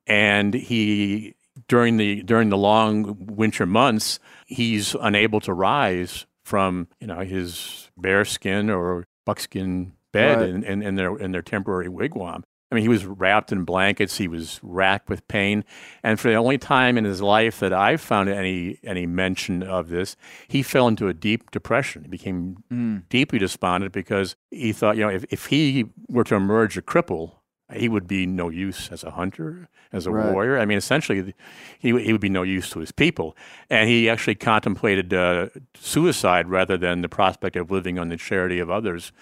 And 0.06 0.54
he 0.54 1.34
during 1.68 1.96
the 1.96 2.22
during 2.22 2.48
the 2.50 2.58
long 2.58 3.16
winter 3.18 3.66
months, 3.66 4.18
he's 4.46 4.94
unable 5.00 5.40
to 5.40 5.52
rise 5.52 6.26
from 6.44 6.88
you 7.00 7.06
know 7.06 7.20
his 7.20 7.90
bearskin 7.96 8.70
or 8.70 9.06
buckskin 9.24 9.92
bed 10.12 10.40
Right. 10.40 10.48
in, 10.48 10.64
in, 10.64 10.82
in 10.82 10.94
their 10.94 11.16
in 11.16 11.32
their 11.32 11.42
temporary 11.42 11.88
wigwam. 11.88 12.42
I 12.70 12.74
mean, 12.74 12.82
he 12.82 12.88
was 12.88 13.06
wrapped 13.06 13.52
in 13.52 13.64
blankets. 13.64 14.16
He 14.18 14.26
was 14.26 14.58
racked 14.60 15.08
with 15.08 15.26
pain, 15.28 15.64
and 16.02 16.18
for 16.18 16.28
the 16.28 16.34
only 16.34 16.58
time 16.58 16.98
in 16.98 17.04
his 17.04 17.22
life 17.22 17.60
that 17.60 17.72
I've 17.72 18.00
found 18.00 18.28
any 18.28 18.80
any 18.82 19.06
mention 19.06 19.62
of 19.62 19.88
this, 19.88 20.16
he 20.48 20.62
fell 20.62 20.88
into 20.88 21.06
a 21.06 21.14
deep 21.14 21.50
depression. 21.52 22.02
He 22.02 22.08
became 22.08 22.64
hmm. 22.68 22.98
deeply 23.08 23.38
despondent 23.38 23.92
because 23.92 24.34
he 24.50 24.72
thought, 24.72 24.96
you 24.96 25.04
know, 25.04 25.10
if, 25.10 25.24
if 25.30 25.46
he 25.46 25.86
were 26.08 26.24
to 26.24 26.34
emerge 26.34 26.76
a 26.76 26.82
cripple, 26.82 27.36
he 27.74 27.88
would 27.88 28.06
be 28.06 28.26
no 28.26 28.48
use 28.48 28.90
as 28.92 29.02
a 29.02 29.10
hunter, 29.12 29.68
as 29.92 30.06
a 30.06 30.10
Right. 30.10 30.32
warrior. 30.32 30.58
I 30.58 30.64
mean, 30.66 30.78
essentially, 30.78 31.34
he 31.78 31.98
he 31.98 32.12
would 32.12 32.20
be 32.20 32.28
no 32.28 32.42
use 32.42 32.70
to 32.70 32.78
his 32.80 32.92
people, 32.92 33.36
and 33.68 33.88
he 33.88 34.08
actually 34.08 34.36
contemplated 34.36 35.12
uh, 35.12 35.48
suicide 35.74 36.48
rather 36.48 36.76
than 36.76 37.02
the 37.02 37.08
prospect 37.08 37.56
of 37.56 37.70
living 37.70 37.98
on 37.98 38.08
the 38.08 38.16
charity 38.16 38.58
of 38.60 38.70
others. 38.70 39.12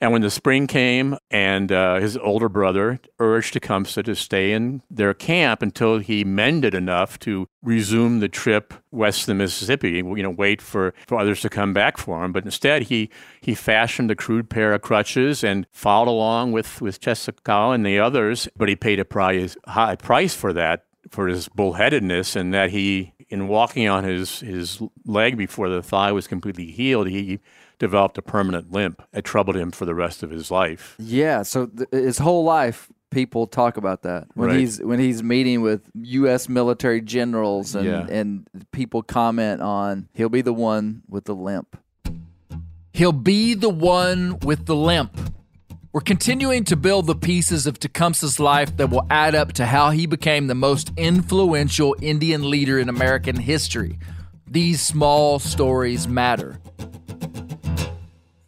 And 0.00 0.12
when 0.12 0.22
the 0.22 0.30
spring 0.30 0.66
came, 0.66 1.16
and 1.30 1.72
uh, 1.72 1.96
his 1.96 2.16
older 2.16 2.48
brother 2.48 3.00
urged 3.18 3.54
Tecumseh 3.54 4.02
to 4.02 4.14
stay 4.14 4.52
in 4.52 4.82
their 4.90 5.14
camp 5.14 5.62
until 5.62 5.98
he 5.98 6.24
mended 6.24 6.74
enough 6.74 7.18
to 7.20 7.48
resume 7.62 8.20
the 8.20 8.28
trip 8.28 8.74
west 8.90 9.22
of 9.22 9.26
the 9.26 9.34
Mississippi, 9.34 9.92
you 9.92 10.22
know, 10.22 10.30
wait 10.30 10.60
for, 10.60 10.94
for 11.06 11.18
others 11.18 11.40
to 11.40 11.48
come 11.48 11.72
back 11.72 11.98
for 11.98 12.24
him. 12.24 12.32
But 12.32 12.44
instead, 12.44 12.82
he, 12.82 13.10
he 13.40 13.54
fashioned 13.54 14.10
a 14.10 14.14
crude 14.16 14.50
pair 14.50 14.72
of 14.72 14.82
crutches 14.82 15.42
and 15.42 15.66
followed 15.72 16.10
along 16.10 16.52
with, 16.52 16.80
with 16.80 17.00
Cheeseekau 17.00 17.74
and 17.74 17.84
the 17.84 17.98
others, 17.98 18.48
but 18.56 18.68
he 18.68 18.76
paid 18.76 19.00
a 19.00 19.04
price, 19.04 19.56
high 19.66 19.96
price 19.96 20.34
for 20.34 20.52
that, 20.52 20.84
for 21.10 21.28
his 21.28 21.48
bullheadedness, 21.48 22.36
and 22.36 22.52
that 22.52 22.70
he, 22.70 23.14
in 23.28 23.48
walking 23.48 23.88
on 23.88 24.04
his, 24.04 24.40
his 24.40 24.80
leg 25.04 25.36
before 25.36 25.68
the 25.68 25.82
thigh 25.82 26.12
was 26.12 26.26
completely 26.26 26.70
healed, 26.70 27.08
he 27.08 27.40
developed 27.78 28.16
a 28.18 28.22
permanent 28.22 28.72
limp. 28.72 29.02
It 29.12 29.24
troubled 29.24 29.56
him 29.56 29.70
for 29.70 29.84
the 29.84 29.94
rest 29.94 30.22
of 30.22 30.30
his 30.30 30.50
life. 30.50 30.94
Yeah, 30.98 31.42
so 31.42 31.66
th- 31.66 31.88
his 31.90 32.18
whole 32.18 32.44
life 32.44 32.88
people 33.10 33.46
talk 33.46 33.76
about 33.76 34.02
that 34.02 34.26
when 34.34 34.48
Right. 34.48 34.58
he's 34.60 34.82
when 34.82 34.98
he's 34.98 35.22
meeting 35.22 35.60
with 35.62 35.88
U.S. 35.94 36.48
military 36.48 37.00
generals 37.00 37.74
and 37.74 37.86
Yeah. 37.86 38.06
and 38.08 38.46
people 38.72 39.02
comment 39.02 39.62
on 39.62 40.08
he'll 40.12 40.28
be 40.28 40.42
the 40.42 40.52
one 40.52 41.02
with 41.08 41.24
the 41.24 41.34
limp. 41.34 41.76
He'll 42.92 43.12
be 43.12 43.54
the 43.54 43.70
one 43.70 44.38
with 44.40 44.66
the 44.66 44.74
limp. 44.76 45.16
We're 45.92 46.00
continuing 46.00 46.64
to 46.64 46.76
build 46.76 47.06
the 47.06 47.14
pieces 47.14 47.66
of 47.66 47.78
Tecumseh's 47.78 48.38
life 48.40 48.76
that 48.76 48.90
will 48.90 49.06
add 49.08 49.34
up 49.34 49.52
to 49.54 49.66
how 49.66 49.90
he 49.90 50.04
became 50.06 50.46
the 50.46 50.54
most 50.54 50.92
influential 50.96 51.94
Indian 52.02 52.50
leader 52.50 52.78
in 52.78 52.88
American 52.88 53.36
history. 53.36 53.98
These 54.46 54.80
small 54.82 55.38
stories 55.38 56.06
matter. 56.06 56.58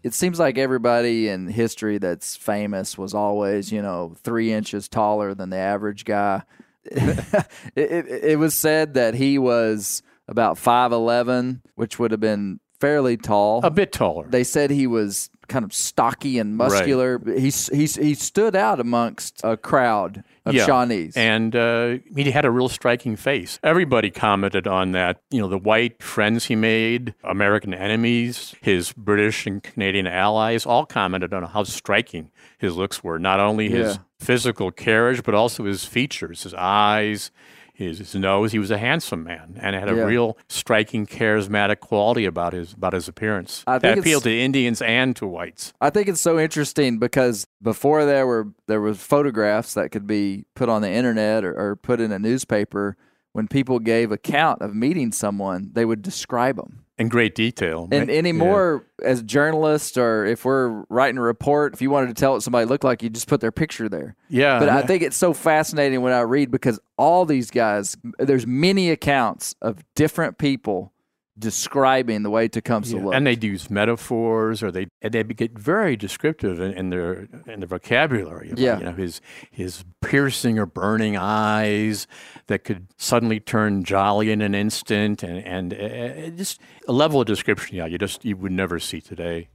It 0.08 0.14
seems 0.14 0.38
like 0.38 0.56
everybody 0.56 1.28
in 1.28 1.48
history 1.48 1.98
that's 1.98 2.34
famous 2.34 2.96
was 2.96 3.12
always 3.12 3.70
you 3.70 3.82
know 3.82 4.14
three 4.22 4.54
inches 4.54 4.88
taller 4.88 5.34
than 5.34 5.50
the 5.50 5.58
average 5.58 6.06
guy. 6.06 6.44
it, 6.84 7.44
it, 7.76 8.06
it 8.06 8.38
was 8.38 8.54
said 8.54 8.94
that 8.94 9.12
he 9.12 9.36
was 9.36 10.02
about 10.26 10.56
five 10.56 10.92
eleven, 10.92 11.60
which 11.74 11.98
would 11.98 12.10
have 12.10 12.20
been 12.20 12.58
fairly 12.80 13.18
tall. 13.18 13.60
A 13.62 13.70
bit 13.70 13.92
taller. 13.92 14.26
they 14.26 14.44
said 14.44 14.70
he 14.70 14.86
was 14.86 15.28
kind 15.48 15.64
of 15.64 15.72
stocky 15.72 16.38
and 16.38 16.56
muscular. 16.56 17.20
He 17.26 17.50
he 17.50 17.86
he 17.86 18.14
stood 18.14 18.54
out 18.54 18.78
amongst 18.80 19.40
a 19.42 19.56
crowd 19.56 20.22
of 20.44 20.54
Yeah. 20.54 20.66
Shawnees. 20.66 21.16
And 21.16 21.56
uh, 21.56 21.98
he 22.14 22.30
had 22.30 22.44
a 22.44 22.50
real 22.50 22.68
striking 22.68 23.16
face. 23.16 23.58
Everybody 23.62 24.10
commented 24.10 24.66
on 24.66 24.92
that. 24.92 25.20
You 25.30 25.40
know, 25.40 25.48
the 25.48 25.58
white 25.58 26.02
friends 26.02 26.46
he 26.46 26.54
made, 26.56 27.14
American 27.24 27.74
enemies, 27.74 28.54
his 28.60 28.92
British 28.92 29.46
and 29.46 29.62
Canadian 29.62 30.06
allies, 30.06 30.64
all 30.66 30.86
commented 30.86 31.32
on 31.34 31.42
how 31.44 31.64
striking 31.64 32.30
his 32.58 32.76
looks 32.76 33.02
were. 33.02 33.18
Not 33.18 33.40
only 33.40 33.68
his 33.68 33.94
Yeah. 33.96 34.02
physical 34.20 34.70
carriage, 34.70 35.22
but 35.22 35.34
also 35.34 35.64
his 35.64 35.84
features, 35.84 36.42
his 36.42 36.54
eyes, 36.54 37.30
his, 37.78 37.98
his 37.98 38.14
nose. 38.16 38.50
He 38.50 38.58
was 38.58 38.72
a 38.72 38.78
handsome 38.78 39.22
man 39.22 39.56
and 39.62 39.76
had 39.76 39.88
a 39.88 39.94
Yeah. 39.94 40.02
real 40.02 40.36
striking, 40.48 41.06
charismatic 41.06 41.78
quality 41.78 42.24
about 42.24 42.52
his 42.52 42.72
about 42.72 42.92
his 42.92 43.06
appearance 43.06 43.62
I 43.68 43.78
that 43.78 43.98
appealed 43.98 44.24
to 44.24 44.36
Indians 44.36 44.82
and 44.82 45.14
to 45.16 45.26
whites. 45.26 45.72
I 45.80 45.90
think 45.90 46.08
it's 46.08 46.20
so 46.20 46.38
interesting 46.40 46.98
because 46.98 47.46
before 47.62 48.04
there 48.04 48.26
were 48.26 48.48
there 48.66 48.80
was 48.80 48.98
photographs 48.98 49.74
that 49.74 49.90
could 49.92 50.06
be 50.08 50.44
put 50.56 50.68
on 50.68 50.82
the 50.82 50.90
internet 50.90 51.44
or, 51.44 51.54
or 51.56 51.76
put 51.76 52.00
in 52.00 52.10
a 52.10 52.18
newspaper. 52.18 52.96
When 53.32 53.46
people 53.46 53.78
gave 53.78 54.10
account 54.10 54.62
of 54.62 54.74
meeting 54.74 55.12
someone, 55.12 55.70
they 55.74 55.84
would 55.84 56.02
describe 56.02 56.56
them. 56.56 56.84
In 56.98 57.08
great 57.08 57.34
detail. 57.34 57.88
And 57.92 58.08
Yeah. 58.08 58.16
anymore, 58.16 58.84
as 59.04 59.22
journalists 59.22 59.96
or 59.96 60.24
if 60.26 60.44
we're 60.44 60.82
writing 60.88 61.16
a 61.18 61.22
report, 61.22 61.72
if 61.74 61.80
you 61.80 61.90
wanted 61.90 62.08
to 62.08 62.14
tell 62.14 62.32
what 62.32 62.42
somebody 62.42 62.66
looked 62.66 62.82
like, 62.84 63.02
you 63.02 63.08
just 63.08 63.28
put 63.28 63.40
their 63.40 63.52
picture 63.52 63.88
there. 63.88 64.16
Yeah. 64.28 64.58
But 64.58 64.68
I 64.68 64.82
think 64.82 65.02
it's 65.04 65.16
so 65.16 65.32
fascinating 65.32 66.00
when 66.02 66.12
I 66.12 66.20
read 66.20 66.50
because 66.50 66.80
all 66.96 67.24
these 67.24 67.50
guys, 67.52 67.96
there's 68.18 68.46
many 68.46 68.90
accounts 68.90 69.54
of 69.62 69.84
different 69.94 70.38
people 70.38 70.92
describing 71.38 72.22
the 72.22 72.30
way 72.30 72.48
Tecumseh 72.48 72.96
Yeah, 72.96 73.04
looked. 73.04 73.16
and 73.16 73.26
they'd 73.26 73.42
use 73.44 73.70
metaphors, 73.70 74.62
or 74.62 74.70
they 74.70 74.86
and 75.02 75.12
they 75.14 75.22
get 75.22 75.58
very 75.58 75.96
descriptive 75.96 76.60
in, 76.60 76.72
in 76.72 76.90
their 76.90 77.28
in 77.46 77.60
their 77.60 77.66
vocabulary. 77.68 78.48
about, 78.48 78.58
Yeah. 78.58 78.78
you 78.78 78.84
know 78.84 78.92
his 78.92 79.20
his 79.50 79.84
piercing 80.02 80.58
or 80.58 80.66
burning 80.66 81.16
eyes 81.16 82.06
that 82.46 82.64
could 82.64 82.86
suddenly 82.96 83.40
turn 83.40 83.84
jolly 83.84 84.30
in 84.30 84.40
an 84.42 84.54
instant, 84.54 85.22
and 85.22 85.38
and 85.46 85.74
uh, 85.74 86.30
just 86.36 86.60
a 86.86 86.92
level 86.92 87.20
of 87.20 87.26
description, 87.26 87.76
yeah, 87.76 87.86
you 87.86 87.98
just 87.98 88.24
you 88.24 88.36
would 88.36 88.52
never 88.52 88.78
see 88.78 89.00
today. 89.00 89.48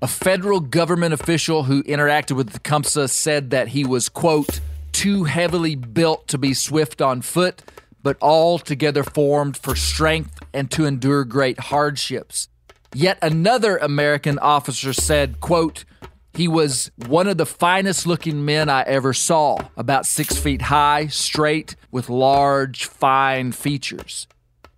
A 0.00 0.06
federal 0.06 0.60
government 0.60 1.12
official 1.12 1.64
who 1.64 1.82
interacted 1.82 2.36
with 2.36 2.52
Tecumseh 2.52 3.08
said 3.08 3.50
that 3.50 3.68
he 3.68 3.84
was, 3.84 4.08
quote, 4.08 4.60
too 4.92 5.24
heavily 5.24 5.74
built 5.74 6.28
to 6.28 6.38
be 6.38 6.54
swift 6.54 7.02
on 7.02 7.20
foot, 7.20 7.62
but 8.02 8.16
altogether 8.20 9.02
formed 9.02 9.56
for 9.56 9.74
strength 9.74 10.38
and 10.52 10.70
to 10.70 10.84
endure 10.84 11.24
great 11.24 11.58
hardships. 11.58 12.48
Yet 12.94 13.18
another 13.20 13.76
American 13.76 14.38
officer 14.38 14.92
said, 14.92 15.40
quote, 15.40 15.84
He 16.32 16.48
was 16.48 16.90
one 17.06 17.26
of 17.26 17.36
the 17.36 17.46
finest 17.46 18.06
looking 18.06 18.44
men 18.44 18.68
I 18.68 18.82
ever 18.82 19.12
saw, 19.12 19.58
about 19.76 20.06
six 20.06 20.38
feet 20.38 20.62
high, 20.62 21.08
straight, 21.08 21.76
with 21.90 22.08
large, 22.08 22.86
fine 22.86 23.52
features. 23.52 24.26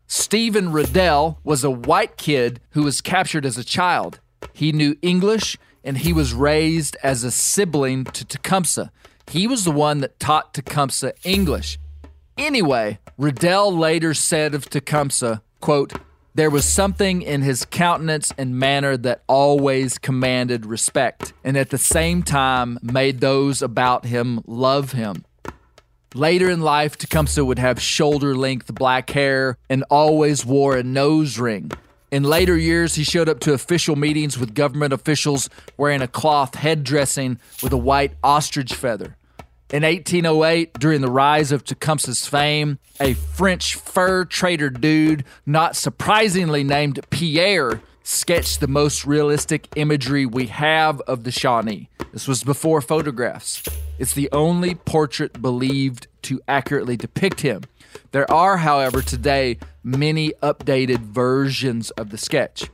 Stephen 0.07 0.73
Ruddell 0.73 1.39
was 1.45 1.63
a 1.63 1.71
white 1.71 2.17
kid 2.17 2.61
who 2.71 2.83
was 2.83 3.01
captured 3.01 3.47
as 3.47 3.57
a 3.57 3.63
child. 3.63 4.19
He 4.53 4.73
knew 4.73 4.97
English 5.03 5.57
and 5.85 5.99
he 5.99 6.13
was 6.13 6.35
raised 6.35 6.97
as 7.03 7.25
a 7.25 7.31
sibling 7.31 8.05
to 8.05 8.25
Tecumseh. 8.25 8.91
He 9.31 9.47
was 9.47 9.65
the 9.65 9.71
one 9.71 10.01
that 10.01 10.19
taught 10.19 10.53
Tecumseh 10.53 11.13
English. 11.25 11.79
Anyway, 12.41 12.99
Ruddell 13.19 13.77
later 13.77 14.15
said 14.15 14.55
of 14.55 14.71
Tecumseh, 14.71 15.43
quote, 15.61 15.93
there 16.35 16.49
was 16.49 16.65
something 16.65 17.21
in 17.21 17.43
his 17.43 17.67
countenance 17.67 18.33
and 18.39 18.59
manner 18.59 18.97
that 18.97 19.23
always 19.27 19.99
commanded 19.99 20.65
respect, 20.65 21.35
and 21.45 21.59
at 21.59 21.69
the 21.69 21.77
same 21.77 22.23
time 22.23 22.79
made 22.83 23.21
those 23.21 23.61
about 23.61 24.07
him 24.07 24.41
love 24.47 24.93
him. 24.93 25.27
Later 26.15 26.49
in 26.49 26.63
life, 26.63 26.97
Tecumseh 26.97 27.45
would 27.45 27.59
have 27.59 27.79
shoulder 27.79 28.35
length 28.35 28.75
black 28.75 29.11
hair 29.11 29.59
and 29.69 29.85
always 29.91 30.47
wore 30.47 30.79
a 30.79 30.83
nose 30.83 31.39
ring. 31.39 31.71
In 32.11 32.25
later 32.25 32.57
years, 32.57 32.95
he 32.95 33.05
showed 33.05 33.29
up 33.29 33.41
to 33.41 33.53
official 33.53 33.97
meetings 33.97 34.39
with 34.39 34.55
government 34.55 34.95
officials 34.95 35.51
wearing 35.77 36.01
a 36.01 36.09
cloth 36.09 36.55
head 36.55 36.85
dressing 36.85 37.39
with 37.63 37.75
a 37.75 37.77
white 37.77 38.15
ostrich 38.25 38.73
feather. 38.73 39.19
In 39.73 39.85
1808, 39.85 40.81
during 40.81 41.01
the 41.01 41.11
rise 41.11 41.53
of 41.53 41.63
Tecumseh's 41.63 42.27
fame, 42.27 42.81
a 42.99 43.15
French 43.15 43.77
fur 43.77 44.25
trader 44.25 44.69
dude, 44.69 45.23
not 45.47 45.77
surprisingly 45.77 46.65
named 46.65 46.99
Pierre, 47.11 47.81
sketched 48.03 48.59
the 48.59 48.67
most 48.67 49.07
realistic 49.07 49.69
imagery 49.77 50.27
we 50.27 50.49
have 50.49 51.01
of 51.03 51.23
the 51.23 51.31
Shawnee. 51.31 51.89
This 52.13 52.27
was 52.27 52.43
before 52.43 52.81
photographs. 52.81 53.63
It's 54.01 54.13
the 54.13 54.29
only 54.33 54.75
portrait 54.75 55.41
believed 55.41 56.09
to 56.23 56.41
accurately 56.49 56.97
depict 56.97 57.43
him. 57.43 57.63
There 58.11 58.29
are, 58.29 58.57
however, 58.57 59.03
today 59.03 59.59
many 59.85 60.33
updated 60.43 61.03
versions 61.03 61.93
of 61.93 62.11
the 62.11 62.19
sketch. 62.19 62.69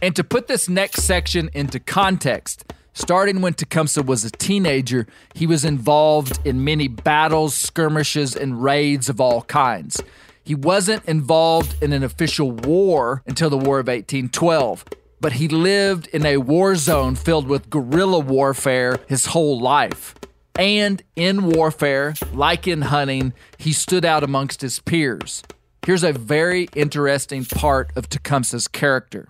And 0.00 0.14
to 0.14 0.22
put 0.22 0.46
this 0.46 0.68
next 0.68 1.02
section 1.02 1.50
into 1.52 1.80
context, 1.80 2.64
Starting 3.00 3.40
when 3.40 3.54
Tecumseh 3.54 4.02
was 4.02 4.24
a 4.24 4.30
teenager, 4.32 5.06
he 5.32 5.46
was 5.46 5.64
involved 5.64 6.40
in 6.44 6.64
many 6.64 6.88
battles, 6.88 7.54
skirmishes, 7.54 8.34
and 8.34 8.60
raids 8.60 9.08
of 9.08 9.20
all 9.20 9.42
kinds. 9.42 10.02
He 10.42 10.56
wasn't 10.56 11.04
involved 11.04 11.80
in 11.80 11.92
an 11.92 12.02
official 12.02 12.50
war 12.50 13.22
until 13.24 13.50
the 13.50 13.56
War 13.56 13.78
of 13.78 13.86
1812, 13.86 14.84
but 15.20 15.34
he 15.34 15.46
lived 15.46 16.08
in 16.08 16.26
a 16.26 16.38
war 16.38 16.74
zone 16.74 17.14
filled 17.14 17.46
with 17.46 17.70
guerrilla 17.70 18.18
warfare 18.18 18.98
his 19.06 19.26
whole 19.26 19.60
life. 19.60 20.16
And 20.58 21.00
in 21.14 21.50
warfare, 21.52 22.14
like 22.32 22.66
in 22.66 22.82
hunting, 22.82 23.32
he 23.58 23.72
stood 23.72 24.04
out 24.04 24.24
amongst 24.24 24.60
his 24.60 24.80
peers. 24.80 25.44
Here's 25.86 26.02
a 26.02 26.12
very 26.12 26.68
interesting 26.74 27.44
part 27.44 27.92
of 27.94 28.08
Tecumseh's 28.08 28.66
character. 28.66 29.28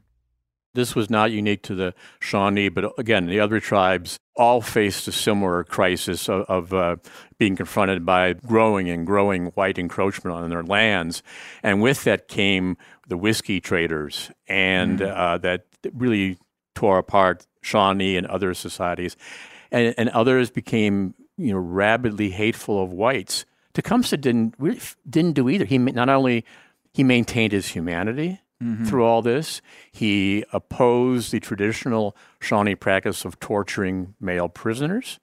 This 0.79 0.95
was 0.95 1.11
not 1.11 1.33
unique 1.33 1.63
to 1.65 1.75
the 1.75 1.93
Shawnee, 2.21 2.69
but 2.69 2.93
again, 2.99 3.27
the 3.27 3.41
other 3.41 3.59
tribes 3.59 4.17
all 4.37 4.61
faced 4.61 5.09
a 5.09 5.13
similar 5.13 5.65
crisis 5.65 6.29
of, 6.29 6.43
of 6.43 6.73
uh, 6.73 6.97
being 7.37 7.57
confronted 7.57 8.07
by 8.07 8.35
growing 8.35 8.89
and 8.89 9.05
growing 9.05 9.47
white 9.57 9.77
encroachment 9.77 10.37
on 10.37 10.49
their 10.51 10.63
lands. 10.63 11.25
And 11.65 11.83
with 11.83 12.05
that 12.05 12.29
came 12.29 12.77
the 13.09 13.17
whiskey 13.17 13.61
traders, 13.61 14.31
and 14.47 15.01
mm. 15.01 15.17
uh, 15.17 15.39
that 15.39 15.67
really 15.93 16.39
tore 16.77 16.99
apart 16.99 17.45
Shawnee 17.61 18.17
and 18.17 18.27
other 18.29 18.55
societies. 18.55 19.17
And, 19.73 19.95
and 19.99 20.09
others 20.11 20.51
became 20.51 21.15
you 21.37 21.53
know, 21.53 21.59
rabidly 21.59 22.31
hateful 22.31 22.81
of 22.81 22.93
whites. 22.93 23.45
Tecumseh 23.75 24.17
didn't, 24.19 24.55
really, 24.59 24.81
didn't 25.11 25.33
do 25.33 25.49
either. 25.49 25.65
He 25.65 25.79
not 25.79 26.09
only 26.09 26.45
he 26.93 27.03
maintained 27.03 27.53
his 27.53 27.67
humanity, 27.67 28.41
Mm-hmm. 28.63 28.87
Through 28.87 29.05
all 29.05 29.23
this, 29.23 29.63
he 29.93 30.45
opposed 30.53 31.31
the 31.31 31.41
traditional 31.41 32.17
Shawnee 32.41 32.75
practice 32.75 33.25
of 33.25 33.39
torturing 33.39 34.15
male 34.21 34.49
prisoners. 34.49 35.21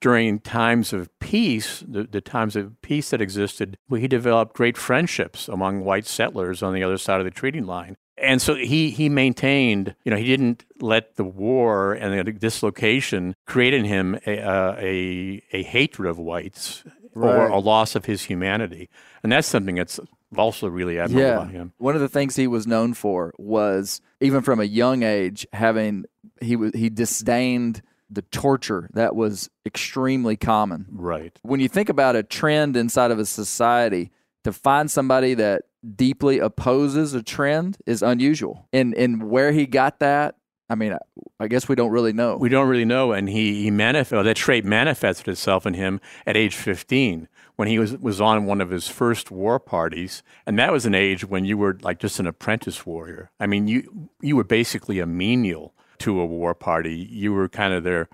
During 0.00 0.40
times 0.40 0.94
of 0.94 1.10
peace, 1.18 1.84
the, 1.86 2.04
the 2.04 2.22
times 2.22 2.56
of 2.56 2.80
peace 2.80 3.10
that 3.10 3.20
existed, 3.20 3.76
he 3.90 4.08
developed 4.08 4.56
great 4.56 4.78
friendships 4.78 5.46
among 5.46 5.84
white 5.84 6.06
settlers 6.06 6.62
on 6.62 6.72
the 6.72 6.82
other 6.82 6.96
side 6.96 7.20
of 7.20 7.26
the 7.26 7.30
treaty 7.30 7.60
line. 7.60 7.98
And 8.16 8.40
so 8.40 8.54
he, 8.54 8.90
he 8.90 9.08
maintained, 9.10 9.94
you 10.04 10.10
know, 10.10 10.16
he 10.16 10.24
didn't 10.24 10.64
let 10.80 11.16
the 11.16 11.24
war 11.24 11.92
and 11.92 12.26
the 12.26 12.32
dislocation 12.32 13.34
create 13.46 13.74
in 13.74 13.84
him 13.84 14.18
a, 14.26 14.38
a, 14.38 15.42
a 15.52 15.62
hatred 15.64 16.08
of 16.08 16.18
whites 16.18 16.82
right. 17.14 17.34
or 17.34 17.48
a 17.48 17.58
loss 17.58 17.94
of 17.94 18.04
his 18.06 18.24
humanity. 18.24 18.88
And 19.22 19.32
that's 19.32 19.48
something 19.48 19.74
that's 19.74 20.00
also 20.36 20.68
really 20.68 20.98
admirable 20.98 21.26
yeah. 21.26 21.34
about 21.34 21.50
him. 21.50 21.72
One 21.78 21.94
of 21.94 22.00
the 22.00 22.08
things 22.08 22.36
he 22.36 22.46
was 22.46 22.66
known 22.66 22.94
for 22.94 23.32
was 23.38 24.00
even 24.20 24.42
from 24.42 24.60
a 24.60 24.64
young 24.64 25.02
age 25.02 25.46
having 25.52 26.04
he 26.40 26.56
was 26.56 26.72
he 26.74 26.88
disdained 26.88 27.82
the 28.08 28.22
torture 28.22 28.90
that 28.92 29.14
was 29.14 29.50
extremely 29.64 30.36
common. 30.36 30.86
Right. 30.90 31.38
When 31.42 31.60
you 31.60 31.68
think 31.68 31.88
about 31.88 32.16
a 32.16 32.22
trend 32.22 32.76
inside 32.76 33.10
of 33.10 33.18
a 33.18 33.26
society, 33.26 34.10
to 34.44 34.52
find 34.52 34.90
somebody 34.90 35.34
that 35.34 35.62
deeply 35.96 36.38
opposes 36.38 37.14
a 37.14 37.22
trend 37.22 37.78
is 37.86 38.02
unusual. 38.02 38.68
And 38.72 38.94
and 38.94 39.30
where 39.30 39.52
he 39.52 39.66
got 39.66 40.00
that, 40.00 40.36
I 40.68 40.74
mean, 40.74 40.96
I 41.38 41.48
guess 41.48 41.68
we 41.68 41.74
don't 41.74 41.90
really 41.90 42.12
know. 42.12 42.36
We 42.36 42.48
don't 42.48 42.68
really 42.68 42.84
know, 42.84 43.12
and 43.12 43.28
he 43.28 43.62
he 43.62 43.70
manifest 43.70 44.24
that 44.24 44.36
trait 44.36 44.64
manifested 44.64 45.28
itself 45.28 45.66
in 45.66 45.74
him 45.74 46.00
at 46.26 46.36
age 46.36 46.54
fifteen 46.54 47.28
when 47.60 47.68
he 47.68 47.78
was, 47.78 47.94
was 47.98 48.22
on 48.22 48.46
one 48.46 48.62
of 48.62 48.70
his 48.70 48.88
first 48.88 49.30
war 49.30 49.60
parties. 49.60 50.22
And 50.46 50.58
that 50.58 50.72
was 50.72 50.86
an 50.86 50.94
age 50.94 51.26
when 51.26 51.44
you 51.44 51.58
were 51.58 51.76
like 51.82 51.98
just 51.98 52.18
an 52.18 52.26
apprentice 52.26 52.86
warrior. 52.86 53.32
I 53.38 53.46
mean, 53.46 53.68
you, 53.68 54.08
you 54.22 54.34
were 54.34 54.44
basically 54.44 54.98
a 54.98 55.04
menial 55.04 55.74
to 55.98 56.20
a 56.20 56.24
war 56.24 56.54
party. 56.54 56.94
You 56.94 57.34
were 57.34 57.50
kind 57.50 57.74
of 57.74 57.84
their 57.84 58.08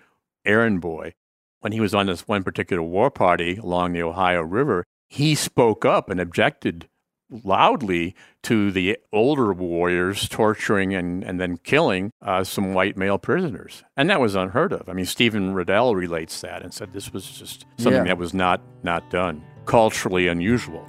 errand 0.45 0.81
boy. 0.81 1.15
When 1.61 1.71
he 1.71 1.79
was 1.79 1.95
on 1.95 2.07
this 2.07 2.27
one 2.27 2.43
particular 2.43 2.83
war 2.83 3.09
party 3.09 3.59
along 3.59 3.93
the 3.93 4.03
Ohio 4.03 4.41
River, 4.41 4.85
he 5.09 5.37
spoke 5.37 5.85
up 5.85 6.11
and 6.11 6.21
objected 6.21 6.89
loudly 7.31 8.15
to 8.43 8.71
the 8.71 8.99
older 9.13 9.53
warriors 9.53 10.29
torturing 10.29 10.95
and, 10.95 11.25
and 11.25 11.41
then 11.41 11.57
killing 11.59 12.13
uh, 12.23 12.45
some 12.45 12.75
white 12.75 12.97
male 12.97 13.19
prisoners. 13.19 13.85
And 13.97 14.09
that 14.11 14.21
was 14.21 14.35
unheard 14.35 14.73
of. 14.73 14.89
I 14.89 14.93
mean, 14.93 15.07
Stephen 15.07 15.55
Ruddell 15.55 15.95
relates 15.97 16.41
that 16.43 16.63
and 16.63 16.73
said 16.73 16.93
this 16.93 17.13
was 17.13 17.27
just 17.27 17.67
something 17.79 17.93
yeah. 17.93 18.05
that 18.05 18.19
was 18.19 18.35
not, 18.35 18.61
not 18.83 19.11
done, 19.11 19.43
culturally 19.65 20.29
unusual. 20.29 20.89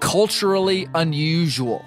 Culturally 0.00 0.86
unusual. 0.94 1.84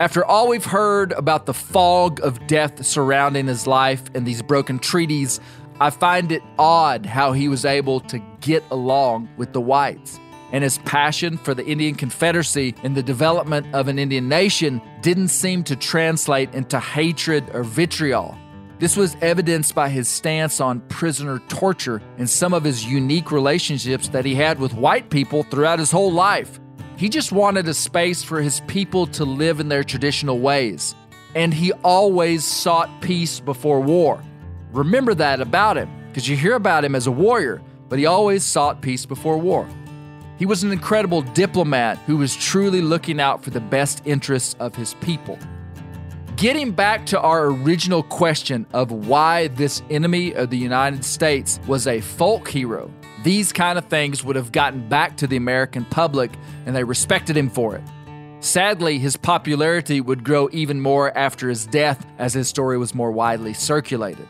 After 0.00 0.24
all 0.24 0.48
we've 0.48 0.64
heard 0.64 1.10
about 1.12 1.46
the 1.46 1.54
fog 1.54 2.20
of 2.20 2.46
death 2.46 2.86
surrounding 2.86 3.48
his 3.48 3.66
life 3.66 4.04
and 4.14 4.24
these 4.24 4.42
broken 4.42 4.78
treaties, 4.78 5.40
I 5.80 5.90
find 5.90 6.30
it 6.30 6.42
odd 6.56 7.04
how 7.04 7.32
he 7.32 7.48
was 7.48 7.64
able 7.64 7.98
to 8.00 8.20
get 8.40 8.62
along 8.70 9.28
with 9.36 9.52
the 9.52 9.60
whites 9.60 10.20
and 10.52 10.64
his 10.64 10.78
passion 10.78 11.36
for 11.36 11.54
the 11.54 11.66
Indian 11.66 11.94
Confederacy 11.94 12.74
and 12.82 12.96
the 12.96 13.02
development 13.02 13.66
of 13.74 13.88
an 13.88 13.98
Indian 13.98 14.28
nation 14.28 14.80
didn't 15.02 15.28
seem 15.28 15.64
to 15.64 15.76
translate 15.76 16.52
into 16.54 16.80
hatred 16.80 17.50
or 17.52 17.62
vitriol. 17.62 18.36
This 18.78 18.96
was 18.96 19.16
evidenced 19.20 19.74
by 19.74 19.88
his 19.88 20.08
stance 20.08 20.60
on 20.60 20.80
prisoner 20.82 21.40
torture 21.48 22.00
and 22.16 22.30
some 22.30 22.54
of 22.54 22.62
his 22.62 22.84
unique 22.84 23.32
relationships 23.32 24.08
that 24.08 24.24
he 24.24 24.36
had 24.36 24.60
with 24.60 24.72
white 24.72 25.10
people 25.10 25.42
throughout 25.42 25.80
his 25.80 25.90
whole 25.90 26.12
life. 26.12 26.60
He 26.96 27.08
just 27.08 27.32
wanted 27.32 27.68
a 27.68 27.74
space 27.74 28.22
for 28.22 28.40
his 28.40 28.60
people 28.68 29.06
to 29.08 29.24
live 29.24 29.60
in 29.60 29.68
their 29.68 29.84
traditional 29.84 30.38
ways, 30.38 30.94
and 31.34 31.52
he 31.52 31.72
always 31.84 32.44
sought 32.44 33.00
peace 33.00 33.40
before 33.40 33.80
war. 33.80 34.22
Remember 34.72 35.14
that 35.14 35.40
about 35.40 35.76
him, 35.76 35.90
because 36.08 36.28
you 36.28 36.36
hear 36.36 36.54
about 36.54 36.84
him 36.84 36.94
as 36.94 37.06
a 37.06 37.12
warrior, 37.12 37.60
but 37.88 37.98
he 37.98 38.06
always 38.06 38.44
sought 38.44 38.80
peace 38.80 39.06
before 39.06 39.38
war. 39.38 39.68
He 40.38 40.46
was 40.46 40.62
an 40.62 40.70
incredible 40.70 41.22
diplomat 41.22 41.98
who 42.06 42.16
was 42.16 42.36
truly 42.36 42.80
looking 42.80 43.20
out 43.20 43.42
for 43.42 43.50
the 43.50 43.60
best 43.60 44.02
interests 44.04 44.54
of 44.60 44.76
his 44.76 44.94
people. 44.94 45.36
Getting 46.36 46.70
back 46.70 47.04
to 47.06 47.20
our 47.20 47.46
original 47.46 48.04
question 48.04 48.64
of 48.72 48.92
why 48.92 49.48
this 49.48 49.82
enemy 49.90 50.32
of 50.34 50.50
the 50.50 50.56
United 50.56 51.04
States 51.04 51.58
was 51.66 51.88
a 51.88 52.00
folk 52.00 52.46
hero, 52.46 52.88
these 53.24 53.52
kind 53.52 53.76
of 53.76 53.86
things 53.86 54.22
would 54.22 54.36
have 54.36 54.52
gotten 54.52 54.88
back 54.88 55.16
to 55.16 55.26
the 55.26 55.36
American 55.36 55.84
public 55.84 56.30
and 56.64 56.76
they 56.76 56.84
respected 56.84 57.36
him 57.36 57.50
for 57.50 57.74
it. 57.74 57.82
Sadly, 58.38 59.00
his 59.00 59.16
popularity 59.16 60.00
would 60.00 60.22
grow 60.22 60.48
even 60.52 60.80
more 60.80 61.16
after 61.18 61.48
his 61.48 61.66
death 61.66 62.06
as 62.18 62.34
his 62.34 62.46
story 62.46 62.78
was 62.78 62.94
more 62.94 63.10
widely 63.10 63.52
circulated. 63.52 64.28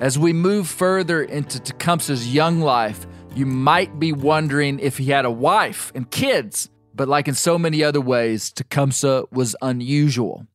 As 0.00 0.18
we 0.18 0.32
move 0.32 0.66
further 0.66 1.22
into 1.22 1.60
Tecumseh's 1.60 2.32
young 2.32 2.62
life, 2.62 3.06
you 3.36 3.46
might 3.46 3.98
be 3.98 4.12
wondering 4.12 4.78
if 4.78 4.98
he 4.98 5.10
had 5.10 5.24
a 5.24 5.30
wife 5.30 5.92
and 5.94 6.10
kids, 6.10 6.70
but 6.94 7.08
like 7.08 7.28
in 7.28 7.34
so 7.34 7.58
many 7.58 7.84
other 7.84 8.00
ways, 8.00 8.50
Tecumseh 8.50 9.24
was 9.30 9.54
unusual. 9.60 10.46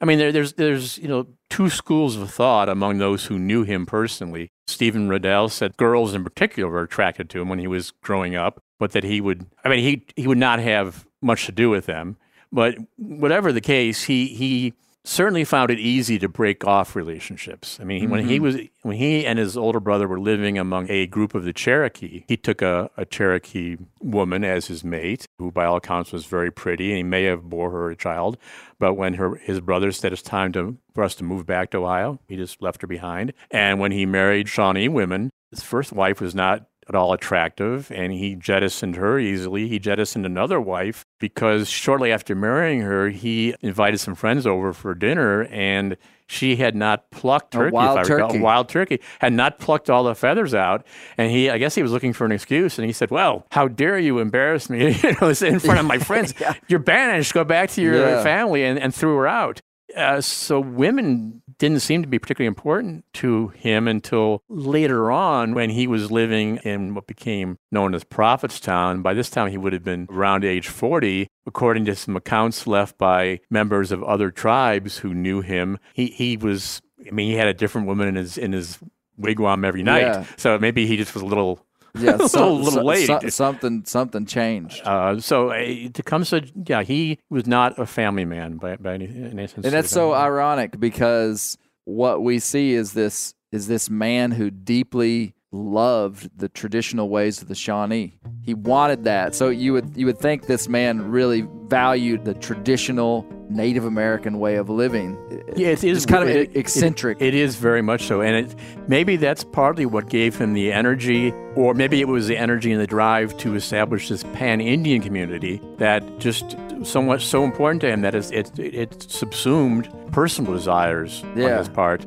I 0.00 0.04
mean, 0.04 0.18
there, 0.18 0.32
there's 0.32 0.52
there's 0.54 0.98
you 0.98 1.08
know 1.08 1.28
two 1.48 1.70
schools 1.70 2.16
of 2.16 2.30
thought 2.30 2.68
among 2.68 2.98
those 2.98 3.26
who 3.26 3.38
knew 3.38 3.62
him 3.62 3.86
personally. 3.86 4.50
Stephen 4.66 5.08
Ruddell 5.08 5.48
said 5.48 5.76
girls 5.76 6.12
in 6.12 6.24
particular 6.24 6.68
were 6.68 6.82
attracted 6.82 7.30
to 7.30 7.40
him 7.40 7.48
when 7.48 7.60
he 7.60 7.66
was 7.66 7.92
growing 8.02 8.34
up, 8.34 8.60
but 8.78 8.92
that 8.92 9.04
he 9.04 9.20
would 9.20 9.46
I 9.64 9.68
mean 9.68 9.80
he 9.80 10.04
he 10.16 10.26
would 10.26 10.38
not 10.38 10.58
have 10.58 11.06
much 11.22 11.46
to 11.46 11.52
do 11.52 11.70
with 11.70 11.86
them. 11.86 12.16
But 12.50 12.76
whatever 12.96 13.52
the 13.52 13.60
case, 13.60 14.02
he 14.02 14.26
he 14.26 14.74
certainly 15.04 15.44
found 15.44 15.70
it 15.70 15.78
easy 15.78 16.18
to 16.18 16.28
break 16.28 16.64
off 16.64 16.94
relationships. 16.94 17.78
I 17.80 17.84
mean, 17.84 18.02
mm-hmm. 18.02 18.10
when 18.10 18.28
he 18.28 18.40
was 18.40 18.56
when 18.82 18.96
he 18.96 19.26
and 19.26 19.38
his 19.38 19.56
older 19.56 19.80
brother 19.80 20.06
were 20.06 20.20
living 20.20 20.58
among 20.58 20.90
a 20.90 21.06
group 21.06 21.34
of 21.34 21.44
the 21.44 21.52
Cherokee, 21.52 22.24
he 22.28 22.36
took 22.36 22.62
a, 22.62 22.90
a 22.96 23.04
Cherokee 23.04 23.76
woman 24.00 24.44
as 24.44 24.66
his 24.66 24.84
mate, 24.84 25.26
who 25.38 25.50
by 25.50 25.64
all 25.64 25.76
accounts 25.76 26.12
was 26.12 26.26
very 26.26 26.50
pretty, 26.50 26.90
and 26.90 26.96
he 26.96 27.02
may 27.02 27.24
have 27.24 27.42
bore 27.42 27.70
her 27.70 27.90
a 27.90 27.96
child. 27.96 28.36
But 28.78 28.94
when 28.94 29.14
her 29.14 29.36
his 29.36 29.60
brother 29.60 29.92
said 29.92 30.12
it's 30.12 30.22
time 30.22 30.52
to 30.52 30.78
for 30.94 31.04
us 31.04 31.14
to 31.16 31.24
move 31.24 31.46
back 31.46 31.70
to 31.70 31.78
Ohio, 31.78 32.20
he 32.28 32.36
just 32.36 32.62
left 32.62 32.82
her 32.82 32.88
behind. 32.88 33.32
And 33.50 33.80
when 33.80 33.92
he 33.92 34.06
married 34.06 34.48
Shawnee 34.48 34.88
women, 34.88 35.30
his 35.50 35.62
first 35.62 35.92
wife 35.92 36.20
was 36.20 36.34
not 36.34 36.66
at 36.88 36.94
all 36.94 37.12
attractive, 37.12 37.90
and 37.94 38.12
he 38.12 38.34
jettisoned 38.34 38.96
her 38.96 39.18
easily. 39.18 39.68
He 39.68 39.78
jettisoned 39.78 40.26
another 40.26 40.60
wife 40.60 41.04
because 41.20 41.68
shortly 41.68 42.10
after 42.12 42.34
marrying 42.34 42.80
her, 42.80 43.08
he 43.10 43.54
invited 43.60 43.98
some 43.98 44.14
friends 44.14 44.46
over 44.46 44.72
for 44.72 44.94
dinner, 44.94 45.44
and 45.44 45.96
she 46.26 46.56
had 46.56 46.74
not 46.74 47.10
plucked 47.10 47.52
turkey, 47.52 47.68
a 47.68 47.72
wild 47.72 47.98
if 47.98 48.04
I 48.04 48.08
turkey. 48.08 48.22
recall, 48.22 48.36
a 48.36 48.40
wild 48.42 48.68
turkey, 48.68 49.00
had 49.20 49.32
not 49.32 49.58
plucked 49.58 49.90
all 49.90 50.02
the 50.04 50.14
feathers 50.14 50.54
out. 50.54 50.84
And 51.18 51.30
he, 51.30 51.50
I 51.50 51.58
guess 51.58 51.74
he 51.74 51.82
was 51.82 51.92
looking 51.92 52.12
for 52.14 52.24
an 52.24 52.32
excuse, 52.32 52.78
and 52.78 52.86
he 52.86 52.92
said, 52.92 53.10
"Well, 53.10 53.46
how 53.52 53.68
dare 53.68 53.98
you 53.98 54.18
embarrass 54.18 54.68
me, 54.70 54.92
you 55.02 55.16
know, 55.20 55.28
in 55.28 55.58
front 55.60 55.78
of 55.80 55.86
my 55.86 55.98
friends? 55.98 56.34
yeah. 56.40 56.54
You're 56.68 56.78
banished. 56.80 57.34
Go 57.34 57.44
back 57.44 57.70
to 57.70 57.82
your 57.82 57.94
Yeah. 57.96 58.22
family," 58.22 58.64
and, 58.64 58.78
and 58.78 58.94
threw 58.94 59.16
her 59.18 59.26
out. 59.28 59.60
Uh, 59.96 60.20
so 60.20 60.60
women 60.60 61.42
didn't 61.58 61.80
seem 61.80 62.02
to 62.02 62.08
be 62.08 62.18
particularly 62.18 62.48
important 62.48 63.04
to 63.14 63.48
him 63.48 63.86
until 63.86 64.42
later 64.48 65.10
on 65.10 65.54
when 65.54 65.70
he 65.70 65.86
was 65.86 66.10
living 66.10 66.56
in 66.58 66.94
what 66.94 67.06
became 67.06 67.58
known 67.70 67.94
as 67.94 68.04
Prophetstown. 68.04 69.02
By 69.02 69.14
this 69.14 69.30
time, 69.30 69.50
he 69.50 69.58
would 69.58 69.72
have 69.72 69.84
been 69.84 70.06
around 70.10 70.44
age 70.44 70.68
40. 70.68 71.28
According 71.46 71.84
to 71.86 71.96
some 71.96 72.16
accounts 72.16 72.66
left 72.66 72.98
by 72.98 73.40
members 73.50 73.92
of 73.92 74.02
other 74.02 74.30
tribes 74.30 74.98
who 74.98 75.14
knew 75.14 75.40
him, 75.40 75.78
he, 75.92 76.06
he 76.06 76.36
was, 76.36 76.80
I 77.06 77.10
mean, 77.10 77.30
he 77.30 77.36
had 77.36 77.48
a 77.48 77.54
different 77.54 77.86
woman 77.86 78.08
in 78.08 78.14
his, 78.14 78.38
in 78.38 78.52
his 78.52 78.78
wigwam 79.20 79.64
every 79.64 79.82
night. 79.82 80.02
Yeah. 80.02 80.24
So 80.36 80.58
maybe 80.58 80.86
he 80.86 80.96
just 80.96 81.14
was 81.14 81.22
a 81.22 81.26
little 81.26 81.64
Yeah, 81.98 82.16
a 82.20 82.28
some- 82.28 82.56
little 82.58 82.70
some- 82.72 82.84
late. 82.84 83.06
some- 83.06 83.30
something 83.30 83.84
something 83.84 84.26
changed. 84.26 84.80
Uh, 84.84 85.20
so 85.20 85.50
uh, 85.50 85.88
Tecumseh, 85.92 86.42
yeah, 86.66 86.82
he 86.82 87.18
was 87.30 87.46
not 87.46 87.78
a 87.78 87.86
family 87.86 88.24
man 88.24 88.56
by, 88.56 88.76
by 88.76 88.94
any, 88.94 89.06
any 89.06 89.46
sense. 89.46 89.64
and 89.66 89.74
that's 89.74 89.90
so 89.90 90.14
ironic 90.14 90.78
because 90.80 91.58
what 91.84 92.22
we 92.22 92.38
see 92.38 92.72
is 92.72 92.92
this 92.92 93.34
is 93.50 93.66
this 93.66 93.90
man 93.90 94.30
who 94.30 94.50
deeply 94.50 95.34
loved 95.54 96.30
the 96.38 96.48
traditional 96.48 97.10
ways 97.10 97.42
of 97.42 97.48
the 97.48 97.54
Shawnee. 97.54 98.18
He 98.42 98.54
wanted 98.54 99.04
that. 99.04 99.34
So 99.34 99.50
you 99.50 99.74
would 99.74 99.94
you 99.96 100.06
would 100.06 100.18
think 100.18 100.46
this 100.46 100.68
man 100.68 101.10
really 101.10 101.46
valued 101.66 102.24
the 102.24 102.32
traditional 102.34 103.26
Native 103.54 103.84
American 103.84 104.38
way 104.38 104.56
of 104.56 104.68
living. 104.70 105.16
Yeah, 105.56 105.68
it 105.68 105.84
is 105.84 105.98
It's 105.98 106.06
kind 106.06 106.22
of 106.24 106.30
it- 106.30 106.50
it- 106.50 106.56
eccentric. 106.56 107.18
it 107.20 107.34
is 107.34 107.56
very 107.56 107.82
much 107.82 108.04
so, 108.04 108.20
and 108.22 108.34
it, 108.46 108.54
maybe 108.88 109.16
that's 109.16 109.44
partly 109.44 109.86
what 109.86 110.08
gave 110.08 110.36
him 110.36 110.54
the 110.54 110.72
energy, 110.72 111.32
or 111.54 111.74
maybe 111.74 112.00
it 112.00 112.08
was 112.08 112.26
the 112.28 112.36
energy 112.36 112.72
and 112.72 112.80
the 112.80 112.86
drive 112.86 113.36
to 113.38 113.54
establish 113.54 114.08
this 114.08 114.22
pan-Indian 114.32 115.02
community 115.02 115.60
that 115.78 116.02
just 116.18 116.56
somewhat 116.82 117.20
so 117.20 117.44
important 117.44 117.80
to 117.82 117.88
him 117.90 118.00
that 118.02 118.14
it's, 118.14 118.30
it 118.30 118.50
it 118.58 119.02
subsumed 119.08 119.88
personal 120.12 120.52
desires 120.52 121.22
on 121.24 121.36
Yeah. 121.40 121.58
his 121.58 121.68
part. 121.68 122.06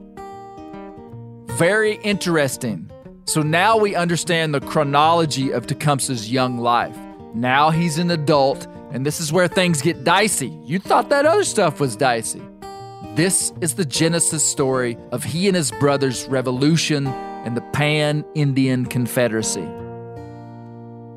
Very 1.58 1.94
interesting. 2.04 2.90
So 3.26 3.42
now 3.42 3.78
we 3.78 3.96
understand 3.96 4.54
the 4.54 4.60
chronology 4.60 5.52
of 5.52 5.66
Tecumseh's 5.68 6.32
young 6.32 6.58
life. 6.60 6.96
Now 7.34 7.70
he's 7.70 7.98
an 7.98 8.12
adult, 8.12 8.68
and 8.96 9.06
this 9.06 9.20
is 9.20 9.34
where 9.34 9.50
things 9.50 9.82
get 9.82 10.06
dicey. 10.06 10.58
You 10.64 10.80
thought 10.80 11.10
that 11.10 11.26
other 11.26 11.44
stuff 11.44 11.82
was 11.82 11.98
dicey. 11.98 12.42
This 13.16 13.52
is 13.60 13.76
the 13.76 13.84
Genesis 13.84 14.42
story 14.42 14.98
of 15.12 15.22
he 15.22 15.48
and 15.48 15.56
his 15.56 15.70
brother's 15.70 16.26
revolution 16.28 17.06
and 17.08 17.58
the 17.58 17.62
Pan 17.74 18.24
Indian 18.36 18.86
Confederacy. 18.86 19.68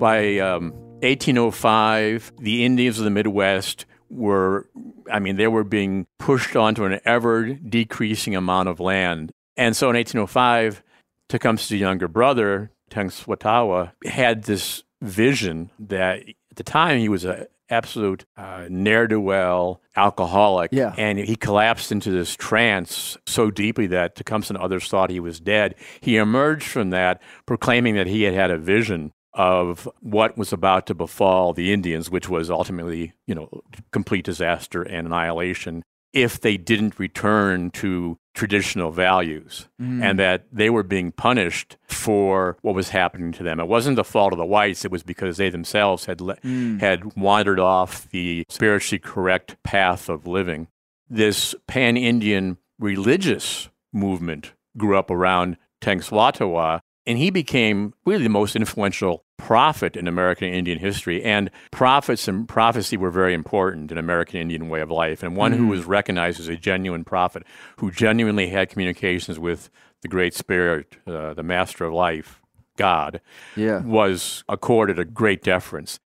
By 0.00 0.38
um, 0.40 0.72
1805, 1.02 2.32
the 2.40 2.64
Indians 2.64 2.98
of 2.98 3.04
the 3.04 3.10
Midwest 3.10 3.86
were, 4.10 4.68
I 5.08 5.20
mean, 5.20 5.36
they 5.36 5.46
were 5.46 5.62
being 5.62 6.08
pushed 6.18 6.56
onto 6.56 6.84
an 6.84 6.98
ever 7.04 7.54
decreasing 7.54 8.34
amount 8.34 8.68
of 8.68 8.80
land. 8.80 9.30
And 9.56 9.76
so 9.76 9.88
in 9.88 9.94
1805, 9.94 10.82
Tecumseh's 11.28 11.80
younger 11.80 12.08
brother, 12.08 12.72
Tenskwatawa, 12.90 13.92
had 14.04 14.44
this 14.44 14.82
vision 15.00 15.70
that 15.78 16.28
at 16.28 16.56
the 16.56 16.64
time 16.64 16.98
he 16.98 17.08
was 17.08 17.24
an 17.24 17.46
absolute 17.70 18.24
uh, 18.36 18.66
ne'er 18.68 19.06
do 19.06 19.20
well 19.20 19.80
alcoholic. 19.96 20.70
Yeah. 20.72 20.94
And 20.96 21.18
he 21.18 21.36
collapsed 21.36 21.92
into 21.92 22.10
this 22.10 22.34
trance 22.34 23.16
so 23.26 23.50
deeply 23.50 23.86
that 23.88 24.16
Tecumseh 24.16 24.54
and 24.54 24.62
others 24.62 24.88
thought 24.88 25.10
he 25.10 25.20
was 25.20 25.40
dead. 25.40 25.74
He 26.00 26.16
emerged 26.16 26.66
from 26.66 26.90
that 26.90 27.20
proclaiming 27.46 27.94
that 27.96 28.06
he 28.06 28.22
had 28.22 28.34
had 28.34 28.50
a 28.50 28.58
vision 28.58 29.12
of 29.34 29.88
what 30.00 30.36
was 30.36 30.52
about 30.52 30.86
to 30.86 30.94
befall 30.94 31.52
the 31.52 31.72
Indians, 31.72 32.10
which 32.10 32.28
was 32.28 32.50
ultimately, 32.50 33.12
you 33.26 33.34
know, 33.34 33.48
complete 33.92 34.24
disaster 34.24 34.82
and 34.82 35.06
annihilation 35.06 35.84
if 36.12 36.40
they 36.40 36.56
didn't 36.56 36.98
return 36.98 37.70
to 37.70 38.18
traditional 38.34 38.90
values 38.92 39.68
mm. 39.80 40.02
and 40.02 40.18
that 40.18 40.46
they 40.52 40.70
were 40.70 40.82
being 40.82 41.10
punished 41.10 41.76
for 41.88 42.56
what 42.62 42.74
was 42.74 42.90
happening 42.90 43.32
to 43.32 43.42
them. 43.42 43.58
It 43.58 43.66
wasn't 43.66 43.96
the 43.96 44.04
fault 44.04 44.32
of 44.32 44.38
the 44.38 44.46
whites, 44.46 44.84
it 44.84 44.90
was 44.90 45.02
because 45.02 45.36
they 45.36 45.50
themselves 45.50 46.06
had 46.06 46.20
le- 46.20 46.36
mm. 46.36 46.80
had 46.80 47.16
wandered 47.16 47.58
off 47.58 48.08
the 48.10 48.44
spiritually 48.48 49.00
correct 49.00 49.60
path 49.64 50.08
of 50.08 50.26
living. 50.26 50.68
This 51.10 51.54
pan-Indian 51.66 52.58
religious 52.78 53.68
movement 53.92 54.52
grew 54.76 54.96
up 54.96 55.10
around 55.10 55.56
Tenskwatawa 55.80 56.80
and 57.06 57.18
he 57.18 57.30
became 57.30 57.94
really 58.04 58.22
the 58.22 58.28
most 58.28 58.54
influential 58.54 59.24
prophet 59.38 59.96
in 59.96 60.06
American 60.06 60.52
Indian 60.52 60.78
history. 60.78 61.22
And 61.24 61.50
prophets 61.70 62.28
and 62.28 62.46
prophecy 62.46 62.96
were 62.98 63.10
very 63.10 63.32
important 63.32 63.90
in 63.90 63.96
American 63.96 64.40
Indian 64.40 64.68
way 64.68 64.80
of 64.82 64.90
life. 64.90 65.22
And 65.22 65.34
one 65.36 65.52
who 65.52 65.68
was 65.68 65.84
recognized 65.86 66.38
as 66.40 66.48
a 66.48 66.56
genuine 66.56 67.04
prophet, 67.04 67.44
who 67.78 67.90
genuinely 67.90 68.48
had 68.48 68.68
communications 68.68 69.38
with 69.38 69.70
the 70.02 70.08
Great 70.08 70.34
Spirit, 70.34 70.96
uh, 71.06 71.32
the 71.34 71.42
Master 71.42 71.84
of 71.86 71.92
Life, 71.94 72.42
God, 72.76 73.20
Yeah. 73.56 73.80
was 73.80 74.44
accorded 74.48 74.98
a 74.98 75.04
great 75.04 75.42
deference. 75.42 75.98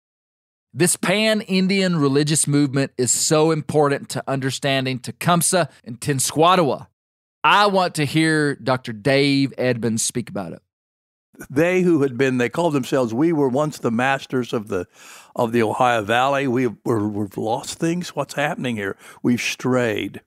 This 0.73 0.95
pan 0.95 1.41
Indian 1.41 1.97
religious 1.97 2.47
movement 2.47 2.91
is 2.97 3.11
so 3.11 3.51
important 3.51 4.07
to 4.09 4.23
understanding 4.27 4.99
Tecumseh 4.99 5.67
and 5.83 5.99
Tenskwatawa. 5.99 6.87
I 7.43 7.67
want 7.67 7.95
to 7.95 8.05
hear 8.05 8.55
Dr. 8.55 8.93
Dave 8.93 9.53
Edmunds 9.57 10.03
speak 10.03 10.29
about 10.29 10.53
it. 10.53 10.61
They 11.49 11.81
who 11.81 12.01
had 12.01 12.17
been 12.17 12.37
they 12.37 12.49
called 12.49 12.73
themselves 12.73 13.13
we 13.13 13.31
were 13.33 13.49
once 13.49 13.77
the 13.77 13.91
masters 13.91 14.53
of 14.53 14.67
the 14.67 14.87
of 15.35 15.51
the 15.51 15.63
ohio 15.63 16.01
valley. 16.01 16.47
We 16.47 16.67
were, 16.85 17.07
we've 17.07 17.37
lost 17.37 17.79
things. 17.79 18.15
What's 18.15 18.33
happening 18.33 18.75
here? 18.75 18.97
We've 19.23 19.41
strayed. 19.41 20.21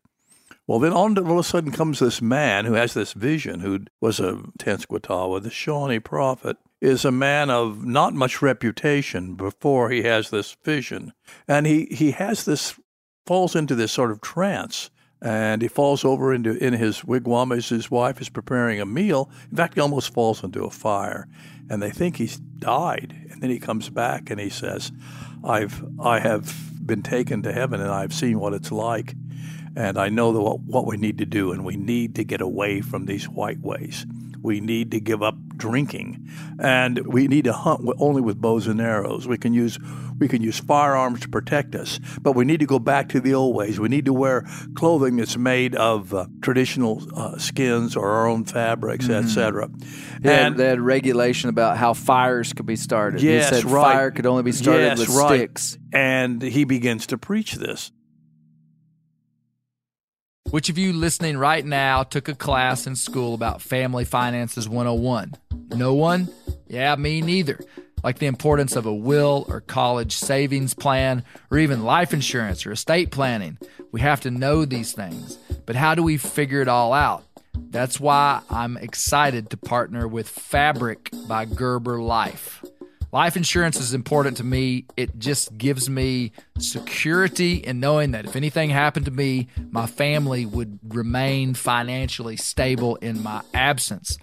Well 0.67 0.79
then 0.79 0.93
all 0.93 1.17
of 1.17 1.39
a 1.39 1.43
sudden 1.43 1.73
comes 1.73 1.99
this 1.99 2.23
man 2.23 2.65
who 2.65 2.75
has 2.75 2.95
this 2.95 3.13
vision 3.13 3.61
who 3.61 3.81
was 4.01 4.21
a 4.21 4.41
tenskwatawa 4.59 5.43
the 5.43 5.51
shawnee 5.51 6.01
prophet 6.01 6.57
is 6.81 7.05
a 7.05 7.13
man 7.13 7.51
of 7.51 7.85
not 7.85 8.15
much 8.15 8.43
reputation 8.43 9.35
before 9.35 9.91
he 9.91 10.03
has 10.03 10.31
this 10.31 10.57
vision. 10.65 11.13
And 11.47 11.67
he 11.67 11.87
he 11.87 12.13
has 12.13 12.45
this 12.45 12.79
falls 13.27 13.57
into 13.57 13.75
this 13.75 13.93
sort 13.93 14.11
of 14.11 14.21
trance 14.21 14.91
and 15.25 15.63
he 15.63 15.69
falls 15.69 16.05
over 16.05 16.35
into 16.35 16.63
in 16.63 16.75
his 16.75 17.01
wigwam 17.01 17.51
as 17.57 17.71
his 17.71 17.91
wife 17.91 18.21
is 18.21 18.29
preparing 18.29 18.79
a 18.79 18.87
meal. 18.87 19.31
In 19.51 19.57
fact, 19.57 19.75
he 19.75 19.81
almost 19.81 20.13
falls 20.13 20.45
into 20.45 20.65
a 20.65 20.71
fire, 20.71 21.27
and 21.71 21.83
they 21.83 21.91
think 21.91 22.19
he's 22.19 22.37
died. 22.37 23.17
And 23.31 23.43
then 23.43 23.49
he 23.49 23.59
comes 23.59 23.89
back 23.89 24.31
and 24.31 24.39
he 24.39 24.51
says, 24.51 24.93
"I've 25.43 25.83
I 25.99 26.21
have 26.21 26.87
been 26.87 27.03
taken 27.03 27.43
to 27.43 27.53
heaven, 27.53 27.81
and 27.81 27.91
I've 27.91 28.13
seen 28.13 28.39
what 28.39 28.53
it's 28.53 28.71
like, 28.71 29.15
and 29.75 29.99
I 29.99 30.11
know 30.11 30.31
what, 30.31 30.61
what 30.61 30.87
we 30.87 30.99
need 30.99 31.17
to 31.19 31.27
do, 31.27 31.53
and 31.53 31.65
we 31.65 31.77
need 31.77 32.15
to 32.17 32.25
get 32.25 32.43
away 32.43 32.83
from 32.83 33.07
these 33.07 33.27
white 33.27 33.61
ways." 33.61 34.07
We 34.45 34.61
need 34.61 34.91
to 34.91 35.01
give 35.01 35.23
up 35.23 35.37
drinking, 35.57 36.29
and 36.61 36.99
we 37.07 37.27
need 37.29 37.45
to 37.45 37.53
hunt 37.55 37.81
only 37.99 38.21
with 38.21 38.41
bows 38.41 38.67
and 38.67 38.79
arrows. 38.81 39.27
We 39.27 39.39
can 39.39 39.55
use 39.55 39.79
we 40.19 40.29
can 40.29 40.43
use 40.43 40.61
firearms 40.61 41.21
to 41.21 41.29
protect 41.29 41.75
us, 41.75 41.99
but 42.21 42.33
we 42.33 42.45
need 42.45 42.61
to 42.61 42.67
go 42.67 42.79
back 42.79 43.09
to 43.09 43.21
the 43.21 43.35
old 43.35 43.57
ways. 43.57 43.81
We 43.81 43.89
need 43.89 44.05
to 44.05 44.13
wear 44.13 44.45
clothing 44.77 45.17
that's 45.17 45.37
made 45.37 45.75
of 45.75 46.13
uh, 46.15 46.27
traditional 46.43 47.03
uh, 47.17 47.39
skins 47.39 47.97
or 47.97 48.09
our 48.11 48.29
own 48.29 48.45
fabrics, 48.45 49.09
etc. 49.09 49.69
They 50.21 50.29
had, 50.37 50.47
And 50.47 50.57
they 50.57 50.67
had 50.69 50.81
regulation 50.81 51.49
about 51.49 51.79
how 51.79 51.95
fires 51.95 52.53
could 52.53 52.67
be 52.67 52.77
started. 52.77 53.23
Yes, 53.23 53.49
he 53.49 53.57
said 53.57 53.65
right. 53.65 53.83
fire 53.95 54.11
could 54.13 54.27
only 54.27 54.43
be 54.45 54.53
started 54.53 54.83
Yes, 54.83 54.99
with 54.99 55.09
right. 55.09 55.39
sticks. 55.39 55.79
and 55.93 56.41
he 56.43 56.65
begins 56.65 57.07
to 57.09 57.19
preach 57.19 57.55
this. 57.55 57.91
Which 60.51 60.69
of 60.69 60.79
you 60.79 60.93
listening 60.93 61.37
right 61.37 61.65
now 61.65 62.03
took 62.03 62.29
a 62.29 62.35
class 62.35 62.87
in 62.87 62.97
school 62.97 63.35
about 63.35 63.63
Family 63.63 64.05
Finances 64.05 64.69
101? 64.69 65.35
No 65.71 65.95
one? 65.95 66.29
Yeah, 66.69 66.95
me 66.97 67.23
neither. 67.23 67.59
Like 68.05 68.19
the 68.19 68.27
importance 68.27 68.77
of 68.77 68.87
a 68.87 68.95
will 68.95 69.47
or 69.49 69.63
college 69.63 70.15
savings 70.15 70.75
plan, 70.75 71.25
or 71.51 71.59
even 71.59 71.83
life 71.83 72.13
insurance 72.13 72.67
or 72.67 72.73
estate 72.73 73.11
planning. 73.11 73.59
We 73.91 74.01
have 74.03 74.21
to 74.21 74.31
know 74.31 74.65
these 74.65 74.93
things. 74.93 75.39
But 75.67 75.77
how 75.77 75.95
do 75.95 76.03
we 76.03 76.19
figure 76.19 76.61
it 76.61 76.69
all 76.69 76.93
out? 76.93 77.25
That's 77.55 77.99
why 77.99 78.43
I'm 78.51 78.77
excited 78.77 79.51
to 79.51 79.57
partner 79.57 80.07
with 80.07 80.29
Fabric 80.29 81.11
by 81.27 81.47
Gerber 81.47 82.01
Life. 82.01 82.63
Life 83.15 83.37
insurance 83.37 83.79
is 83.79 83.95
important 83.95 84.39
to 84.39 84.45
me. 84.45 84.87
It 84.97 85.21
just 85.21 85.57
gives 85.57 85.89
me 85.89 86.33
security 86.59 87.55
in 87.59 87.79
knowing 87.79 88.11
that 88.11 88.25
if 88.25 88.35
anything 88.35 88.71
happened 88.71 89.05
to 89.05 89.13
me, 89.13 89.47
my 89.71 89.87
family 89.87 90.45
would 90.45 90.81
remain 90.89 91.55
financially 91.55 92.37
stable 92.37 92.97
in 92.97 93.23
my 93.23 93.43
absence. 93.55 94.19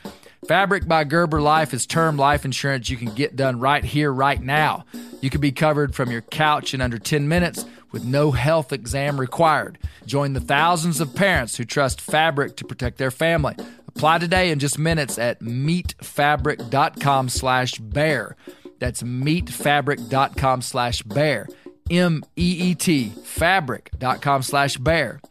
Fabric 0.46 0.90
by 0.90 1.06
Gerber 1.06 1.40
Life 1.40 1.74
is 1.74 1.86
term 1.86 2.18
life 2.18 2.44
insurance 2.44 2.90
you 2.90 2.98
can 2.98 3.16
get 3.16 3.38
done 3.38 3.62
right 3.62 3.86
here, 3.86 4.12
right 4.12 4.42
now. 4.42 4.84
You 5.22 5.30
can 5.30 5.40
be 5.40 5.54
covered 5.54 5.96
from 5.96 6.12
your 6.12 6.24
couch 6.24 6.74
in 6.74 6.82
under 6.82 7.00
10 7.00 7.30
minutes 7.30 7.64
with 7.94 8.04
no 8.04 8.32
health 8.32 8.74
exam 8.74 9.22
required. 9.22 9.80
Join 10.06 10.34
the 10.34 10.42
thousands 10.42 11.00
of 11.00 11.16
parents 11.16 11.56
who 11.56 11.64
trust 11.64 12.02
Fabric 12.02 12.58
to 12.58 12.66
protect 12.66 12.98
their 12.98 13.12
family. 13.12 13.56
Apply 13.88 14.18
today 14.18 14.52
in 14.52 14.60
just 14.60 14.78
minutes 14.78 15.18
at 15.18 15.40
meetfabric.com 15.40 17.30
slash 17.30 17.78
bear. 17.78 18.36
That's 18.82 19.04
meetfabric.com 19.04 20.64
slash 20.64 21.04
bear. 21.04 21.48
M-E-E-T, 21.92 23.10
fabric.com 23.24 24.42
slash 24.42 24.78
bear. 24.78 25.22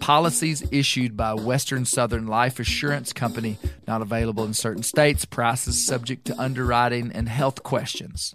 Policies 0.00 0.66
issued 0.72 1.16
by 1.16 1.34
Western 1.34 1.84
Southern 1.84 2.26
Life 2.26 2.58
Assurance 2.58 3.12
Company, 3.12 3.58
not 3.86 4.02
available 4.02 4.44
in 4.44 4.54
certain 4.54 4.82
states. 4.82 5.24
Prices 5.24 5.86
subject 5.86 6.24
to 6.26 6.40
underwriting 6.40 7.12
and 7.12 7.28
health 7.28 7.62
questions. 7.62 8.34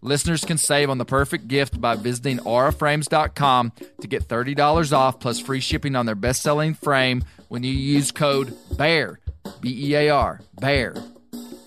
Listeners 0.00 0.44
can 0.44 0.58
save 0.58 0.90
on 0.90 0.98
the 0.98 1.04
perfect 1.04 1.48
gift 1.48 1.80
by 1.80 1.96
visiting 1.96 2.38
auraframes.com 2.38 3.72
to 4.00 4.06
get 4.06 4.28
$30 4.28 4.92
off 4.92 5.18
plus 5.18 5.40
free 5.40 5.60
shipping 5.60 5.96
on 5.96 6.06
their 6.06 6.14
best 6.14 6.40
selling 6.42 6.74
frame 6.74 7.24
when 7.48 7.64
you 7.64 7.72
use 7.72 8.12
code 8.12 8.54
BEAR, 8.76 9.18
B 9.60 9.88
E 9.90 9.94
A 9.96 10.10
R, 10.10 10.40
BEAR. 10.60 10.94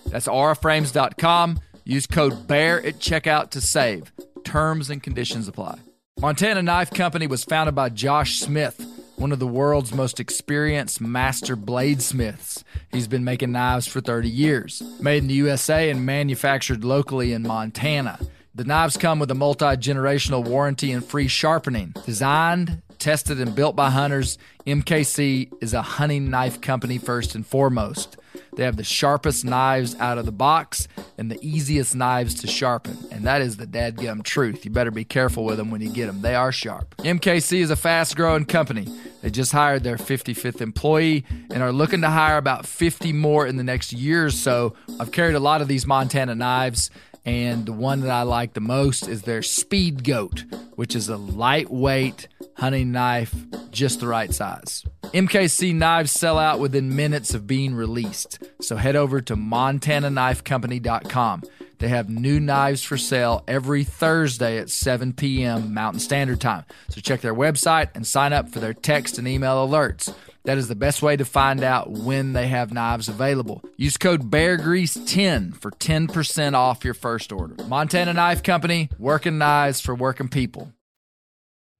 That's 0.06 0.28
auraframes.com. 0.28 1.60
Use 1.84 2.06
code 2.06 2.46
BEAR 2.46 2.78
at 2.78 2.94
checkout 3.00 3.50
to 3.50 3.60
save. 3.60 4.12
Terms 4.44 4.88
and 4.88 5.02
conditions 5.02 5.46
apply. 5.48 5.78
Montana 6.20 6.62
Knife 6.62 6.90
Company 6.92 7.26
was 7.26 7.44
founded 7.44 7.74
by 7.74 7.88
Josh 7.88 8.38
Smith, 8.38 8.80
one 9.22 9.30
of 9.30 9.38
the 9.38 9.46
world's 9.46 9.94
most 9.94 10.18
experienced 10.18 11.00
master 11.00 11.56
bladesmiths. 11.56 12.64
He's 12.90 13.06
been 13.06 13.22
making 13.22 13.52
knives 13.52 13.86
for 13.86 14.00
30 14.00 14.28
years. 14.28 14.82
Made 15.00 15.22
in 15.22 15.28
the 15.28 15.34
USA 15.34 15.90
and 15.90 16.04
manufactured 16.04 16.82
locally 16.82 17.32
in 17.32 17.44
Montana. 17.44 18.18
The 18.52 18.64
knives 18.64 18.96
come 18.96 19.20
with 19.20 19.30
a 19.30 19.36
multi 19.36 19.64
generational 19.76 20.44
warranty 20.44 20.90
and 20.90 21.04
free 21.04 21.28
sharpening. 21.28 21.94
Designed, 22.04 22.82
tested, 23.02 23.40
and 23.40 23.54
built 23.54 23.74
by 23.74 23.90
hunters, 23.90 24.38
MKC 24.64 25.52
is 25.60 25.74
a 25.74 25.82
hunting 25.82 26.30
knife 26.30 26.60
company 26.60 26.98
first 26.98 27.34
and 27.34 27.44
foremost. 27.44 28.16
They 28.54 28.62
have 28.62 28.76
the 28.76 28.84
sharpest 28.84 29.44
knives 29.44 29.96
out 29.96 30.18
of 30.18 30.24
the 30.24 30.32
box 30.32 30.86
and 31.18 31.30
the 31.30 31.38
easiest 31.42 31.96
knives 31.96 32.34
to 32.36 32.46
sharpen. 32.46 32.96
And 33.10 33.26
that 33.26 33.42
is 33.42 33.56
the 33.56 33.66
dadgum 33.66 34.22
truth. 34.22 34.64
You 34.64 34.70
better 34.70 34.90
be 34.90 35.04
careful 35.04 35.44
with 35.44 35.56
them 35.56 35.70
when 35.70 35.80
you 35.80 35.90
get 35.90 36.06
them. 36.06 36.22
They 36.22 36.34
are 36.34 36.52
sharp. 36.52 36.94
MKC 36.98 37.60
is 37.60 37.70
a 37.70 37.76
fast 37.76 38.14
growing 38.14 38.44
company. 38.44 38.86
They 39.22 39.30
just 39.30 39.52
hired 39.52 39.82
their 39.82 39.96
55th 39.96 40.60
employee 40.60 41.24
and 41.50 41.62
are 41.62 41.72
looking 41.72 42.02
to 42.02 42.10
hire 42.10 42.36
about 42.36 42.66
50 42.66 43.12
more 43.12 43.46
in 43.46 43.56
the 43.56 43.64
next 43.64 43.92
year 43.92 44.26
or 44.26 44.30
so. 44.30 44.74
I've 45.00 45.12
carried 45.12 45.34
a 45.34 45.40
lot 45.40 45.60
of 45.60 45.68
these 45.68 45.86
Montana 45.86 46.34
knives. 46.34 46.90
And 47.24 47.66
the 47.66 47.72
one 47.72 48.00
that 48.00 48.10
I 48.10 48.22
like 48.22 48.54
the 48.54 48.60
most 48.60 49.06
is 49.06 49.22
their 49.22 49.42
Speed 49.42 50.02
Goat, 50.04 50.44
which 50.74 50.96
is 50.96 51.08
a 51.08 51.16
lightweight 51.16 52.26
hunting 52.56 52.90
knife, 52.92 53.34
just 53.70 54.00
the 54.00 54.08
right 54.08 54.34
size. 54.34 54.84
MKC 55.12 55.74
knives 55.74 56.10
sell 56.10 56.38
out 56.38 56.58
within 56.58 56.96
minutes 56.96 57.34
of 57.34 57.46
being 57.46 57.74
released, 57.74 58.42
so 58.60 58.76
head 58.76 58.96
over 58.96 59.20
to 59.20 59.36
montanaknifecompany.com. 59.36 61.42
They 61.78 61.88
have 61.88 62.08
new 62.08 62.38
knives 62.38 62.82
for 62.82 62.96
sale 62.96 63.42
every 63.48 63.82
Thursday 63.82 64.58
at 64.58 64.70
7 64.70 65.12
p.m. 65.14 65.74
Mountain 65.74 66.00
Standard 66.00 66.40
Time. 66.40 66.64
So 66.88 67.00
check 67.00 67.20
their 67.20 67.34
website 67.34 67.88
and 67.94 68.06
sign 68.06 68.32
up 68.32 68.48
for 68.48 68.60
their 68.60 68.72
text 68.72 69.18
and 69.18 69.26
email 69.26 69.66
alerts. 69.66 70.14
That 70.44 70.58
is 70.58 70.66
the 70.66 70.74
best 70.74 71.02
way 71.02 71.16
to 71.16 71.24
find 71.24 71.62
out 71.62 71.90
when 71.90 72.32
they 72.32 72.48
have 72.48 72.72
knives 72.72 73.08
available. 73.08 73.62
Use 73.76 73.96
code 73.96 74.30
BEARGREASE10 74.30 75.56
for 75.56 75.70
10% 75.70 76.54
off 76.54 76.84
your 76.84 76.94
first 76.94 77.30
order. 77.30 77.54
Montana 77.64 78.12
Knife 78.12 78.42
Company, 78.42 78.88
working 78.98 79.38
knives 79.38 79.80
for 79.80 79.94
working 79.94 80.28
people. 80.28 80.72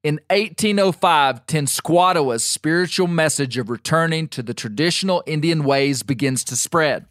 In 0.04 0.20
1805, 0.30 1.46
Tenskwatawa's 1.46 2.44
spiritual 2.44 3.06
message 3.06 3.56
of 3.56 3.70
returning 3.70 4.28
to 4.28 4.42
the 4.42 4.54
traditional 4.54 5.22
Indian 5.26 5.64
ways 5.64 6.02
begins 6.02 6.44
to 6.44 6.56
spread. 6.56 7.06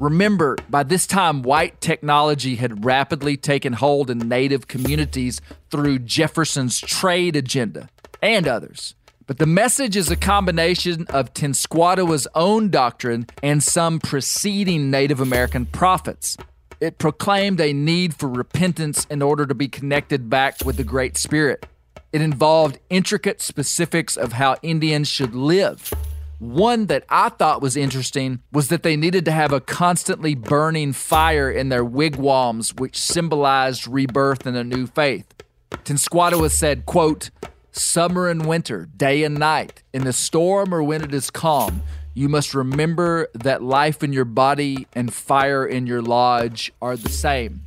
Remember, 0.00 0.56
by 0.68 0.82
this 0.82 1.06
time, 1.06 1.42
white 1.42 1.80
technology 1.80 2.56
had 2.56 2.84
rapidly 2.84 3.36
taken 3.36 3.72
hold 3.72 4.10
in 4.10 4.18
native 4.28 4.66
communities 4.66 5.40
through 5.70 6.00
Jefferson's 6.00 6.80
trade 6.80 7.36
agenda 7.36 7.88
and 8.20 8.48
others. 8.48 8.94
But 9.26 9.38
the 9.38 9.46
message 9.46 9.96
is 9.96 10.10
a 10.10 10.16
combination 10.16 11.06
of 11.08 11.32
Tenskwatawa's 11.32 12.28
own 12.34 12.68
doctrine 12.68 13.26
and 13.42 13.62
some 13.62 13.98
preceding 13.98 14.90
Native 14.90 15.18
American 15.18 15.64
prophets. 15.64 16.36
It 16.78 16.98
proclaimed 16.98 17.58
a 17.58 17.72
need 17.72 18.14
for 18.14 18.28
repentance 18.28 19.06
in 19.08 19.22
order 19.22 19.46
to 19.46 19.54
be 19.54 19.66
connected 19.66 20.28
back 20.28 20.62
with 20.66 20.76
the 20.76 20.84
Great 20.84 21.16
Spirit. 21.16 21.64
It 22.12 22.20
involved 22.20 22.78
intricate 22.90 23.40
specifics 23.40 24.18
of 24.18 24.34
how 24.34 24.56
Indians 24.62 25.08
should 25.08 25.34
live. 25.34 25.90
One 26.38 26.86
that 26.86 27.04
I 27.08 27.30
thought 27.30 27.62
was 27.62 27.78
interesting 27.78 28.40
was 28.52 28.68
that 28.68 28.82
they 28.82 28.96
needed 28.96 29.24
to 29.24 29.30
have 29.30 29.52
a 29.52 29.60
constantly 29.60 30.34
burning 30.34 30.92
fire 30.92 31.50
in 31.50 31.70
their 31.70 31.84
wigwams, 31.84 32.74
which 32.74 33.00
symbolized 33.00 33.88
rebirth 33.88 34.46
in 34.46 34.54
a 34.54 34.64
new 34.64 34.86
faith. 34.86 35.32
Tenskwatawa 35.70 36.50
said, 36.50 36.84
quote, 36.84 37.30
Summer 37.76 38.28
and 38.28 38.46
winter, 38.46 38.88
day 38.96 39.24
and 39.24 39.36
night, 39.36 39.82
in 39.92 40.04
the 40.04 40.12
storm 40.12 40.72
or 40.72 40.80
when 40.80 41.02
it 41.02 41.12
is 41.12 41.28
calm, 41.28 41.82
you 42.14 42.28
must 42.28 42.54
remember 42.54 43.26
that 43.34 43.64
life 43.64 44.04
in 44.04 44.12
your 44.12 44.24
body 44.24 44.86
and 44.92 45.12
fire 45.12 45.66
in 45.66 45.84
your 45.84 46.00
lodge 46.00 46.72
are 46.80 46.96
the 46.96 47.08
same. 47.08 47.66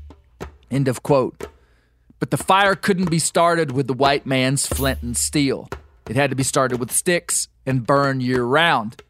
End 0.71 0.87
of 0.87 1.03
quote. 1.03 1.47
But 2.19 2.31
the 2.31 2.37
fire 2.37 2.73
couldn't 2.73 3.11
be 3.11 3.19
started 3.19 3.73
with 3.73 3.87
the 3.87 3.93
white 3.93 4.25
man's 4.25 4.65
flint 4.65 5.03
and 5.03 5.17
steel. 5.17 5.67
It 6.09 6.15
had 6.15 6.29
to 6.29 6.37
be 6.37 6.43
started 6.43 6.79
with 6.79 6.93
sticks 6.93 7.49
and 7.65 7.85
burn 7.85 8.21
year 8.21 8.45
round. 8.45 9.01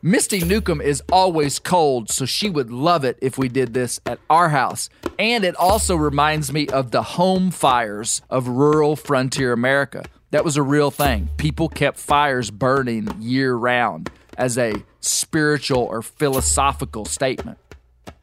Misty 0.00 0.42
Newcomb 0.42 0.80
is 0.80 1.02
always 1.12 1.58
cold, 1.58 2.08
so 2.08 2.24
she 2.24 2.48
would 2.48 2.70
love 2.70 3.04
it 3.04 3.18
if 3.20 3.36
we 3.36 3.50
did 3.50 3.74
this 3.74 4.00
at 4.06 4.18
our 4.30 4.48
house. 4.48 4.88
And 5.18 5.44
it 5.44 5.56
also 5.56 5.94
reminds 5.94 6.50
me 6.50 6.68
of 6.68 6.90
the 6.90 7.02
home 7.02 7.50
fires 7.50 8.22
of 8.30 8.48
rural 8.48 8.96
frontier 8.96 9.52
America. 9.52 10.04
That 10.30 10.44
was 10.44 10.56
a 10.56 10.62
real 10.62 10.90
thing. 10.90 11.30
People 11.38 11.68
kept 11.68 11.98
fires 11.98 12.50
burning 12.50 13.08
year 13.18 13.54
round 13.54 14.10
as 14.36 14.58
a 14.58 14.74
spiritual 15.00 15.82
or 15.82 16.02
philosophical 16.02 17.06
statement. 17.06 17.58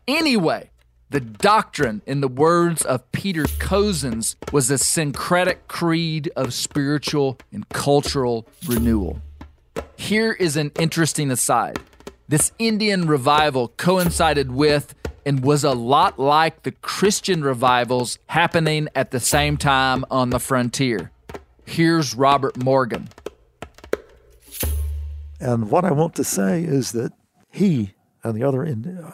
Anyway, 0.08 0.70
the 1.10 1.20
doctrine, 1.20 2.04
in 2.06 2.22
the 2.22 2.28
words 2.28 2.84
of 2.84 3.12
Peter 3.12 3.44
Cozzens, 3.44 4.36
was 4.52 4.70
a 4.70 4.78
syncretic 4.78 5.68
creed 5.68 6.32
of 6.36 6.54
spiritual 6.54 7.40
and 7.52 7.68
cultural 7.70 8.48
renewal. 8.68 9.20
Here 9.96 10.32
is 10.34 10.58
an 10.58 10.72
interesting 10.80 11.32
aside. 11.32 11.80
This 12.28 12.52
Indian 12.60 13.08
revival 13.08 13.70
coincided 13.78 14.52
with 14.52 14.94
and 15.26 15.44
was 15.44 15.64
a 15.64 15.74
lot 15.74 16.20
like 16.20 16.64
the 16.64 16.72
Christian 16.72 17.44
revivals 17.44 18.20
happening 18.28 18.90
at 18.94 19.10
the 19.10 19.20
same 19.20 19.58
time 19.58 20.06
on 20.12 20.30
the 20.30 20.40
frontier. 20.40 21.12
Here's 21.66 22.16
Robert 22.16 22.58
Morgan. 22.58 23.10
And 25.40 25.70
what 25.70 25.84
I 25.84 25.92
want 25.92 26.16
to 26.16 26.24
say 26.24 26.64
is 26.64 26.92
that 26.94 27.12
he 27.52 27.94
and 28.24 28.36
the 28.36 28.44
other 28.44 28.64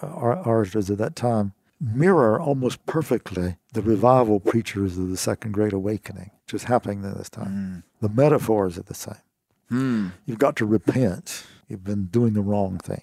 orators 0.01 0.89
at 0.89 0.97
that 0.99 1.15
time 1.15 1.53
mirror 1.79 2.39
almost 2.39 2.85
perfectly 2.85 3.57
the 3.73 3.81
revival 3.81 4.39
preachers 4.39 4.97
of 4.97 5.09
the 5.09 5.17
Second 5.17 5.53
Great 5.53 5.73
Awakening, 5.73 6.29
which 6.45 6.53
is 6.53 6.65
happening 6.65 7.03
at 7.03 7.17
this 7.17 7.29
time. 7.29 7.83
Mm. 8.01 8.07
The 8.07 8.09
metaphors 8.09 8.77
are 8.77 8.83
the 8.83 8.93
same. 8.93 9.15
Mm. 9.71 10.11
You've 10.25 10.37
got 10.37 10.55
to 10.57 10.65
repent. 10.65 11.45
You've 11.67 11.83
been 11.83 12.05
doing 12.05 12.33
the 12.33 12.41
wrong 12.41 12.77
thing. 12.77 13.01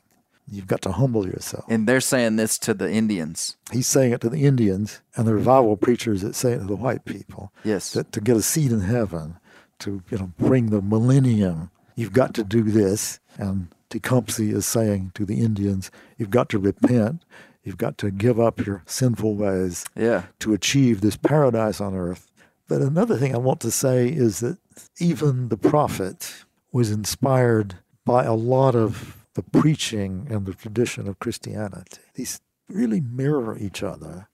You've 0.50 0.66
got 0.66 0.80
to 0.82 0.92
humble 0.92 1.26
yourself. 1.26 1.64
And 1.68 1.86
they're 1.86 2.00
saying 2.00 2.36
this 2.36 2.58
to 2.60 2.72
the 2.72 2.90
Indians. 2.90 3.56
He's 3.70 3.86
saying 3.86 4.12
it 4.12 4.20
to 4.22 4.30
the 4.30 4.44
Indians, 4.44 5.02
and 5.14 5.26
the 5.26 5.34
revival 5.34 5.76
preachers 5.76 6.22
that 6.22 6.34
say 6.34 6.52
it 6.52 6.58
to 6.58 6.64
the 6.64 6.76
white 6.76 7.04
people. 7.04 7.52
Yes. 7.64 7.92
That 7.92 8.12
to 8.12 8.20
get 8.20 8.36
a 8.36 8.42
seat 8.42 8.72
in 8.72 8.80
heaven, 8.80 9.37
to 9.80 10.02
you 10.10 10.18
know 10.18 10.32
bring 10.38 10.70
the 10.70 10.82
millennium, 10.82 11.70
you've 11.96 12.12
got 12.12 12.34
to 12.34 12.44
do 12.44 12.62
this. 12.62 13.20
And 13.36 13.68
Tecumseh 13.90 14.42
is 14.42 14.66
saying 14.66 15.12
to 15.14 15.24
the 15.24 15.40
Indians, 15.40 15.90
you've 16.16 16.30
got 16.30 16.48
to 16.50 16.58
repent. 16.58 17.22
You've 17.62 17.78
got 17.78 17.98
to 17.98 18.10
give 18.10 18.40
up 18.40 18.64
your 18.64 18.82
sinful 18.86 19.34
ways 19.34 19.84
yeah. 19.94 20.24
to 20.38 20.54
achieve 20.54 21.00
this 21.00 21.16
paradise 21.16 21.82
on 21.82 21.94
earth. 21.94 22.30
But 22.66 22.80
another 22.80 23.16
thing 23.16 23.34
I 23.34 23.38
want 23.38 23.60
to 23.60 23.70
say 23.70 24.08
is 24.08 24.40
that 24.40 24.58
even 24.98 25.48
the 25.48 25.56
prophet 25.56 26.44
was 26.72 26.90
inspired 26.90 27.74
by 28.04 28.24
a 28.24 28.34
lot 28.34 28.74
of 28.74 29.26
the 29.34 29.42
preaching 29.42 30.26
and 30.30 30.46
the 30.46 30.54
tradition 30.54 31.08
of 31.08 31.18
Christianity. 31.18 32.00
These 32.14 32.40
really 32.68 33.00
mirror 33.00 33.56
each 33.58 33.82
other. 33.82 34.28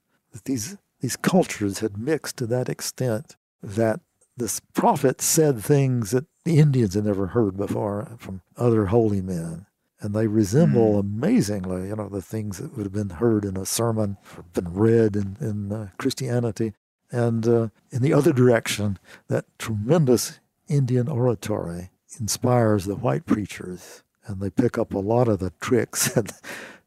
These 0.45 0.77
these 1.01 1.17
cultures 1.17 1.81
had 1.81 1.99
mixed 1.99 2.39
to 2.39 2.47
that 2.47 2.69
extent 2.69 3.37
that 3.63 4.01
this 4.37 4.61
prophet 4.73 5.21
said 5.21 5.61
things 5.61 6.11
that 6.11 6.27
the 6.45 6.59
Indians 6.59 6.95
had 6.95 7.05
never 7.05 7.29
heard 7.29 7.57
before 7.57 8.17
from 8.19 8.43
other 8.57 8.87
holy 8.87 9.21
men. 9.21 9.67
And 10.01 10.15
they 10.15 10.27
resemble 10.27 10.95
mm. 10.95 11.01
amazingly, 11.01 11.89
you 11.89 11.97
know, 11.97 12.09
the 12.09 12.21
things 12.21 12.59
that 12.59 12.77
would 12.77 12.85
have 12.85 12.93
been 12.93 13.17
heard 13.17 13.45
in 13.45 13.57
a 13.57 13.65
sermon, 13.65 14.19
been 14.53 14.75
read 14.75 15.17
in, 15.17 15.37
in 15.41 15.73
uh, 15.73 15.89
Christianity. 15.99 16.75
And 17.11 17.47
uh, 17.47 17.69
in 17.91 18.03
the 18.03 18.13
other 18.13 18.33
direction, 18.33 18.99
that 19.29 19.47
tremendous 19.59 20.41
Indian 20.69 21.09
oratory 21.09 21.91
inspires 22.21 22.85
the 22.85 22.97
white 22.97 23.25
preachers, 23.25 24.03
and 24.27 24.41
they 24.41 24.51
pick 24.51 24.77
up 24.77 24.93
a 24.93 24.99
lot 24.99 25.29
of 25.29 25.39
the 25.39 25.53
tricks 25.61 26.15
and, 26.17 26.33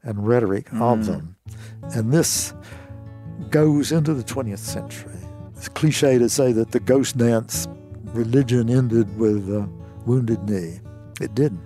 and 0.02 0.28
rhetoric 0.28 0.68
mm. 0.70 0.80
of 0.80 1.06
them. 1.06 1.36
And 1.94 2.12
this 2.12 2.54
goes 3.50 3.90
into 3.90 4.14
the 4.14 4.24
20th 4.24 4.58
century. 4.58 5.27
It's 5.58 5.68
cliche 5.68 6.18
to 6.18 6.28
say 6.28 6.52
that 6.52 6.70
the 6.70 6.80
ghost 6.80 7.18
dance 7.18 7.66
religion 8.14 8.70
ended 8.70 9.18
with 9.18 9.50
a 9.50 9.68
wounded 10.06 10.48
knee. 10.48 10.80
It 11.20 11.34
didn't. 11.34 11.60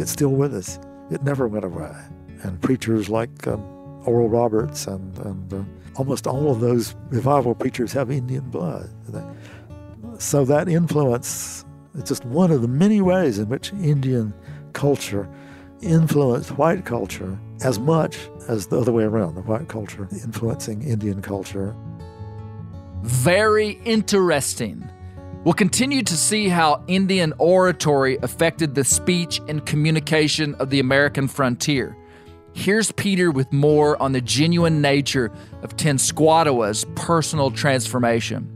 It's 0.00 0.10
still 0.10 0.32
with 0.32 0.52
us. 0.52 0.80
It 1.12 1.22
never 1.22 1.46
went 1.46 1.64
away. 1.64 1.94
And 2.42 2.60
preachers 2.60 3.08
like 3.08 3.46
um, 3.46 3.62
Oral 4.04 4.28
Roberts 4.28 4.88
and, 4.88 5.16
and 5.18 5.54
uh, 5.54 5.62
almost 5.94 6.26
all 6.26 6.50
of 6.50 6.60
those 6.60 6.96
revival 7.10 7.54
preachers 7.54 7.92
have 7.92 8.10
Indian 8.10 8.50
blood. 8.50 8.90
So 10.18 10.44
that 10.44 10.68
influence 10.68 11.64
is 11.94 12.04
just 12.04 12.24
one 12.24 12.50
of 12.50 12.62
the 12.62 12.68
many 12.68 13.00
ways 13.00 13.38
in 13.38 13.48
which 13.48 13.72
Indian 13.74 14.34
culture 14.72 15.28
influenced 15.80 16.50
white 16.58 16.84
culture 16.84 17.38
as 17.62 17.78
much 17.78 18.18
as 18.48 18.66
the 18.66 18.80
other 18.80 18.92
way 18.92 19.04
around, 19.04 19.36
the 19.36 19.42
white 19.42 19.68
culture 19.68 20.08
influencing 20.10 20.82
Indian 20.82 21.22
culture. 21.22 21.74
Very 23.04 23.72
interesting. 23.84 24.88
We'll 25.44 25.52
continue 25.52 26.02
to 26.02 26.16
see 26.16 26.48
how 26.48 26.82
Indian 26.86 27.34
oratory 27.36 28.16
affected 28.22 28.74
the 28.74 28.82
speech 28.82 29.42
and 29.46 29.66
communication 29.66 30.54
of 30.54 30.70
the 30.70 30.80
American 30.80 31.28
frontier. 31.28 31.94
Here's 32.54 32.92
Peter 32.92 33.30
with 33.30 33.52
more 33.52 34.00
on 34.00 34.12
the 34.12 34.22
genuine 34.22 34.80
nature 34.80 35.30
of 35.62 35.76
Tenskwatawa's 35.76 36.86
personal 36.94 37.50
transformation. 37.50 38.48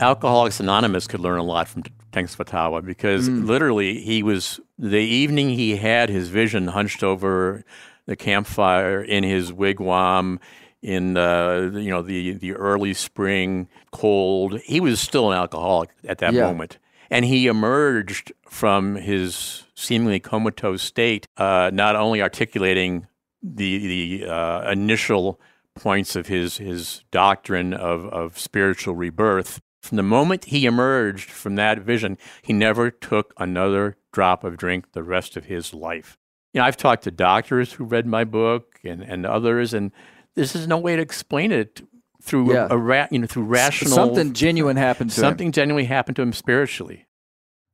Alcoholics 0.00 0.58
Anonymous 0.58 1.06
could 1.06 1.20
learn 1.20 1.38
a 1.38 1.44
lot 1.44 1.68
from 1.68 1.84
Tenskwatawa 2.10 2.84
because 2.84 3.28
mm. 3.28 3.46
literally 3.46 4.00
he 4.00 4.24
was 4.24 4.58
the 4.76 4.98
evening 4.98 5.50
he 5.50 5.76
had 5.76 6.08
his 6.08 6.30
vision 6.30 6.66
hunched 6.66 7.04
over 7.04 7.62
the 8.06 8.16
campfire 8.16 9.00
in 9.00 9.22
his 9.22 9.52
wigwam 9.52 10.40
in 10.82 11.16
uh, 11.16 11.70
you 11.72 11.90
know 11.90 12.02
the 12.02 12.34
the 12.34 12.54
early 12.54 12.94
spring 12.94 13.68
cold. 13.92 14.60
He 14.60 14.80
was 14.80 15.00
still 15.00 15.30
an 15.30 15.38
alcoholic 15.38 15.90
at 16.04 16.18
that 16.18 16.34
yeah. 16.34 16.42
moment, 16.46 16.78
and 17.10 17.24
he 17.24 17.46
emerged 17.46 18.32
from 18.48 18.96
his 18.96 19.64
seemingly 19.74 20.20
comatose 20.20 20.82
state, 20.82 21.26
uh, 21.36 21.70
not 21.72 21.96
only 21.96 22.20
articulating 22.20 23.06
the 23.42 24.18
the 24.20 24.28
uh, 24.28 24.70
initial 24.70 25.40
points 25.74 26.16
of 26.16 26.26
his 26.26 26.58
his 26.58 27.04
doctrine 27.10 27.72
of 27.72 28.06
of 28.06 28.38
spiritual 28.38 28.94
rebirth. 28.94 29.60
From 29.80 29.96
the 29.96 30.04
moment 30.04 30.46
he 30.46 30.64
emerged 30.64 31.28
from 31.28 31.56
that 31.56 31.80
vision, 31.80 32.16
he 32.42 32.52
never 32.52 32.90
took 32.90 33.34
another 33.36 33.96
drop 34.12 34.44
of 34.44 34.56
drink 34.56 34.92
the 34.92 35.02
rest 35.02 35.36
of 35.36 35.46
his 35.46 35.74
life. 35.74 36.16
You 36.52 36.60
know, 36.60 36.66
I've 36.66 36.76
talked 36.76 37.04
to 37.04 37.10
doctors 37.10 37.72
who 37.72 37.84
read 37.84 38.06
my 38.06 38.24
book 38.24 38.78
and, 38.84 39.02
and 39.02 39.26
others, 39.26 39.74
and 39.74 39.90
this 40.34 40.54
is 40.54 40.66
no 40.66 40.78
way 40.78 40.96
to 40.96 41.02
explain 41.02 41.52
it 41.52 41.82
through 42.22 42.54
yeah. 42.54 42.68
a, 42.70 42.74
a 42.74 42.78
ra- 42.78 43.08
you 43.10 43.18
know 43.18 43.26
through 43.26 43.44
rational 43.44 43.92
something 43.92 44.32
genuine 44.32 44.76
happened 44.76 45.10
to 45.10 45.20
him. 45.20 45.24
something 45.24 45.46
him. 45.48 45.52
genuinely 45.52 45.86
happened 45.86 46.16
to 46.16 46.22
him 46.22 46.32
spiritually. 46.32 47.06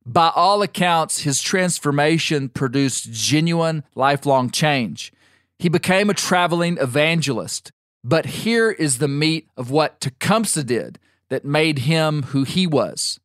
By 0.05 0.31
all 0.33 0.61
accounts, 0.61 1.21
his 1.21 1.41
transformation 1.41 2.49
produced 2.49 3.11
genuine 3.11 3.83
lifelong 3.95 4.49
change. 4.49 5.13
He 5.59 5.69
became 5.69 6.09
a 6.09 6.15
traveling 6.15 6.77
evangelist. 6.79 7.71
But 8.03 8.25
here 8.25 8.71
is 8.71 8.97
the 8.97 9.09
meat 9.09 9.49
of 9.57 9.71
what 9.71 9.99
Tecumseh 9.99 10.63
did 10.63 10.99
that 11.29 11.43
made 11.43 11.79
him 11.79 12.23
who 12.23 12.43
he 12.43 12.65
was. 12.65 13.19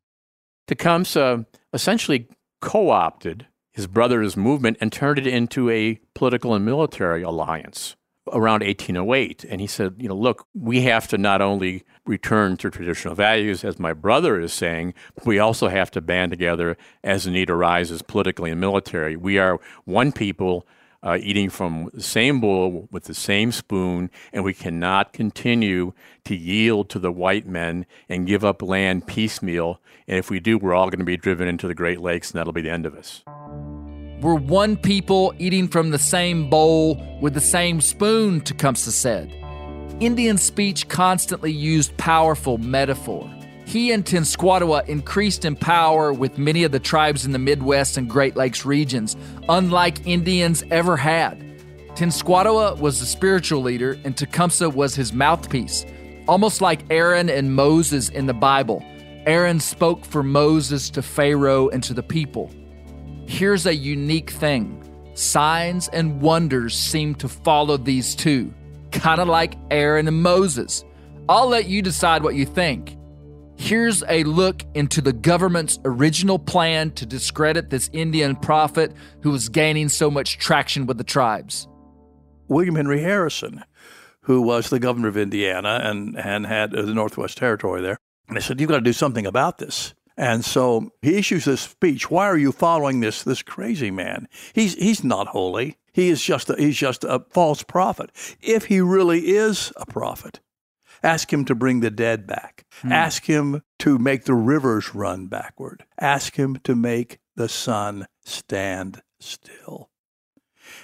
Tecumseh 0.66 1.46
essentially 1.72 2.28
co 2.60 2.90
opted 2.90 3.46
his 3.72 3.86
brother's 3.86 4.36
movement 4.36 4.76
and 4.80 4.92
turned 4.92 5.18
it 5.18 5.26
into 5.26 5.70
a 5.70 6.00
political 6.14 6.54
and 6.54 6.64
military 6.64 7.22
alliance 7.22 7.96
around 8.32 8.62
1808. 8.62 9.44
And 9.44 9.60
he 9.60 9.66
said, 9.66 9.96
you 9.98 10.08
know, 10.08 10.16
look, 10.16 10.46
we 10.54 10.82
have 10.82 11.08
to 11.08 11.18
not 11.18 11.40
only 11.40 11.84
return 12.06 12.56
to 12.58 12.70
traditional 12.70 13.14
values, 13.14 13.64
as 13.64 13.78
my 13.78 13.92
brother 13.92 14.40
is 14.40 14.52
saying, 14.52 14.94
but 15.14 15.26
we 15.26 15.38
also 15.38 15.68
have 15.68 15.90
to 15.92 16.00
band 16.00 16.30
together 16.30 16.76
as 17.02 17.24
the 17.24 17.30
need 17.30 17.50
arises 17.50 18.02
politically 18.02 18.50
and 18.50 18.60
military. 18.60 19.16
We 19.16 19.38
are 19.38 19.58
one 19.84 20.12
people. 20.12 20.66
Uh, 21.06 21.18
eating 21.20 21.50
from 21.50 21.90
the 21.92 22.02
same 22.02 22.40
bowl 22.40 22.88
with 22.90 23.04
the 23.04 23.12
same 23.12 23.52
spoon, 23.52 24.08
and 24.32 24.42
we 24.42 24.54
cannot 24.54 25.12
continue 25.12 25.92
to 26.24 26.34
yield 26.34 26.88
to 26.88 26.98
the 26.98 27.12
white 27.12 27.46
men 27.46 27.84
and 28.08 28.26
give 28.26 28.42
up 28.42 28.62
land 28.62 29.06
piecemeal. 29.06 29.78
And 30.08 30.18
if 30.18 30.30
we 30.30 30.40
do, 30.40 30.56
we're 30.56 30.72
all 30.72 30.88
going 30.88 31.00
to 31.00 31.04
be 31.04 31.18
driven 31.18 31.46
into 31.46 31.68
the 31.68 31.74
Great 31.74 32.00
Lakes, 32.00 32.30
and 32.30 32.38
that'll 32.38 32.54
be 32.54 32.62
the 32.62 32.70
end 32.70 32.86
of 32.86 32.94
us. 32.94 33.22
We're 34.24 34.36
one 34.36 34.78
people 34.78 35.34
eating 35.38 35.68
from 35.68 35.90
the 35.90 35.98
same 35.98 36.48
bowl 36.48 36.96
with 37.20 37.34
the 37.34 37.42
same 37.42 37.82
spoon, 37.82 38.40
Tecumseh 38.40 38.90
said. 38.90 39.30
Indian 40.00 40.38
speech 40.38 40.88
constantly 40.88 41.52
used 41.52 41.94
powerful 41.98 42.56
metaphor. 42.56 43.30
He 43.66 43.92
and 43.92 44.02
Tenskwatawa 44.02 44.88
increased 44.88 45.44
in 45.44 45.56
power 45.56 46.10
with 46.10 46.38
many 46.38 46.64
of 46.64 46.72
the 46.72 46.80
tribes 46.80 47.26
in 47.26 47.32
the 47.32 47.38
Midwest 47.38 47.98
and 47.98 48.08
Great 48.08 48.34
Lakes 48.34 48.64
regions, 48.64 49.14
unlike 49.50 50.06
Indians 50.06 50.64
ever 50.70 50.96
had. 50.96 51.38
Tenskwatawa 51.94 52.78
was 52.78 53.00
the 53.00 53.06
spiritual 53.06 53.60
leader, 53.60 53.98
and 54.04 54.16
Tecumseh 54.16 54.70
was 54.70 54.94
his 54.94 55.12
mouthpiece, 55.12 55.84
almost 56.26 56.62
like 56.62 56.80
Aaron 56.88 57.28
and 57.28 57.54
Moses 57.54 58.08
in 58.08 58.24
the 58.24 58.32
Bible. 58.32 58.82
Aaron 59.26 59.60
spoke 59.60 60.02
for 60.02 60.22
Moses 60.22 60.88
to 60.88 61.02
Pharaoh 61.02 61.68
and 61.68 61.82
to 61.82 61.92
the 61.92 62.02
people. 62.02 62.50
Here's 63.26 63.66
a 63.66 63.74
unique 63.74 64.30
thing 64.30 64.80
signs 65.14 65.88
and 65.88 66.20
wonders 66.20 66.76
seem 66.76 67.14
to 67.16 67.28
follow 67.28 67.76
these 67.76 68.14
two, 68.14 68.52
kind 68.90 69.20
of 69.20 69.28
like 69.28 69.56
Aaron 69.70 70.08
and 70.08 70.22
Moses. 70.22 70.84
I'll 71.28 71.48
let 71.48 71.66
you 71.66 71.82
decide 71.82 72.22
what 72.22 72.34
you 72.34 72.44
think. 72.44 72.96
Here's 73.56 74.02
a 74.08 74.24
look 74.24 74.64
into 74.74 75.00
the 75.00 75.12
government's 75.12 75.78
original 75.84 76.38
plan 76.38 76.90
to 76.92 77.06
discredit 77.06 77.70
this 77.70 77.88
Indian 77.92 78.36
prophet 78.36 78.92
who 79.22 79.30
was 79.30 79.48
gaining 79.48 79.88
so 79.88 80.10
much 80.10 80.38
traction 80.38 80.86
with 80.86 80.98
the 80.98 81.04
tribes. 81.04 81.68
William 82.48 82.74
Henry 82.74 83.00
Harrison, 83.00 83.64
who 84.22 84.42
was 84.42 84.68
the 84.68 84.80
governor 84.80 85.08
of 85.08 85.16
Indiana 85.16 85.80
and, 85.82 86.18
and 86.18 86.46
had 86.46 86.72
the 86.72 86.92
Northwest 86.92 87.38
Territory 87.38 87.80
there. 87.80 87.96
And 88.28 88.36
they 88.36 88.40
said, 88.40 88.60
You've 88.60 88.70
got 88.70 88.78
to 88.78 88.82
do 88.82 88.92
something 88.92 89.26
about 89.26 89.58
this. 89.58 89.94
And 90.16 90.44
so 90.44 90.90
he 91.02 91.16
issues 91.16 91.44
this 91.44 91.62
speech. 91.62 92.10
Why 92.10 92.26
are 92.26 92.36
you 92.36 92.52
following 92.52 93.00
this 93.00 93.22
this 93.22 93.42
crazy 93.42 93.90
man? 93.90 94.28
He's 94.52 94.74
he's 94.74 95.02
not 95.02 95.28
holy. 95.28 95.78
He 95.92 96.08
is 96.08 96.22
just 96.22 96.50
a, 96.50 96.56
he's 96.56 96.76
just 96.76 97.04
a 97.04 97.24
false 97.30 97.62
prophet. 97.62 98.10
If 98.40 98.66
he 98.66 98.80
really 98.80 99.36
is 99.36 99.72
a 99.76 99.86
prophet, 99.86 100.40
ask 101.02 101.32
him 101.32 101.44
to 101.46 101.54
bring 101.54 101.80
the 101.80 101.90
dead 101.90 102.26
back. 102.26 102.64
Hmm. 102.82 102.92
Ask 102.92 103.26
him 103.26 103.62
to 103.80 103.98
make 103.98 104.24
the 104.24 104.34
rivers 104.34 104.94
run 104.94 105.26
backward. 105.26 105.84
Ask 106.00 106.36
him 106.36 106.56
to 106.64 106.74
make 106.74 107.18
the 107.36 107.48
sun 107.48 108.06
stand 108.24 109.02
still. 109.20 109.90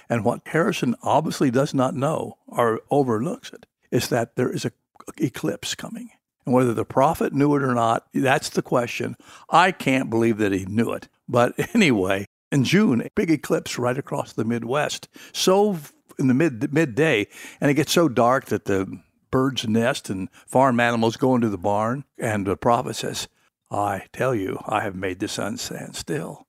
And 0.09 0.23
what 0.23 0.47
Harrison 0.47 0.95
obviously 1.03 1.51
does 1.51 1.73
not 1.73 1.95
know 1.95 2.37
or 2.47 2.81
overlooks 2.89 3.51
it 3.51 3.65
is 3.91 4.09
that 4.09 4.35
there 4.35 4.51
is 4.51 4.65
a 4.65 4.71
eclipse 5.17 5.75
coming. 5.75 6.11
And 6.45 6.55
whether 6.55 6.73
the 6.73 6.85
prophet 6.85 7.33
knew 7.33 7.55
it 7.55 7.63
or 7.63 7.73
not, 7.73 8.07
that's 8.13 8.49
the 8.49 8.61
question. 8.61 9.15
I 9.49 9.71
can't 9.71 10.09
believe 10.09 10.37
that 10.39 10.51
he 10.51 10.65
knew 10.65 10.91
it. 10.91 11.07
But 11.27 11.53
anyway, 11.75 12.25
in 12.51 12.63
June, 12.63 13.01
a 13.01 13.09
big 13.15 13.31
eclipse 13.31 13.77
right 13.77 13.97
across 13.97 14.33
the 14.33 14.45
Midwest. 14.45 15.07
So 15.33 15.77
in 16.19 16.27
the 16.27 16.33
mid 16.33 16.73
midday, 16.73 17.27
and 17.59 17.71
it 17.71 17.75
gets 17.75 17.91
so 17.91 18.07
dark 18.07 18.45
that 18.45 18.65
the 18.65 19.01
birds 19.31 19.67
nest 19.67 20.09
and 20.09 20.29
farm 20.45 20.79
animals 20.79 21.15
go 21.15 21.35
into 21.35 21.49
the 21.49 21.57
barn. 21.57 22.03
And 22.17 22.45
the 22.45 22.57
prophet 22.57 22.95
says, 22.95 23.27
I 23.71 24.03
tell 24.11 24.35
you, 24.35 24.59
I 24.67 24.81
have 24.81 24.95
made 24.95 25.19
the 25.19 25.27
sun 25.27 25.57
stand 25.57 25.95
still. 25.95 26.45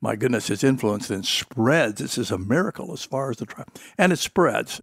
My 0.00 0.16
goodness, 0.16 0.50
its 0.50 0.64
influence 0.64 1.08
then 1.08 1.22
spreads. 1.22 2.00
This 2.00 2.18
is 2.18 2.30
a 2.30 2.36
miracle 2.36 2.92
as 2.92 3.04
far 3.04 3.30
as 3.30 3.38
the 3.38 3.46
tribe, 3.46 3.68
and 3.96 4.12
it 4.12 4.18
spreads. 4.18 4.82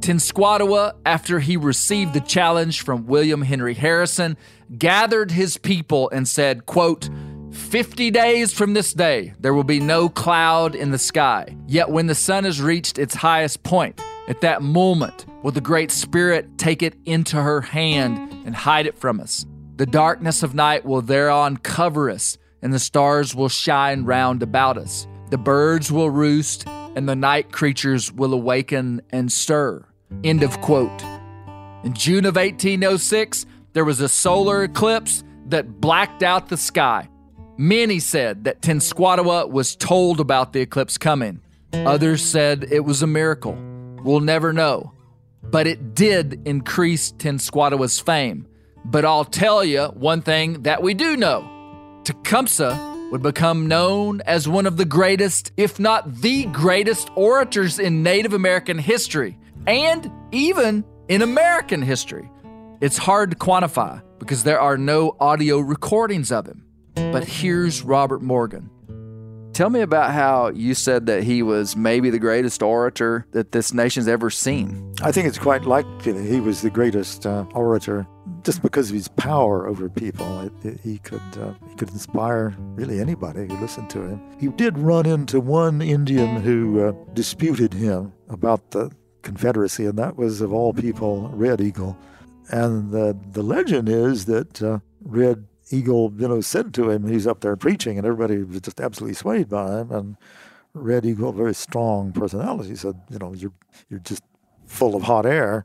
Tenskwatawa, 0.00 0.94
after 1.04 1.40
he 1.40 1.56
received 1.56 2.14
the 2.14 2.20
challenge 2.20 2.82
from 2.82 3.06
William 3.06 3.42
Henry 3.42 3.74
Harrison, 3.74 4.36
gathered 4.78 5.30
his 5.30 5.58
people 5.58 6.08
and 6.10 6.26
said, 6.26 6.66
quote, 6.66 7.08
50 7.52 8.10
days 8.10 8.52
from 8.52 8.74
this 8.74 8.94
day, 8.94 9.34
there 9.40 9.52
will 9.52 9.64
be 9.64 9.80
no 9.80 10.08
cloud 10.08 10.74
in 10.74 10.90
the 10.90 10.98
sky. 10.98 11.54
Yet 11.66 11.90
when 11.90 12.06
the 12.06 12.14
sun 12.14 12.44
has 12.44 12.60
reached 12.60 12.98
its 12.98 13.14
highest 13.14 13.62
point, 13.62 14.00
at 14.28 14.40
that 14.40 14.62
moment 14.62 15.26
will 15.42 15.50
the 15.50 15.60
Great 15.60 15.90
Spirit 15.90 16.58
take 16.58 16.82
it 16.82 16.94
into 17.04 17.36
her 17.36 17.60
hand 17.60 18.32
and 18.46 18.54
hide 18.54 18.86
it 18.86 18.98
from 18.98 19.20
us. 19.20 19.44
The 19.76 19.86
darkness 19.86 20.42
of 20.42 20.54
night 20.54 20.84
will 20.84 21.02
thereon 21.02 21.56
cover 21.56 22.10
us, 22.10 22.38
and 22.62 22.72
the 22.72 22.78
stars 22.78 23.34
will 23.34 23.48
shine 23.48 24.04
round 24.04 24.42
about 24.42 24.78
us. 24.78 25.06
The 25.30 25.38
birds 25.38 25.90
will 25.90 26.10
roost, 26.10 26.66
and 26.68 27.08
the 27.08 27.16
night 27.16 27.52
creatures 27.52 28.12
will 28.12 28.32
awaken 28.32 29.02
and 29.10 29.32
stir. 29.32 29.84
End 30.24 30.42
of 30.42 30.60
quote. 30.60 31.02
In 31.82 31.94
June 31.94 32.26
of 32.26 32.36
1806, 32.36 33.46
there 33.72 33.84
was 33.84 34.00
a 34.00 34.08
solar 34.08 34.64
eclipse 34.64 35.24
that 35.46 35.80
blacked 35.80 36.22
out 36.22 36.48
the 36.48 36.56
sky. 36.56 37.08
Many 37.56 37.98
said 37.98 38.44
that 38.44 38.62
Tenskwatawa 38.62 39.50
was 39.50 39.76
told 39.76 40.20
about 40.20 40.52
the 40.52 40.60
eclipse 40.60 40.98
coming. 40.98 41.40
Others 41.72 42.24
said 42.24 42.66
it 42.70 42.80
was 42.80 43.02
a 43.02 43.06
miracle. 43.06 43.56
We'll 44.02 44.20
never 44.20 44.52
know. 44.52 44.92
But 45.42 45.66
it 45.66 45.94
did 45.94 46.46
increase 46.46 47.12
Tenskwatawa's 47.12 48.00
fame. 48.00 48.46
But 48.84 49.04
I'll 49.04 49.24
tell 49.24 49.64
you 49.64 49.84
one 49.86 50.22
thing 50.22 50.62
that 50.62 50.82
we 50.82 50.94
do 50.94 51.16
know 51.16 51.48
Tecumseh 52.04 53.08
would 53.10 53.22
become 53.22 53.68
known 53.68 54.20
as 54.22 54.48
one 54.48 54.66
of 54.66 54.76
the 54.76 54.84
greatest, 54.84 55.52
if 55.56 55.80
not 55.80 56.22
the 56.22 56.44
greatest, 56.46 57.10
orators 57.14 57.78
in 57.78 58.02
Native 58.02 58.32
American 58.32 58.78
history 58.78 59.38
and 59.66 60.10
even 60.32 60.84
in 61.08 61.22
American 61.22 61.82
history. 61.82 62.30
It's 62.80 62.96
hard 62.96 63.30
to 63.32 63.36
quantify 63.36 64.02
because 64.18 64.44
there 64.44 64.60
are 64.60 64.78
no 64.78 65.16
audio 65.20 65.58
recordings 65.58 66.32
of 66.32 66.46
him. 66.46 66.64
But 66.94 67.24
here's 67.24 67.82
Robert 67.82 68.22
Morgan. 68.22 68.70
Tell 69.52 69.68
me 69.68 69.80
about 69.80 70.12
how 70.12 70.50
you 70.50 70.74
said 70.74 71.06
that 71.06 71.24
he 71.24 71.42
was 71.42 71.76
maybe 71.76 72.08
the 72.08 72.18
greatest 72.18 72.62
orator 72.62 73.26
that 73.32 73.52
this 73.52 73.74
nation's 73.74 74.08
ever 74.08 74.30
seen. 74.30 74.94
I 75.02 75.12
think 75.12 75.26
it's 75.26 75.38
quite 75.38 75.64
likely 75.64 76.12
that 76.12 76.24
he 76.24 76.40
was 76.40 76.62
the 76.62 76.70
greatest 76.70 77.26
uh, 77.26 77.44
orator 77.52 78.06
just 78.42 78.62
because 78.62 78.88
of 78.88 78.94
his 78.94 79.08
power 79.08 79.66
over 79.66 79.88
people. 79.88 80.40
It, 80.40 80.52
it, 80.64 80.80
he 80.80 80.98
could 80.98 81.20
uh, 81.38 81.52
he 81.68 81.74
could 81.74 81.90
inspire 81.90 82.54
really 82.58 83.00
anybody 83.00 83.46
who 83.46 83.60
listened 83.60 83.90
to 83.90 84.00
him. 84.02 84.20
He 84.38 84.48
did 84.48 84.78
run 84.78 85.04
into 85.04 85.40
one 85.40 85.82
Indian 85.82 86.40
who 86.40 86.80
uh, 86.82 86.92
disputed 87.12 87.74
him 87.74 88.12
about 88.28 88.70
the 88.70 88.90
Confederacy, 89.22 89.86
and 89.86 89.98
that 89.98 90.16
was 90.16 90.40
of 90.40 90.52
all 90.52 90.72
people 90.72 91.28
Red 91.34 91.60
Eagle. 91.60 91.96
And 92.48 92.90
the 92.90 93.16
the 93.32 93.42
legend 93.42 93.88
is 93.88 94.26
that 94.26 94.62
uh, 94.62 94.80
Red 95.02 95.46
Eagle, 95.70 96.12
you 96.16 96.28
know, 96.28 96.40
said 96.40 96.74
to 96.74 96.90
him, 96.90 97.06
he's 97.06 97.26
up 97.26 97.40
there 97.40 97.56
preaching, 97.56 97.96
and 97.96 98.06
everybody 98.06 98.42
was 98.42 98.60
just 98.60 98.80
absolutely 98.80 99.14
swayed 99.14 99.48
by 99.48 99.80
him. 99.80 99.92
And 99.92 100.16
Red 100.74 101.04
Eagle, 101.06 101.32
very 101.32 101.54
strong 101.54 102.12
personality, 102.12 102.76
said, 102.76 103.00
you 103.10 103.18
know, 103.18 103.32
you're 103.34 103.52
you're 103.88 104.00
just 104.00 104.22
full 104.66 104.94
of 104.94 105.02
hot 105.02 105.26
air. 105.26 105.64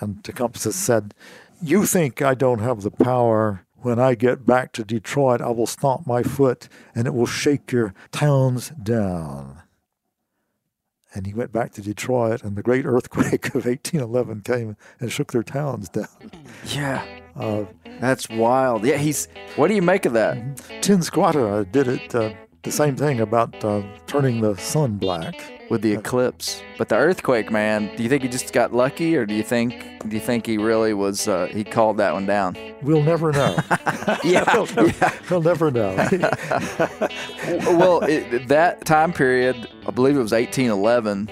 And 0.00 0.24
Tecumseh 0.24 0.72
said, 0.72 1.14
you 1.62 1.86
think 1.86 2.22
I 2.22 2.34
don't 2.34 2.60
have 2.60 2.82
the 2.82 2.90
power. 2.90 3.62
When 3.76 3.98
I 3.98 4.14
get 4.14 4.46
back 4.46 4.72
to 4.72 4.84
Detroit, 4.84 5.40
I 5.40 5.50
will 5.50 5.66
stomp 5.66 6.06
my 6.06 6.22
foot 6.22 6.68
and 6.94 7.06
it 7.06 7.14
will 7.14 7.26
shake 7.26 7.70
your 7.70 7.94
towns 8.10 8.70
down. 8.82 9.55
And 11.16 11.26
he 11.26 11.32
went 11.32 11.50
back 11.50 11.72
to 11.72 11.80
Detroit, 11.80 12.44
and 12.44 12.56
the 12.56 12.62
great 12.62 12.84
earthquake 12.84 13.46
of 13.54 13.64
1811 13.64 14.42
came 14.42 14.76
and 15.00 15.10
shook 15.10 15.32
their 15.32 15.42
towns 15.42 15.88
down. 15.88 16.06
Yeah. 16.66 17.02
Uh, 17.34 17.64
That's 18.00 18.28
wild. 18.28 18.84
Yeah, 18.84 18.98
he's. 18.98 19.26
What 19.56 19.68
do 19.68 19.74
you 19.74 19.80
make 19.80 20.04
of 20.04 20.12
that? 20.12 20.36
Tenskwatawa 20.82 21.72
did 21.72 21.88
it 21.88 22.14
uh, 22.14 22.34
the 22.66 22.72
same 22.72 22.96
thing 22.96 23.20
about 23.20 23.64
uh, 23.64 23.80
turning 24.08 24.40
the 24.40 24.56
sun 24.56 24.96
black. 24.96 25.40
with 25.70 25.82
the 25.82 25.92
eclipse. 25.92 26.62
But 26.78 26.88
the 26.88 26.96
earthquake, 26.96 27.50
man, 27.50 27.94
do 27.96 28.02
you 28.02 28.08
think 28.08 28.22
he 28.24 28.28
just 28.28 28.52
got 28.52 28.74
lucky, 28.74 29.16
or 29.16 29.24
do 29.24 29.34
you 29.34 29.42
think 29.44 30.02
do 30.08 30.16
you 30.16 30.20
think 30.20 30.46
he 30.46 30.58
really 30.58 30.92
was? 30.92 31.28
Uh, 31.28 31.46
he 31.46 31.62
called 31.64 31.96
that 31.98 32.12
one 32.12 32.26
down. 32.26 32.56
We'll 32.82 33.02
never 33.02 33.32
know. 33.32 33.56
Yeah, 34.24 34.44
we'll, 34.54 34.66
never, 34.66 34.86
yeah. 34.86 35.18
we'll 35.30 35.42
never 35.42 35.70
know. 35.70 35.94
well, 37.76 38.02
it, 38.04 38.48
that 38.48 38.84
time 38.84 39.12
period, 39.12 39.68
I 39.86 39.90
believe 39.90 40.16
it 40.16 40.22
was 40.22 40.32
1811, 40.32 41.28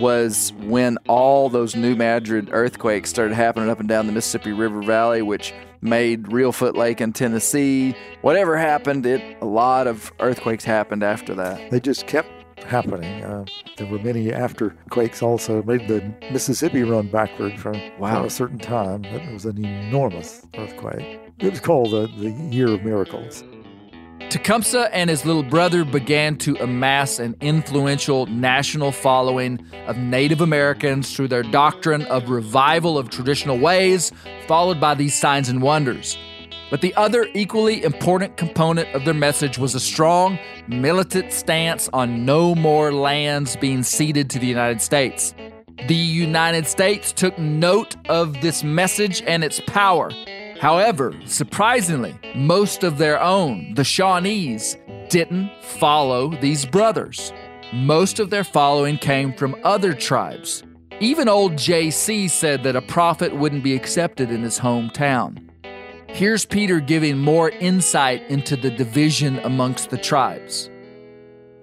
was 0.00 0.52
when 0.60 0.96
all 1.08 1.48
those 1.48 1.76
New 1.76 1.94
Madrid 1.94 2.48
earthquakes 2.50 3.10
started 3.10 3.34
happening 3.34 3.70
up 3.70 3.78
and 3.78 3.88
down 3.88 4.06
the 4.06 4.12
Mississippi 4.12 4.52
River 4.52 4.82
Valley, 4.82 5.22
which 5.22 5.52
made 5.84 6.24
Reelfoot 6.24 6.74
Lake 6.76 7.00
in 7.00 7.12
Tennessee. 7.12 7.94
Whatever 8.22 8.56
happened, 8.56 9.06
it 9.06 9.36
a 9.40 9.44
lot 9.46 9.86
of 9.86 10.12
earthquakes 10.20 10.64
happened 10.64 11.02
after 11.02 11.34
that. 11.34 11.70
they 11.70 11.78
just 11.78 12.06
kept 12.06 12.28
happening. 12.64 13.22
Uh, 13.22 13.44
there 13.76 13.86
were 13.86 13.98
many 13.98 14.28
afterquakes 14.28 15.22
also 15.22 15.62
made 15.64 15.86
the 15.86 16.00
Mississippi 16.32 16.82
run 16.82 17.08
backward 17.08 17.58
for, 17.60 17.72
Wow. 17.98 18.20
for 18.22 18.26
a 18.26 18.30
certain 18.30 18.58
time. 18.58 19.04
It 19.04 19.32
was 19.32 19.44
an 19.44 19.62
enormous 19.64 20.46
earthquake. 20.56 21.20
It 21.40 21.50
was 21.50 21.60
called 21.60 21.90
the, 21.90 22.06
the 22.18 22.30
Year 22.30 22.68
of 22.68 22.82
Miracles. 22.84 23.44
Tecumseh 24.30 24.88
and 24.92 25.08
his 25.08 25.24
little 25.24 25.42
brother 25.42 25.84
began 25.84 26.36
to 26.38 26.56
amass 26.56 27.18
an 27.18 27.36
influential 27.40 28.26
national 28.26 28.92
following 28.92 29.64
of 29.86 29.96
Native 29.96 30.40
Americans 30.40 31.14
through 31.14 31.28
their 31.28 31.42
doctrine 31.42 32.02
of 32.06 32.28
revival 32.28 32.98
of 32.98 33.10
traditional 33.10 33.58
ways, 33.58 34.12
followed 34.46 34.80
by 34.80 34.94
these 34.94 35.14
signs 35.14 35.48
and 35.48 35.62
wonders. 35.62 36.18
But 36.70 36.80
the 36.80 36.94
other 36.96 37.28
equally 37.34 37.84
important 37.84 38.36
component 38.36 38.88
of 38.94 39.04
their 39.04 39.14
message 39.14 39.58
was 39.58 39.74
a 39.74 39.80
strong, 39.80 40.38
militant 40.66 41.32
stance 41.32 41.88
on 41.92 42.24
no 42.24 42.54
more 42.54 42.92
lands 42.92 43.56
being 43.56 43.82
ceded 43.82 44.30
to 44.30 44.38
the 44.38 44.46
United 44.46 44.80
States. 44.80 45.34
The 45.86 45.94
United 45.94 46.66
States 46.66 47.12
took 47.12 47.38
note 47.38 47.96
of 48.08 48.40
this 48.40 48.64
message 48.64 49.22
and 49.26 49.44
its 49.44 49.60
power. 49.60 50.10
However, 50.64 51.12
surprisingly, 51.26 52.18
most 52.34 52.84
of 52.84 52.96
their 52.96 53.20
own, 53.20 53.74
the 53.74 53.84
Shawnees, 53.84 54.78
didn't 55.10 55.50
follow 55.60 56.30
these 56.40 56.64
brothers. 56.64 57.34
Most 57.74 58.18
of 58.18 58.30
their 58.30 58.44
following 58.44 58.96
came 58.96 59.34
from 59.34 59.56
other 59.62 59.92
tribes. 59.92 60.62
Even 61.00 61.28
old 61.28 61.52
JC 61.52 62.30
said 62.30 62.62
that 62.62 62.76
a 62.76 62.80
prophet 62.80 63.36
wouldn't 63.36 63.62
be 63.62 63.74
accepted 63.74 64.30
in 64.30 64.42
his 64.42 64.58
hometown. 64.58 65.50
Here's 66.08 66.46
Peter 66.46 66.80
giving 66.80 67.18
more 67.18 67.50
insight 67.50 68.22
into 68.30 68.56
the 68.56 68.70
division 68.70 69.40
amongst 69.40 69.90
the 69.90 69.98
tribes. 69.98 70.70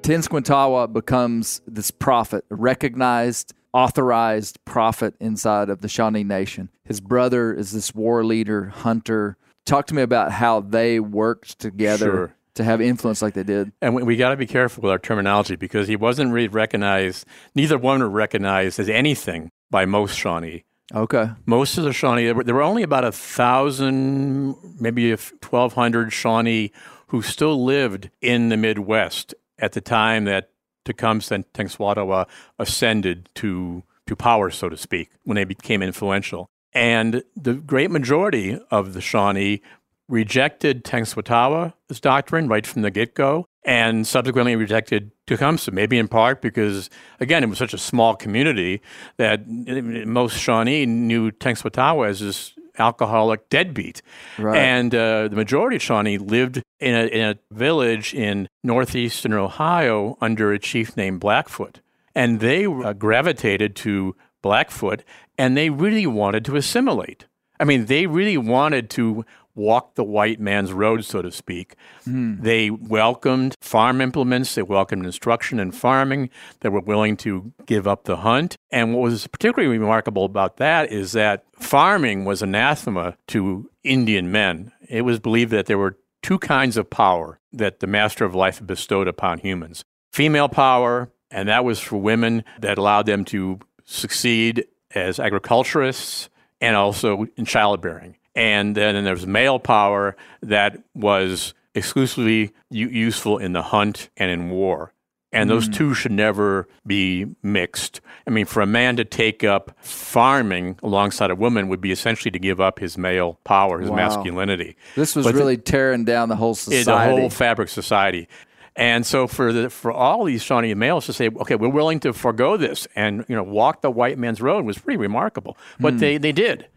Tenskwatawa 0.03 0.94
becomes 0.94 1.60
this 1.65 1.90
prophet, 1.90 2.45
recognized, 2.52 3.56
authorized 3.73 4.64
prophet 4.65 5.15
inside 5.19 5.69
of 5.69 5.81
the 5.81 5.88
Shawnee 5.88 6.23
Nation. 6.23 6.69
His 6.84 6.99
brother 7.02 7.53
is 7.53 7.72
this 7.72 7.93
war 7.95 8.23
leader, 8.23 8.65
hunter. 8.69 9.38
Talk 9.65 9.88
to 9.88 9.93
me 9.95 10.02
about 10.02 10.31
how 10.31 10.60
they 10.61 10.99
worked 10.99 11.60
together 11.60 12.06
Sure. 12.06 12.35
to 12.56 12.64
have 12.64 12.81
influence 12.81 13.22
like 13.22 13.34
they 13.34 13.43
did. 13.43 13.72
And 13.81 13.95
we, 13.95 14.03
we 14.03 14.15
got 14.18 14.30
to 14.30 14.38
be 14.38 14.48
careful 14.48 14.81
with 14.81 14.91
our 14.91 14.99
terminology 14.99 15.56
because 15.56 15.88
he 15.88 15.95
wasn't 15.95 16.34
really 16.34 16.48
recognized, 16.48 17.26
neither 17.56 17.77
one 17.77 17.99
were 18.02 18.10
recognized 18.10 18.80
as 18.80 18.89
anything 18.89 19.49
by 19.69 19.85
most 19.85 20.18
Shawnee. 20.18 20.64
Okay. 20.93 21.30
Most 21.45 21.77
of 21.77 21.85
the 21.85 21.93
Shawnee, 21.93 22.26
there 22.26 22.35
were, 22.35 22.43
there 22.43 22.56
were 22.56 22.61
only 22.61 22.84
about 22.84 23.06
a 23.06 23.11
thousand, 23.14 24.56
maybe 24.80 25.11
a 25.11 25.15
1,200 25.18 26.11
Shawnee 26.11 26.72
who 27.07 27.22
still 27.22 27.64
lived 27.64 28.10
in 28.22 28.49
the 28.49 28.57
Midwest 28.57 29.34
at 29.60 29.72
the 29.73 29.81
time 29.81 30.26
that 30.26 30.49
Tecumseh 30.86 31.36
and 31.36 31.53
Tenskwatawa 31.53 32.22
uh, 32.22 32.26
ascended 32.60 33.30
to, 33.36 33.84
to 34.08 34.16
power, 34.16 34.49
so 34.49 34.70
to 34.70 34.78
speak, 34.78 35.12
when 35.24 35.36
they 35.36 35.44
became 35.44 35.82
influential. 35.82 36.48
And 36.74 37.24
the 37.36 37.56
great 37.56 37.91
majority 37.91 38.60
of 38.70 38.94
the 38.94 39.02
Shawnee 39.02 39.62
rejected 40.08 40.84
Tenskwatawa's 40.84 41.99
doctrine 41.99 42.48
right 42.48 42.66
from 42.66 42.82
the 42.82 42.91
get 42.91 43.16
go 43.16 43.45
and 43.64 44.08
subsequently 44.08 44.56
rejected 44.56 45.12
Tecumseh, 45.28 45.72
maybe 45.72 45.98
in 45.98 46.08
part 46.08 46.41
because, 46.41 46.90
again, 47.20 47.44
it 47.44 47.49
was 47.49 47.58
such 47.58 47.74
a 47.74 47.78
small 47.78 48.16
community 48.16 48.82
that 49.18 49.41
eh, 49.68 50.03
most 50.06 50.38
Shawnee 50.38 50.86
knew 50.86 51.32
Tenskwatawa 51.32 52.08
as 52.10 52.20
this 52.20 52.53
alcoholic 52.77 53.49
deadbeat. 53.49 54.02
Right. 54.38 54.57
And 54.57 54.93
uh, 54.93 55.27
the 55.27 55.35
majority 55.35 55.77
of 55.77 55.81
Shawnee 55.81 56.18
lived 56.18 56.61
in 56.80 56.95
a, 56.95 57.06
in 57.06 57.22
a 57.22 57.35
village 57.53 58.14
in 58.14 58.48
northeastern 58.64 59.34
Ohio 59.34 60.18
under 60.22 60.52
a 60.52 60.60
chief 60.60 60.98
named 60.98 61.19
Black 61.19 61.49
Hoof. 61.49 61.81
And 62.14 62.39
they 62.39 62.65
uh, 62.65 62.93
gravitated 62.93 63.76
to 63.77 64.15
Black 64.41 64.72
Hoof 64.72 64.99
and 65.38 65.56
they 65.56 65.69
really 65.69 66.07
wanted 66.07 66.45
to 66.45 66.56
assimilate. 66.56 67.26
I 67.60 67.64
mean, 67.64 67.85
they 67.85 68.07
really 68.07 68.38
wanted 68.38 68.89
to 68.91 69.23
walk 69.56 69.95
the 69.95 70.03
white 70.03 70.40
man's 70.40 70.73
road, 70.73 71.06
so 71.06 71.22
to 71.22 71.32
speak. 71.32 71.76
Hmm. 72.06 72.41
They 72.41 72.69
welcomed 72.69 73.56
farm 73.61 74.02
implements, 74.02 74.56
they 74.56 74.64
welcomed 74.64 75.06
instruction 75.06 75.60
in 75.60 75.72
farming, 75.72 76.30
they 76.61 76.69
were 76.69 76.82
willing 76.82 77.18
to 77.18 77.52
give 77.65 77.88
up 77.88 78.06
the 78.06 78.18
hunt. 78.18 78.57
And 78.72 78.94
what 78.94 79.03
was 79.03 79.28
particularly 79.28 79.78
remarkable 79.78 80.26
about 80.26 80.57
that 80.57 80.91
is 80.91 81.11
that 81.14 81.45
farming 81.53 82.26
was 82.26 82.41
anathema 82.41 83.18
to 83.28 83.69
Indian 83.84 84.32
men. 84.32 84.72
It 84.90 85.02
was 85.02 85.19
believed 85.19 85.52
that 85.52 85.65
there 85.65 85.78
were 85.78 85.98
two 86.22 86.40
kinds 86.40 86.78
of 86.78 86.90
power 86.90 87.40
that 87.52 87.80
the 87.80 87.88
master 87.88 88.26
of 88.26 88.36
life 88.36 88.65
bestowed 88.65 89.07
upon 89.07 89.40
humans 89.40 89.84
female 90.11 90.49
power, 90.49 91.11
and 91.30 91.48
that 91.49 91.64
was 91.64 91.80
for 91.80 91.98
women 91.98 92.44
that 92.60 92.78
allowed 92.78 93.06
them 93.06 93.26
to 93.26 93.60
succeed 93.86 94.65
as 94.94 95.19
agriculturists 95.19 96.30
and 96.60 96.76
also 96.76 97.28
in 97.38 97.45
childbearing. 97.45 98.18
And 98.36 98.76
then 98.76 99.03
there 99.03 99.14
was 99.14 99.28
male 99.28 99.60
power 99.60 100.16
that 100.41 100.78
was 100.94 101.53
exclusively 101.76 102.53
u- 102.70 102.88
useful 102.88 103.38
in 103.38 103.53
the 103.53 103.62
hunt 103.62 104.10
and 104.18 104.32
in 104.32 104.49
war. 104.49 104.94
And 105.34 105.49
those 105.49 105.68
hmm. 105.68 105.72
two 105.72 105.94
should 105.94 106.12
never 106.12 106.68
be 106.86 107.26
mixed. 107.41 108.02
I 108.28 108.32
mean, 108.32 108.45
for 108.45 108.62
a 108.62 108.66
man 108.66 108.98
to 108.98 109.06
take 109.06 109.45
up 109.45 109.72
farming 109.82 110.78
alongside 110.84 111.32
a 111.32 111.36
woman 111.36 111.70
would 111.70 111.80
be 111.80 111.91
essentially 111.94 112.32
to 112.32 112.40
give 112.40 112.60
up 112.60 112.80
his 112.80 112.98
male 112.98 113.40
power, 113.45 113.80
his 113.80 113.90
Wow. 113.90 113.95
masculinity. 113.95 114.76
This 114.95 115.16
was 115.16 115.26
But 115.26 115.36
really 115.36 115.56
tearing 115.56 116.03
down 116.03 116.28
the 116.28 116.36
whole 116.36 116.53
society. 116.53 116.84
the 116.84 117.22
whole 117.22 117.30
fabric 117.30 117.70
society. 117.70 118.28
And 118.76 119.06
so 119.06 119.27
for 119.27 119.52
the 119.52 119.69
for 119.69 119.91
all 119.91 120.23
these 120.23 120.41
Shawnee 120.41 120.73
males 120.73 121.06
to 121.07 121.14
say, 121.14 121.27
okay, 121.27 121.56
we're 121.56 121.69
willing 121.69 121.99
to 122.02 122.14
forego 122.14 122.56
this 122.56 122.88
and 122.95 123.26
you 123.27 123.35
know 123.35 123.43
walk 123.43 123.81
the 123.81 123.91
white 123.91 124.18
man's 124.18 124.41
road 124.41 124.65
was 124.65 124.77
pretty 124.77 124.98
remarkable. 124.98 125.57
But 125.80 125.99
they 125.99 126.18
they 126.18 126.31
did. 126.31 126.68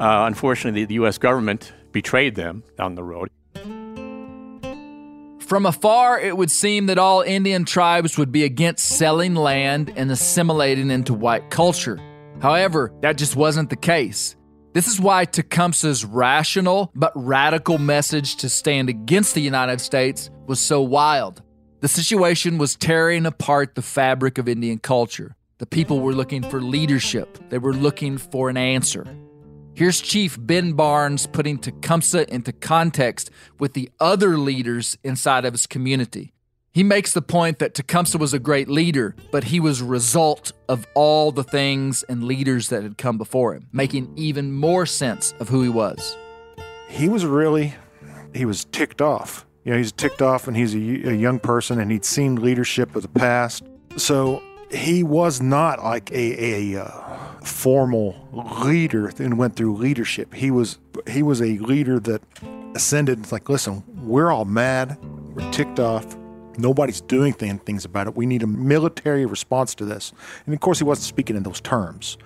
Uh, 0.00 0.24
unfortunately, 0.26 0.82
the, 0.82 0.86
the 0.86 0.94
U.S. 0.94 1.18
government 1.18 1.72
betrayed 1.92 2.34
them 2.34 2.64
down 2.76 2.96
the 2.96 3.04
road. 3.04 3.30
From 5.38 5.66
afar, 5.66 6.18
it 6.18 6.36
would 6.36 6.50
seem 6.50 6.86
that 6.86 6.98
all 6.98 7.20
Indian 7.20 7.64
tribes 7.64 8.16
would 8.18 8.32
be 8.32 8.44
against 8.44 8.88
selling 8.88 9.34
land 9.34 9.92
and 9.94 10.10
assimilating 10.10 10.90
into 10.90 11.14
white 11.14 11.50
culture. 11.50 12.00
However, 12.40 12.92
that 13.02 13.18
just 13.18 13.36
wasn't 13.36 13.70
the 13.70 13.76
case. 13.76 14.36
This 14.72 14.88
is 14.88 14.98
why 14.98 15.24
Tecumseh's 15.24 16.04
rational 16.04 16.90
but 16.96 17.12
radical 17.14 17.78
message 17.78 18.34
to 18.36 18.48
stand 18.48 18.88
against 18.88 19.34
the 19.34 19.40
United 19.40 19.80
States 19.80 20.30
was 20.46 20.58
so 20.58 20.82
wild. 20.82 21.43
The 21.84 21.88
situation 21.88 22.56
was 22.56 22.76
tearing 22.76 23.26
apart 23.26 23.74
the 23.74 23.82
fabric 23.82 24.38
of 24.38 24.48
Indian 24.48 24.78
culture. 24.78 25.36
The 25.58 25.66
people 25.66 26.00
were 26.00 26.14
looking 26.14 26.42
for 26.42 26.58
leadership, 26.58 27.38
they 27.50 27.58
were 27.58 27.74
looking 27.74 28.16
for 28.16 28.48
an 28.48 28.56
answer. 28.56 29.04
Here's 29.74 30.00
Chief 30.00 30.38
Ben 30.40 30.72
Barnes 30.72 31.26
putting 31.26 31.58
Tecumseh 31.58 32.32
into 32.32 32.54
context 32.54 33.30
with 33.58 33.74
the 33.74 33.90
other 34.00 34.38
leaders 34.38 34.96
inside 35.04 35.44
of 35.44 35.52
his 35.52 35.66
community. 35.66 36.32
He 36.72 36.82
makes 36.82 37.12
the 37.12 37.20
point 37.20 37.58
that 37.58 37.74
Tecumseh 37.74 38.16
was 38.16 38.32
a 38.32 38.38
great 38.38 38.70
leader, 38.70 39.14
but 39.30 39.44
he 39.44 39.60
was 39.60 39.82
a 39.82 39.84
result 39.84 40.52
of 40.70 40.86
all 40.94 41.32
the 41.32 41.44
things 41.44 42.02
and 42.04 42.24
leaders 42.24 42.70
that 42.70 42.82
had 42.82 42.96
come 42.96 43.18
before 43.18 43.52
him, 43.52 43.68
making 43.74 44.10
even 44.16 44.52
more 44.52 44.86
sense 44.86 45.34
of 45.38 45.50
who 45.50 45.60
he 45.60 45.68
was. 45.68 46.16
he 46.88 47.10
was 47.10 47.26
really 47.26 47.74
he 48.32 48.46
was 48.46 48.64
ticked 48.64 49.02
off 49.02 49.44
you 49.64 49.72
know 49.72 49.78
he's 49.78 49.92
ticked 49.92 50.22
off 50.22 50.46
and 50.46 50.56
he's 50.56 50.74
a, 50.74 50.78
a 50.78 51.14
young 51.14 51.38
person 51.38 51.80
and 51.80 51.90
he'd 51.90 52.04
seen 52.04 52.36
leadership 52.36 52.94
of 52.96 53.02
the 53.02 53.08
past. 53.08 53.64
So 53.96 54.42
he 54.70 55.02
was 55.02 55.40
not 55.40 55.82
like 55.82 56.10
a, 56.10 56.74
a 56.74 56.84
uh, 56.84 57.40
formal 57.42 58.28
leader 58.64 59.12
and 59.18 59.38
went 59.38 59.56
through 59.56 59.76
leadership. 59.76 60.34
He 60.34 60.50
was 60.50 60.78
he 61.08 61.22
was 61.22 61.40
a 61.40 61.58
leader 61.58 61.98
that 62.00 62.22
ascended. 62.74 63.20
It's 63.20 63.32
like 63.32 63.48
listen 63.48 63.82
we're 64.02 64.30
all 64.30 64.44
mad. 64.44 64.98
We're 65.34 65.50
ticked 65.50 65.80
off. 65.80 66.16
Nobody's 66.56 67.00
doing 67.00 67.32
thing, 67.32 67.58
things 67.58 67.84
about 67.84 68.06
it. 68.06 68.14
We 68.14 68.26
need 68.26 68.44
a 68.44 68.46
military 68.46 69.26
response 69.26 69.74
to 69.76 69.84
this. 69.84 70.12
And 70.46 70.54
of 70.54 70.60
course 70.60 70.78
he 70.78 70.84
wasn't 70.84 71.06
speaking 71.06 71.36
in 71.36 71.42
those 71.42 71.60
terms 71.60 72.16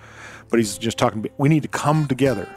but 0.49 0.57
he's 0.59 0.77
just 0.77 0.97
talking 0.97 1.25
we 1.37 1.49
need 1.49 1.61
to 1.61 1.69
come 1.69 2.07
together 2.07 2.47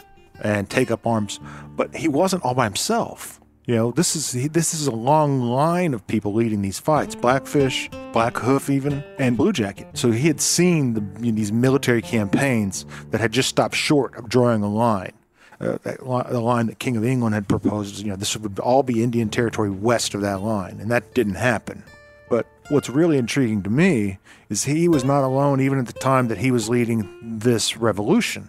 and 0.43 0.69
take 0.69 0.91
up 0.91 1.07
arms. 1.07 1.39
But 1.77 1.95
he 1.95 2.09
wasn't 2.09 2.43
all 2.43 2.55
by 2.55 2.65
himself. 2.65 3.41
You 3.65 3.77
know, 3.77 3.93
this 3.93 4.17
is 4.17 4.51
this 4.51 4.75
is 4.75 4.89
a 4.89 4.93
long 4.93 5.41
line 5.41 5.95
of 5.95 6.05
people 6.09 6.35
leading 6.35 6.63
these 6.63 6.81
fights: 6.81 7.15
Blackfish, 7.15 7.89
Black 8.13 8.37
Hoof, 8.39 8.69
even, 8.69 9.05
and 9.21 9.37
Blue 9.37 9.53
Jacket. 9.53 9.87
So 9.95 10.11
he 10.11 10.27
had 10.27 10.41
seen 10.41 10.95
the, 10.95 11.25
you 11.25 11.31
know, 11.31 11.37
these 11.37 11.53
military 11.53 12.03
campaigns 12.03 12.85
that 13.13 13.21
had 13.21 13.31
just 13.31 13.49
stopped 13.49 13.77
short 13.77 14.17
of 14.17 14.29
drawing 14.29 14.65
a 14.65 14.69
line. 14.69 15.13
Uh, 15.61 15.79
that 15.85 16.05
li- 16.05 16.25
the 16.29 16.41
line 16.41 16.67
that 16.67 16.81
King 16.81 16.97
of 16.97 17.05
England 17.05 17.37
had 17.37 17.47
proposed, 17.47 18.01
you 18.01 18.11
know, 18.11 18.17
this 18.17 18.37
would 18.37 18.59
all 18.59 18.83
be 18.83 19.01
Indian 19.01 19.29
territory 19.29 19.71
west 19.71 20.13
of 20.15 20.23
that 20.23 20.41
line, 20.41 20.81
and 20.81 20.91
that 20.91 21.15
didn't 21.15 21.37
happen. 21.37 21.85
But 22.29 22.47
what's 22.69 22.89
really 22.89 23.17
intriguing 23.17 23.63
to 23.63 23.71
me 23.71 24.19
is 24.49 24.65
he 24.65 24.89
was 24.89 25.05
not 25.05 25.23
alone, 25.23 25.61
even 25.61 25.79
at 25.79 25.87
the 25.87 25.93
time 25.93 26.27
that 26.29 26.39
he 26.39 26.51
was 26.51 26.69
leading 26.69 27.09
this 27.23 27.77
revolution 27.77 28.49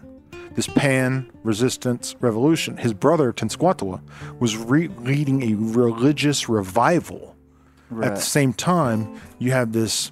this 0.56 0.68
pan 0.68 1.32
resistance 1.44 2.16
revolution. 2.20 2.78
His 2.78 2.94
brother, 2.94 3.34
Tenskwatawa, 3.34 4.02
was 4.40 4.56
re- 4.58 4.90
leading 5.00 5.44
a 5.44 5.56
religious 5.56 6.48
revival. 6.50 7.36
At 8.02 8.16
the 8.16 8.22
same 8.22 8.54
time, 8.54 9.22
you 9.38 9.52
have 9.52 9.72
this 9.72 10.12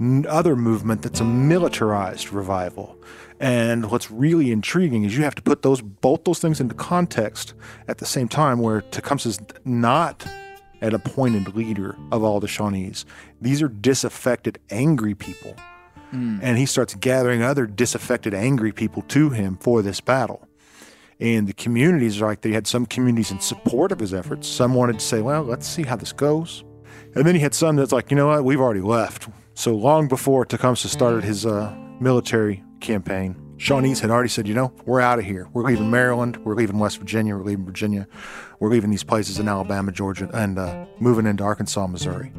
n- 0.00 0.26
other 0.28 0.54
movement 0.54 1.02
that's 1.02 1.18
a 1.18 1.24
militarized 1.24 2.32
revival. 2.32 2.96
And 3.40 3.90
what's 3.90 4.10
really 4.10 4.52
intriguing 4.52 5.04
is 5.04 5.16
you 5.16 5.24
have 5.24 5.34
to 5.34 5.42
put 5.42 5.62
those 5.62 5.82
both 5.82 6.24
those 6.24 6.38
things 6.38 6.60
into 6.60 6.74
context 6.74 7.54
at 7.88 7.98
the 7.98 8.06
same 8.06 8.28
time 8.28 8.60
where 8.60 8.80
Tecumseh's 8.80 9.40
not 9.64 10.24
an 10.80 10.94
appointed 10.94 11.56
leader 11.56 11.96
of 12.12 12.22
all 12.22 12.38
the 12.38 12.46
Shawnees. 12.46 13.04
These 13.40 13.60
are 13.60 13.68
disaffected, 13.68 14.58
angry 14.70 15.14
people 15.14 15.56
and 16.42 16.58
he 16.58 16.66
starts 16.66 16.94
gathering 16.94 17.42
other 17.42 17.66
disaffected, 17.66 18.34
angry 18.34 18.72
people 18.72 19.02
to 19.02 19.30
him 19.30 19.56
for 19.58 19.82
this 19.82 20.00
battle. 20.00 20.46
And 21.18 21.46
the 21.46 21.54
communities 21.54 22.20
are 22.20 22.26
like 22.26 22.42
they 22.42 22.52
had 22.52 22.66
some 22.66 22.84
communities 22.86 23.30
in 23.30 23.40
support 23.40 23.92
of 23.92 24.00
his 24.00 24.12
efforts. 24.12 24.46
Some 24.46 24.74
wanted 24.74 24.98
to 24.98 25.04
say, 25.04 25.22
well, 25.22 25.42
let's 25.42 25.66
see 25.66 25.82
how 25.82 25.96
this 25.96 26.12
goes. 26.12 26.64
And 27.14 27.24
then 27.24 27.34
he 27.34 27.40
had 27.40 27.54
some 27.54 27.76
that's 27.76 27.92
like, 27.92 28.10
you 28.10 28.16
know 28.16 28.26
what, 28.26 28.44
we've 28.44 28.60
already 28.60 28.82
left. 28.82 29.28
So 29.54 29.74
long 29.74 30.08
before 30.08 30.44
Tecumseh 30.44 30.88
started 30.88 31.24
his 31.24 31.46
uh, 31.46 31.74
military 31.98 32.62
campaign, 32.80 33.34
Shawnees 33.56 34.00
had 34.00 34.10
already 34.10 34.28
said, 34.28 34.46
you 34.46 34.52
know, 34.52 34.72
we're 34.84 35.00
out 35.00 35.18
of 35.18 35.24
here. 35.24 35.48
We're 35.54 35.62
leaving 35.62 35.90
Maryland. 35.90 36.36
We're 36.44 36.54
leaving 36.54 36.78
West 36.78 36.98
Virginia. 36.98 37.34
We're 37.34 37.44
leaving 37.44 37.64
Virginia. 37.64 38.06
We're 38.60 38.68
leaving 38.68 38.90
these 38.90 39.04
places 39.04 39.38
in 39.38 39.48
Alabama, 39.48 39.92
Georgia, 39.92 40.28
and 40.34 40.58
uh, 40.58 40.84
moving 41.00 41.26
into 41.26 41.42
Arkansas, 41.42 41.86
Missouri. 41.86 42.32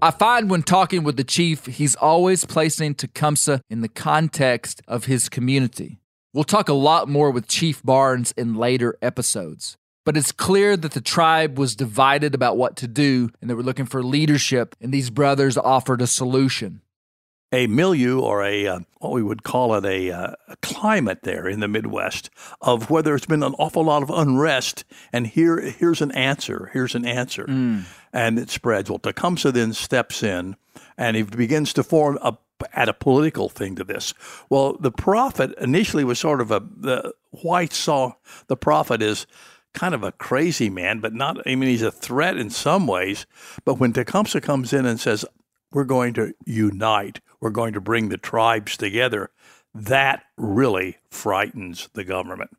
I 0.00 0.12
find 0.12 0.48
when 0.48 0.62
talking 0.62 1.02
with 1.02 1.16
the 1.16 1.24
chief, 1.24 1.66
he's 1.66 1.96
always 1.96 2.44
placing 2.44 2.94
Tecumseh 2.94 3.62
in 3.68 3.80
the 3.80 3.88
context 3.88 4.80
of 4.86 5.06
his 5.06 5.28
community. 5.28 5.98
We'll 6.32 6.44
talk 6.44 6.68
a 6.68 6.72
lot 6.74 7.08
more 7.08 7.32
with 7.32 7.48
Chief 7.48 7.82
Barnes 7.82 8.32
in 8.36 8.54
later 8.54 8.96
episodes. 9.02 9.76
But 10.04 10.16
it's 10.16 10.30
clear 10.30 10.76
that 10.76 10.92
the 10.92 11.00
tribe 11.00 11.58
was 11.58 11.74
divided 11.74 12.32
about 12.32 12.56
what 12.56 12.76
to 12.76 12.86
do 12.86 13.30
and 13.40 13.50
they 13.50 13.54
were 13.54 13.62
looking 13.64 13.86
for 13.86 14.04
leadership, 14.04 14.76
and 14.80 14.94
these 14.94 15.10
brothers 15.10 15.58
offered 15.58 16.00
a 16.00 16.06
solution. 16.06 16.80
A 17.52 17.66
milieu 17.66 18.20
or 18.20 18.44
a 18.44 18.66
uh, 18.66 18.80
what 18.98 19.12
we 19.12 19.22
would 19.22 19.42
call 19.42 19.74
it 19.74 19.84
a, 19.84 20.10
uh, 20.10 20.32
a, 20.48 20.56
climate 20.56 21.22
there 21.22 21.48
in 21.48 21.60
the 21.60 21.68
Midwest 21.68 22.30
of 22.60 22.90
where 22.90 23.02
there's 23.02 23.26
been 23.26 23.42
an 23.42 23.54
awful 23.58 23.84
lot 23.84 24.02
of 24.02 24.10
unrest, 24.10 24.84
and 25.12 25.26
here 25.26 25.60
here's 25.60 26.02
an 26.02 26.12
answer. 26.12 26.70
Here's 26.72 26.94
an 26.94 27.06
answer, 27.06 27.46
mm. 27.46 27.84
and 28.12 28.38
it 28.38 28.50
spreads. 28.50 28.90
Well, 28.90 28.98
Tecumseh 28.98 29.52
then 29.52 29.72
steps 29.72 30.22
in, 30.22 30.56
and 30.96 31.16
he 31.16 31.22
begins 31.22 31.72
to 31.74 31.82
form 31.82 32.18
a 32.22 32.36
add 32.72 32.88
a 32.88 32.94
political 32.94 33.48
thing 33.48 33.76
to 33.76 33.84
this. 33.84 34.14
Well, 34.50 34.76
the 34.78 34.90
prophet 34.90 35.54
initially 35.60 36.04
was 36.04 36.18
sort 36.18 36.40
of 36.40 36.50
a 36.50 36.60
the 36.60 37.14
whites 37.30 37.76
saw 37.76 38.12
the 38.48 38.56
prophet 38.56 39.02
as 39.02 39.26
kind 39.74 39.94
of 39.94 40.02
a 40.02 40.12
crazy 40.12 40.68
man, 40.68 41.00
but 41.00 41.14
not. 41.14 41.38
I 41.46 41.54
mean, 41.54 41.68
he's 41.68 41.82
a 41.82 41.92
threat 41.92 42.36
in 42.36 42.50
some 42.50 42.86
ways. 42.86 43.26
But 43.64 43.74
when 43.74 43.92
Tecumseh 43.92 44.40
comes 44.40 44.72
in 44.72 44.86
and 44.86 45.00
says, 45.00 45.24
"We're 45.72 45.84
going 45.84 46.14
to 46.14 46.34
unite," 46.44 47.20
we're 47.40 47.50
going 47.50 47.74
to 47.74 47.80
bring 47.80 48.08
the 48.08 48.18
tribes 48.18 48.76
together, 48.76 49.30
that 49.74 50.24
really 50.36 50.96
frightens 51.10 51.88
the 51.92 52.04
government 52.04 52.50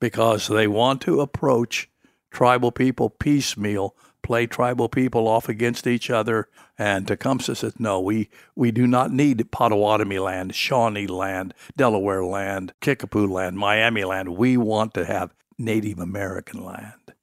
because 0.00 0.48
they 0.48 0.66
want 0.66 1.00
to 1.02 1.20
approach 1.20 1.88
tribal 2.30 2.70
people 2.70 3.08
piecemeal, 3.08 3.96
play 4.22 4.46
tribal 4.46 4.88
people 4.88 5.26
off 5.28 5.48
against 5.48 5.86
each 5.86 6.10
other. 6.10 6.48
And 6.76 7.06
Tecumseh 7.06 7.54
says, 7.54 7.78
no, 7.78 8.00
we, 8.00 8.28
we 8.54 8.70
do 8.70 8.86
not 8.86 9.12
need 9.12 9.50
Potawatomi 9.50 10.18
land, 10.18 10.54
Shawnee 10.54 11.06
land, 11.06 11.54
Delaware 11.76 12.24
land, 12.24 12.72
Kickapoo 12.80 13.26
land, 13.26 13.56
Miami 13.56 14.04
land. 14.04 14.36
We 14.36 14.56
want 14.56 14.94
to 14.94 15.04
have 15.04 15.34
Native 15.58 15.98
American 15.98 16.64
land. 16.64 17.14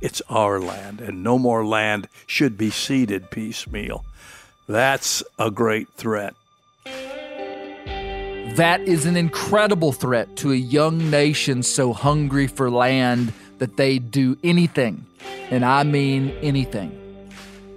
It's 0.00 0.22
our 0.28 0.60
land, 0.60 1.00
and 1.00 1.24
no 1.24 1.38
more 1.38 1.66
land 1.66 2.08
should 2.26 2.56
be 2.56 2.70
ceded 2.70 3.30
piecemeal. 3.30 4.04
That's 4.68 5.22
a 5.38 5.50
great 5.50 5.88
threat. 5.94 6.34
That 8.58 8.80
is 8.80 9.06
an 9.06 9.16
incredible 9.16 9.92
threat 9.92 10.34
to 10.38 10.50
a 10.50 10.56
young 10.56 11.12
nation 11.12 11.62
so 11.62 11.92
hungry 11.92 12.48
for 12.48 12.72
land 12.72 13.32
that 13.58 13.76
they'd 13.76 14.10
do 14.10 14.36
anything, 14.42 15.06
and 15.48 15.64
I 15.64 15.84
mean 15.84 16.30
anything. 16.42 16.90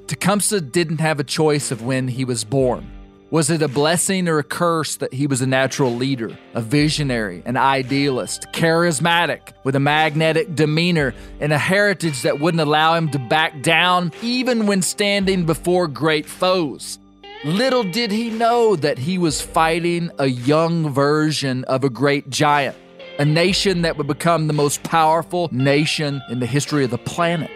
Tecumseh 0.08 0.62
didn't 0.62 0.98
have 0.98 1.20
a 1.20 1.24
choice 1.24 1.70
of 1.70 1.84
when 1.84 2.08
he 2.08 2.26
was 2.26 2.44
born. 2.44 2.90
Was 3.30 3.52
it 3.52 3.62
a 3.62 3.68
blessing 3.68 4.28
or 4.28 4.40
a 4.40 4.44
curse 4.44 4.96
that 4.96 5.14
he 5.14 5.28
was 5.28 5.40
a 5.40 5.46
natural 5.46 5.94
leader, 5.94 6.36
a 6.56 6.62
visionary, 6.62 7.44
an 7.46 7.58
idealist, 7.58 8.48
charismatic, 8.52 9.54
with 9.64 9.76
a 9.76 9.80
magnetic 9.80 10.56
demeanor, 10.56 11.14
and 11.40 11.54
a 11.54 11.60
heritage 11.60 12.24
that 12.24 12.40
wouldn't 12.40 12.60
allow 12.60 12.96
him 12.96 13.12
to 13.12 13.20
back 13.20 13.62
down 13.62 14.12
even 14.24 14.66
when 14.66 14.82
standing 14.82 15.46
before 15.46 15.88
great 15.88 16.26
foes? 16.26 16.98
Little 17.44 17.84
did 17.84 18.12
he 18.12 18.30
know 18.30 18.76
that 18.76 19.00
he 19.00 19.18
was 19.18 19.42
fighting 19.42 20.12
a 20.20 20.28
young 20.28 20.94
version 20.94 21.64
of 21.66 21.84
a 21.84 21.90
great 21.90 22.30
giant, 22.30 22.78
a 23.18 23.26
nation 23.26 23.82
that 23.82 23.98
would 23.98 24.08
become 24.08 24.48
the 24.48 24.54
most 24.54 24.84
powerful 24.84 25.50
nation 25.52 26.22
in 26.30 26.40
the 26.40 26.46
history 26.46 26.84
of 26.84 26.92
the 26.92 26.98
planet. 27.00 27.52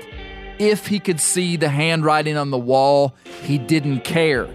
If 0.58 0.88
he 0.88 1.00
could 1.00 1.20
see 1.20 1.56
the 1.56 1.70
handwriting 1.70 2.38
on 2.38 2.50
the 2.50 2.58
wall, 2.58 3.16
he 3.44 3.58
didn't 3.58 4.04
care 4.04 4.50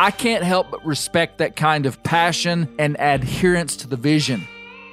I 0.00 0.12
can't 0.12 0.44
help 0.44 0.70
but 0.70 0.84
respect 0.86 1.38
that 1.38 1.56
kind 1.56 1.84
of 1.84 2.00
passion 2.04 2.72
and 2.78 2.96
adherence 3.00 3.74
to 3.78 3.88
the 3.88 3.96
vision. 3.96 4.46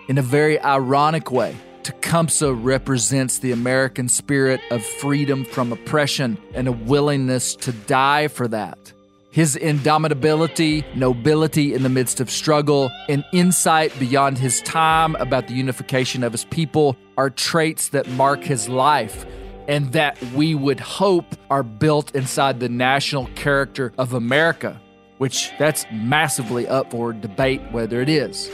In 0.08 0.18
a 0.18 0.24
very 0.24 0.60
ironic 0.60 1.30
way, 1.30 1.56
Tecumseh 1.84 2.52
represents 2.52 3.38
the 3.38 3.52
American 3.52 4.10
spirit 4.10 4.62
of 4.72 4.84
freedom 4.84 5.46
from 5.46 5.72
oppression 5.72 6.40
and 6.56 6.68
a 6.68 6.72
willingness 6.72 7.56
to 7.58 7.72
die 7.72 8.28
for 8.28 8.48
that. 8.48 8.94
His 9.36 9.58
indomitability, 9.58 10.96
nobility 10.96 11.74
in 11.74 11.84
the 11.84 11.90
midst 11.90 12.22
of 12.22 12.32
struggle, 12.32 12.90
and 13.10 13.26
insight 13.34 13.92
beyond 14.00 14.38
his 14.38 14.62
time 14.62 15.16
about 15.18 15.50
the 15.50 15.54
unification 15.54 16.24
of 16.24 16.32
his 16.32 16.46
people 16.46 16.96
are 17.18 17.30
traits 17.30 17.90
that 17.90 18.08
mark 18.12 18.42
his 18.42 18.70
life 18.70 19.26
and 19.68 19.92
that 19.92 20.18
we 20.36 20.56
would 20.56 20.80
hope 20.80 21.36
are 21.50 21.64
built 21.64 22.16
inside 22.16 22.62
the 22.62 22.70
national 22.70 23.28
character 23.36 23.92
of 23.98 24.14
America 24.14 24.80
which 25.18 25.52
that's 25.60 25.86
massively 25.92 26.66
up 26.68 26.92
for 26.92 27.12
debate 27.12 27.62
whether 27.72 28.02
it 28.02 28.08
is. 28.08 28.50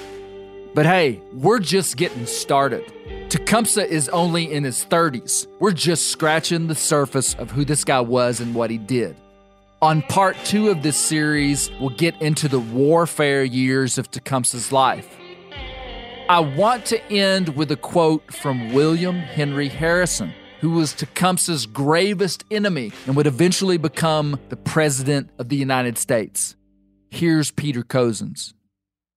But 0.74 0.88
hey, 0.88 1.22
we're 1.34 1.60
just 1.60 1.96
getting 1.96 2.26
started. 2.26 2.84
Tecumseh 3.30 3.88
is 3.88 4.10
only 4.10 4.52
in 4.52 4.64
his 4.64 4.84
30s. 4.86 5.46
We're 5.60 5.74
just 5.74 6.08
scratching 6.08 6.66
the 6.66 6.76
surface 6.76 7.36
of 7.36 7.52
who 7.52 7.66
this 7.66 7.84
guy 7.84 8.02
was 8.02 8.40
and 8.40 8.56
what 8.56 8.72
he 8.72 8.80
did. 8.80 9.16
On 9.84 10.04
part 10.04 10.38
two 10.46 10.70
of 10.70 10.84
this 10.84 10.96
series, 10.96 11.72
we'll 11.80 11.90
get 11.90 12.14
into 12.22 12.48
the 12.48 12.60
warfare 12.60 13.44
years 13.44 13.98
of 13.98 14.12
Tecumseh's 14.12 14.72
life. 14.72 15.18
I 16.30 16.40
want 16.40 16.86
to 16.86 17.04
end 17.12 17.56
with 17.56 17.72
a 17.72 17.76
quote 17.76 18.32
from 18.32 18.74
William 18.74 19.16
Henry 19.16 19.70
Harrison, 19.70 20.36
who 20.60 20.70
was 20.70 20.94
Tecumseh's 20.94 21.66
gravest 21.66 22.44
enemy 22.52 22.92
and 23.08 23.16
would 23.16 23.26
eventually 23.26 23.78
become 23.78 24.40
the 24.50 24.56
President 24.56 25.32
of 25.40 25.50
the 25.50 25.56
United 25.56 25.98
States. 25.98 26.56
Here's 27.10 27.50
Peter 27.50 27.82
Cozzens. 27.82 28.54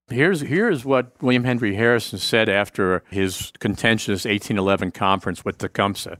Here's, 0.09 0.41
here's 0.41 0.82
what 0.82 1.12
William 1.23 1.45
Henry 1.45 1.74
Harrison 1.74 2.19
said 2.19 2.49
after 2.49 3.05
his 3.11 3.53
contentious 3.59 4.24
1811 4.24 4.93
conference 4.93 5.45
with 5.45 5.59
Tecumseh. 5.59 6.16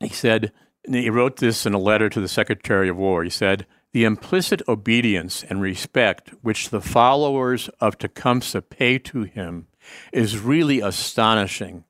He 0.00 0.08
said, 0.08 0.52
he 0.94 1.10
wrote 1.10 1.36
this 1.36 1.66
in 1.66 1.74
a 1.74 1.78
letter 1.78 2.08
to 2.08 2.20
the 2.20 2.28
Secretary 2.28 2.88
of 2.88 2.96
War. 2.96 3.24
He 3.24 3.30
said, 3.30 3.66
The 3.92 4.04
implicit 4.04 4.62
obedience 4.68 5.44
and 5.48 5.60
respect 5.60 6.30
which 6.42 6.70
the 6.70 6.80
followers 6.80 7.68
of 7.80 7.98
Tecumseh 7.98 8.62
pay 8.62 8.98
to 8.98 9.22
him 9.22 9.66
is 10.12 10.38
really 10.38 10.80
astonishing 10.80 11.84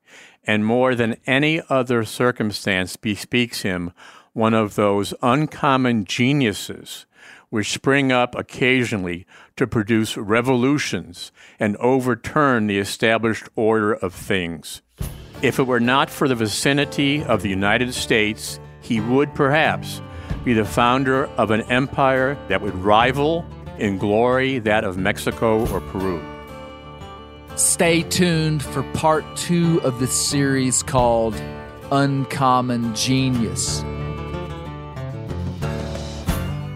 and 0.49 0.65
more 0.65 0.95
than 0.95 1.15
any 1.27 1.61
other 1.69 2.03
circumstance 2.03 2.95
bespeaks 2.95 3.61
him 3.61 3.91
one 4.33 4.55
of 4.55 4.73
those 4.73 5.13
uncommon 5.21 6.05
geniuses 6.05 7.05
which 7.49 7.71
spring 7.71 8.11
up 8.11 8.33
occasionally 8.33 9.27
to 9.55 9.67
produce 9.67 10.17
revolutions 10.17 11.31
and 11.59 11.77
overturn 11.77 12.65
the 12.65 12.79
established 12.79 13.47
order 13.55 13.93
of 13.93 14.13
things. 14.13 14.81
If 15.41 15.59
it 15.59 15.67
were 15.67 15.79
not 15.79 16.09
for 16.09 16.27
the 16.27 16.35
vicinity 16.35 17.23
of 17.23 17.41
the 17.41 17.49
United 17.49 17.93
States, 17.93 18.59
he 18.81 18.99
would 18.99 19.33
perhaps 19.33 20.01
be 20.43 20.53
the 20.53 20.65
founder 20.65 21.25
of 21.37 21.51
an 21.51 21.61
empire 21.63 22.37
that 22.47 22.61
would 22.61 22.75
rival 22.75 23.45
in 23.77 23.97
glory 23.97 24.59
that 24.59 24.83
of 24.83 24.97
Mexico 24.97 25.67
or 25.71 25.81
Peru. 25.81 26.21
Stay 27.55 28.03
tuned 28.03 28.63
for 28.63 28.83
part 28.93 29.25
two 29.35 29.81
of 29.83 29.99
this 29.99 30.13
series 30.13 30.81
called 30.83 31.35
Uncommon 31.91 32.95
Genius. 32.95 33.83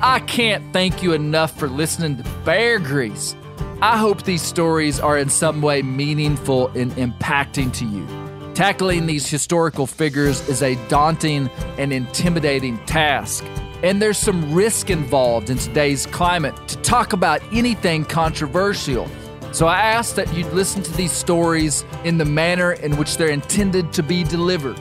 I 0.01 0.21
can't 0.27 0.73
thank 0.73 1.01
you 1.01 1.13
enough 1.13 1.57
for 1.57 1.69
listening 1.69 2.17
to 2.17 2.29
Bear 2.43 2.79
Grease. 2.79 3.35
I 3.81 3.97
hope 3.97 4.23
these 4.23 4.41
stories 4.41 4.99
are 4.99 5.17
in 5.17 5.29
some 5.29 5.61
way 5.61 5.81
meaningful 5.81 6.67
and 6.69 6.91
impacting 6.93 7.73
to 7.73 7.85
you. 7.85 8.22
Tackling 8.53 9.07
these 9.07 9.27
historical 9.27 9.87
figures 9.87 10.47
is 10.47 10.61
a 10.61 10.75
daunting 10.87 11.49
and 11.79 11.91
intimidating 11.91 12.77
task. 12.85 13.43
And 13.81 13.99
there's 13.99 14.19
some 14.19 14.53
risk 14.53 14.91
involved 14.91 15.49
in 15.49 15.57
today's 15.57 16.05
climate 16.05 16.55
to 16.67 16.77
talk 16.77 17.13
about 17.13 17.41
anything 17.51 18.05
controversial. 18.05 19.09
So 19.53 19.65
I 19.65 19.79
ask 19.79 20.13
that 20.15 20.31
you 20.35 20.45
listen 20.49 20.83
to 20.83 20.91
these 20.93 21.11
stories 21.11 21.83
in 22.03 22.19
the 22.19 22.25
manner 22.25 22.73
in 22.73 22.95
which 22.95 23.17
they're 23.17 23.29
intended 23.29 23.91
to 23.93 24.03
be 24.03 24.23
delivered. 24.23 24.79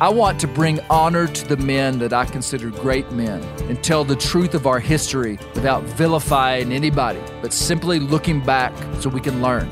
I 0.00 0.08
want 0.08 0.40
to 0.40 0.46
bring 0.46 0.80
honor 0.88 1.26
to 1.26 1.46
the 1.46 1.58
men 1.58 1.98
that 1.98 2.14
I 2.14 2.24
consider 2.24 2.70
great 2.70 3.12
men 3.12 3.42
and 3.68 3.84
tell 3.84 4.02
the 4.02 4.16
truth 4.16 4.54
of 4.54 4.66
our 4.66 4.80
history 4.80 5.38
without 5.54 5.82
vilifying 5.82 6.72
anybody, 6.72 7.20
but 7.42 7.52
simply 7.52 8.00
looking 8.00 8.40
back 8.40 8.72
so 8.98 9.10
we 9.10 9.20
can 9.20 9.42
learn. 9.42 9.68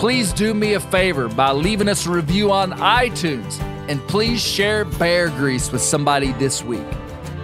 Please 0.00 0.32
do 0.32 0.54
me 0.54 0.72
a 0.72 0.80
favor 0.80 1.28
by 1.28 1.52
leaving 1.52 1.86
us 1.86 2.06
a 2.06 2.10
review 2.10 2.50
on 2.50 2.72
iTunes 2.72 3.60
and 3.86 4.00
please 4.08 4.40
share 4.40 4.86
Bear 4.86 5.28
Grease 5.28 5.70
with 5.70 5.82
somebody 5.82 6.32
this 6.32 6.64
week. 6.64 6.86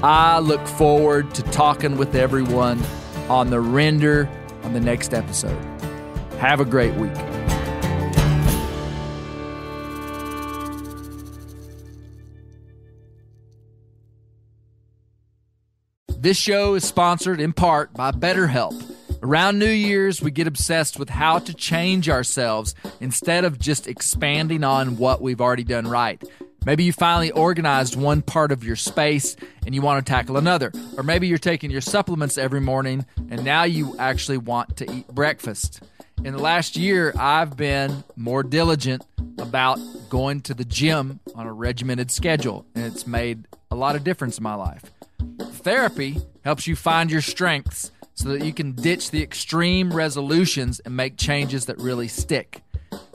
I 0.02 0.38
look 0.38 0.66
forward 0.66 1.34
to 1.34 1.42
talking 1.42 1.98
with 1.98 2.14
everyone 2.14 2.82
on 3.28 3.50
the 3.50 3.60
Render 3.60 4.26
on 4.62 4.72
the 4.72 4.80
next 4.80 5.12
episode. 5.12 5.62
Have 6.38 6.60
a 6.60 6.64
great 6.64 6.94
week. 6.94 7.12
This 16.18 16.38
show 16.38 16.72
is 16.72 16.84
sponsored 16.84 17.38
in 17.38 17.52
part 17.52 17.92
by 17.92 18.12
BetterHelp. 18.12 18.95
Around 19.22 19.58
New 19.58 19.70
Year's, 19.70 20.20
we 20.20 20.30
get 20.30 20.46
obsessed 20.46 20.98
with 20.98 21.08
how 21.08 21.38
to 21.38 21.54
change 21.54 22.08
ourselves 22.08 22.74
instead 23.00 23.44
of 23.44 23.58
just 23.58 23.86
expanding 23.86 24.62
on 24.62 24.98
what 24.98 25.20
we've 25.20 25.40
already 25.40 25.64
done 25.64 25.86
right. 25.88 26.22
Maybe 26.64 26.84
you 26.84 26.92
finally 26.92 27.30
organized 27.30 27.96
one 27.96 28.22
part 28.22 28.52
of 28.52 28.64
your 28.64 28.76
space 28.76 29.36
and 29.64 29.74
you 29.74 29.82
want 29.82 30.04
to 30.04 30.10
tackle 30.10 30.36
another. 30.36 30.72
Or 30.96 31.02
maybe 31.02 31.28
you're 31.28 31.38
taking 31.38 31.70
your 31.70 31.80
supplements 31.80 32.36
every 32.36 32.60
morning 32.60 33.06
and 33.30 33.44
now 33.44 33.64
you 33.64 33.96
actually 33.98 34.38
want 34.38 34.76
to 34.78 34.92
eat 34.92 35.06
breakfast. 35.08 35.82
In 36.24 36.34
the 36.34 36.42
last 36.42 36.76
year, 36.76 37.14
I've 37.16 37.56
been 37.56 38.02
more 38.16 38.42
diligent 38.42 39.04
about 39.38 39.78
going 40.08 40.40
to 40.42 40.54
the 40.54 40.64
gym 40.64 41.20
on 41.34 41.46
a 41.46 41.52
regimented 41.52 42.10
schedule, 42.10 42.66
and 42.74 42.84
it's 42.84 43.06
made 43.06 43.46
a 43.70 43.76
lot 43.76 43.96
of 43.96 44.02
difference 44.02 44.38
in 44.38 44.42
my 44.42 44.54
life. 44.54 44.82
Therapy 45.38 46.18
helps 46.42 46.66
you 46.66 46.74
find 46.74 47.10
your 47.10 47.20
strengths 47.20 47.92
so 48.16 48.30
that 48.30 48.44
you 48.44 48.52
can 48.52 48.72
ditch 48.72 49.10
the 49.12 49.22
extreme 49.22 49.92
resolutions 49.92 50.80
and 50.80 50.96
make 50.96 51.16
changes 51.16 51.66
that 51.66 51.78
really 51.78 52.08
stick. 52.08 52.62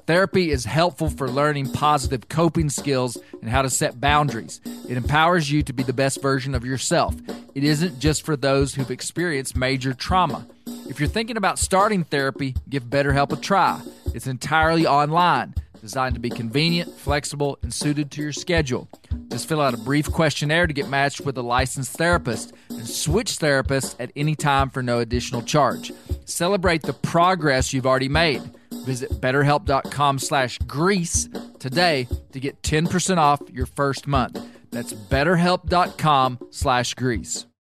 Therapy 0.08 0.52
is 0.52 0.66
helpful 0.66 1.10
for 1.10 1.30
learning 1.30 1.72
positive 1.72 2.30
coping 2.30 2.70
skills 2.70 3.18
and 3.42 3.50
how 3.50 3.62
to 3.62 3.70
set 3.70 4.00
boundaries. 4.00 4.62
It 4.88 4.98
empowers 4.98 5.52
you 5.52 5.64
to 5.64 5.74
be 5.74 5.84
the 5.84 5.94
best 5.94 6.22
version 6.22 6.56
of 6.56 6.66
yourself. 6.66 7.16
It 7.56 7.64
isn't 7.64 8.00
just 8.00 8.24
for 8.24 8.36
those 8.36 8.74
who've 8.74 8.92
experienced 8.92 9.56
major 9.56 9.94
trauma. 9.94 10.48
If 10.88 11.00
you're 11.00 11.10
thinking 11.10 11.38
about 11.38 11.60
starting 11.60 12.04
therapy, 12.04 12.56
give 12.70 12.86
BetterHelp 12.86 13.32
a 13.32 13.38
try. 13.38 13.82
It's 14.14 14.28
entirely 14.28 14.86
online, 14.86 15.56
designed 15.82 16.16
to 16.16 16.22
be 16.22 16.30
convenient, 16.30 16.94
flexible, 16.98 17.58
and 17.62 17.74
suited 17.74 18.12
to 18.12 18.22
your 18.22 18.32
schedule. 18.32 18.88
Just 19.30 19.50
fill 19.50 19.60
out 19.60 19.74
a 19.74 19.78
brief 19.78 20.12
questionnaire 20.12 20.68
to 20.68 20.74
get 20.74 20.88
matched 20.88 21.22
with 21.22 21.38
a 21.38 21.42
licensed 21.42 21.98
therapist 21.98 22.54
and 22.70 22.88
switch 22.88 23.40
therapists 23.40 23.96
at 24.00 24.12
any 24.16 24.36
time 24.36 24.70
for 24.70 24.82
no 24.82 25.00
additional 25.00 25.42
charge. 25.42 25.92
Celebrate 26.26 26.84
the 26.84 26.94
progress 26.94 27.74
you've 27.74 27.88
already 27.88 28.10
made. 28.10 28.42
Visit 28.86 29.10
betterhelp.com 29.22 30.20
slash 30.20 30.58
grease 30.60 31.28
today 31.60 32.08
to 32.32 32.40
get 32.40 32.62
10% 32.62 33.18
off 33.18 33.42
your 33.52 33.66
first 33.66 34.08
month. 34.08 34.40
That's 34.72 34.94
betterhelp.com 34.94 36.40
slash 36.50 36.94
grease. 36.94 37.46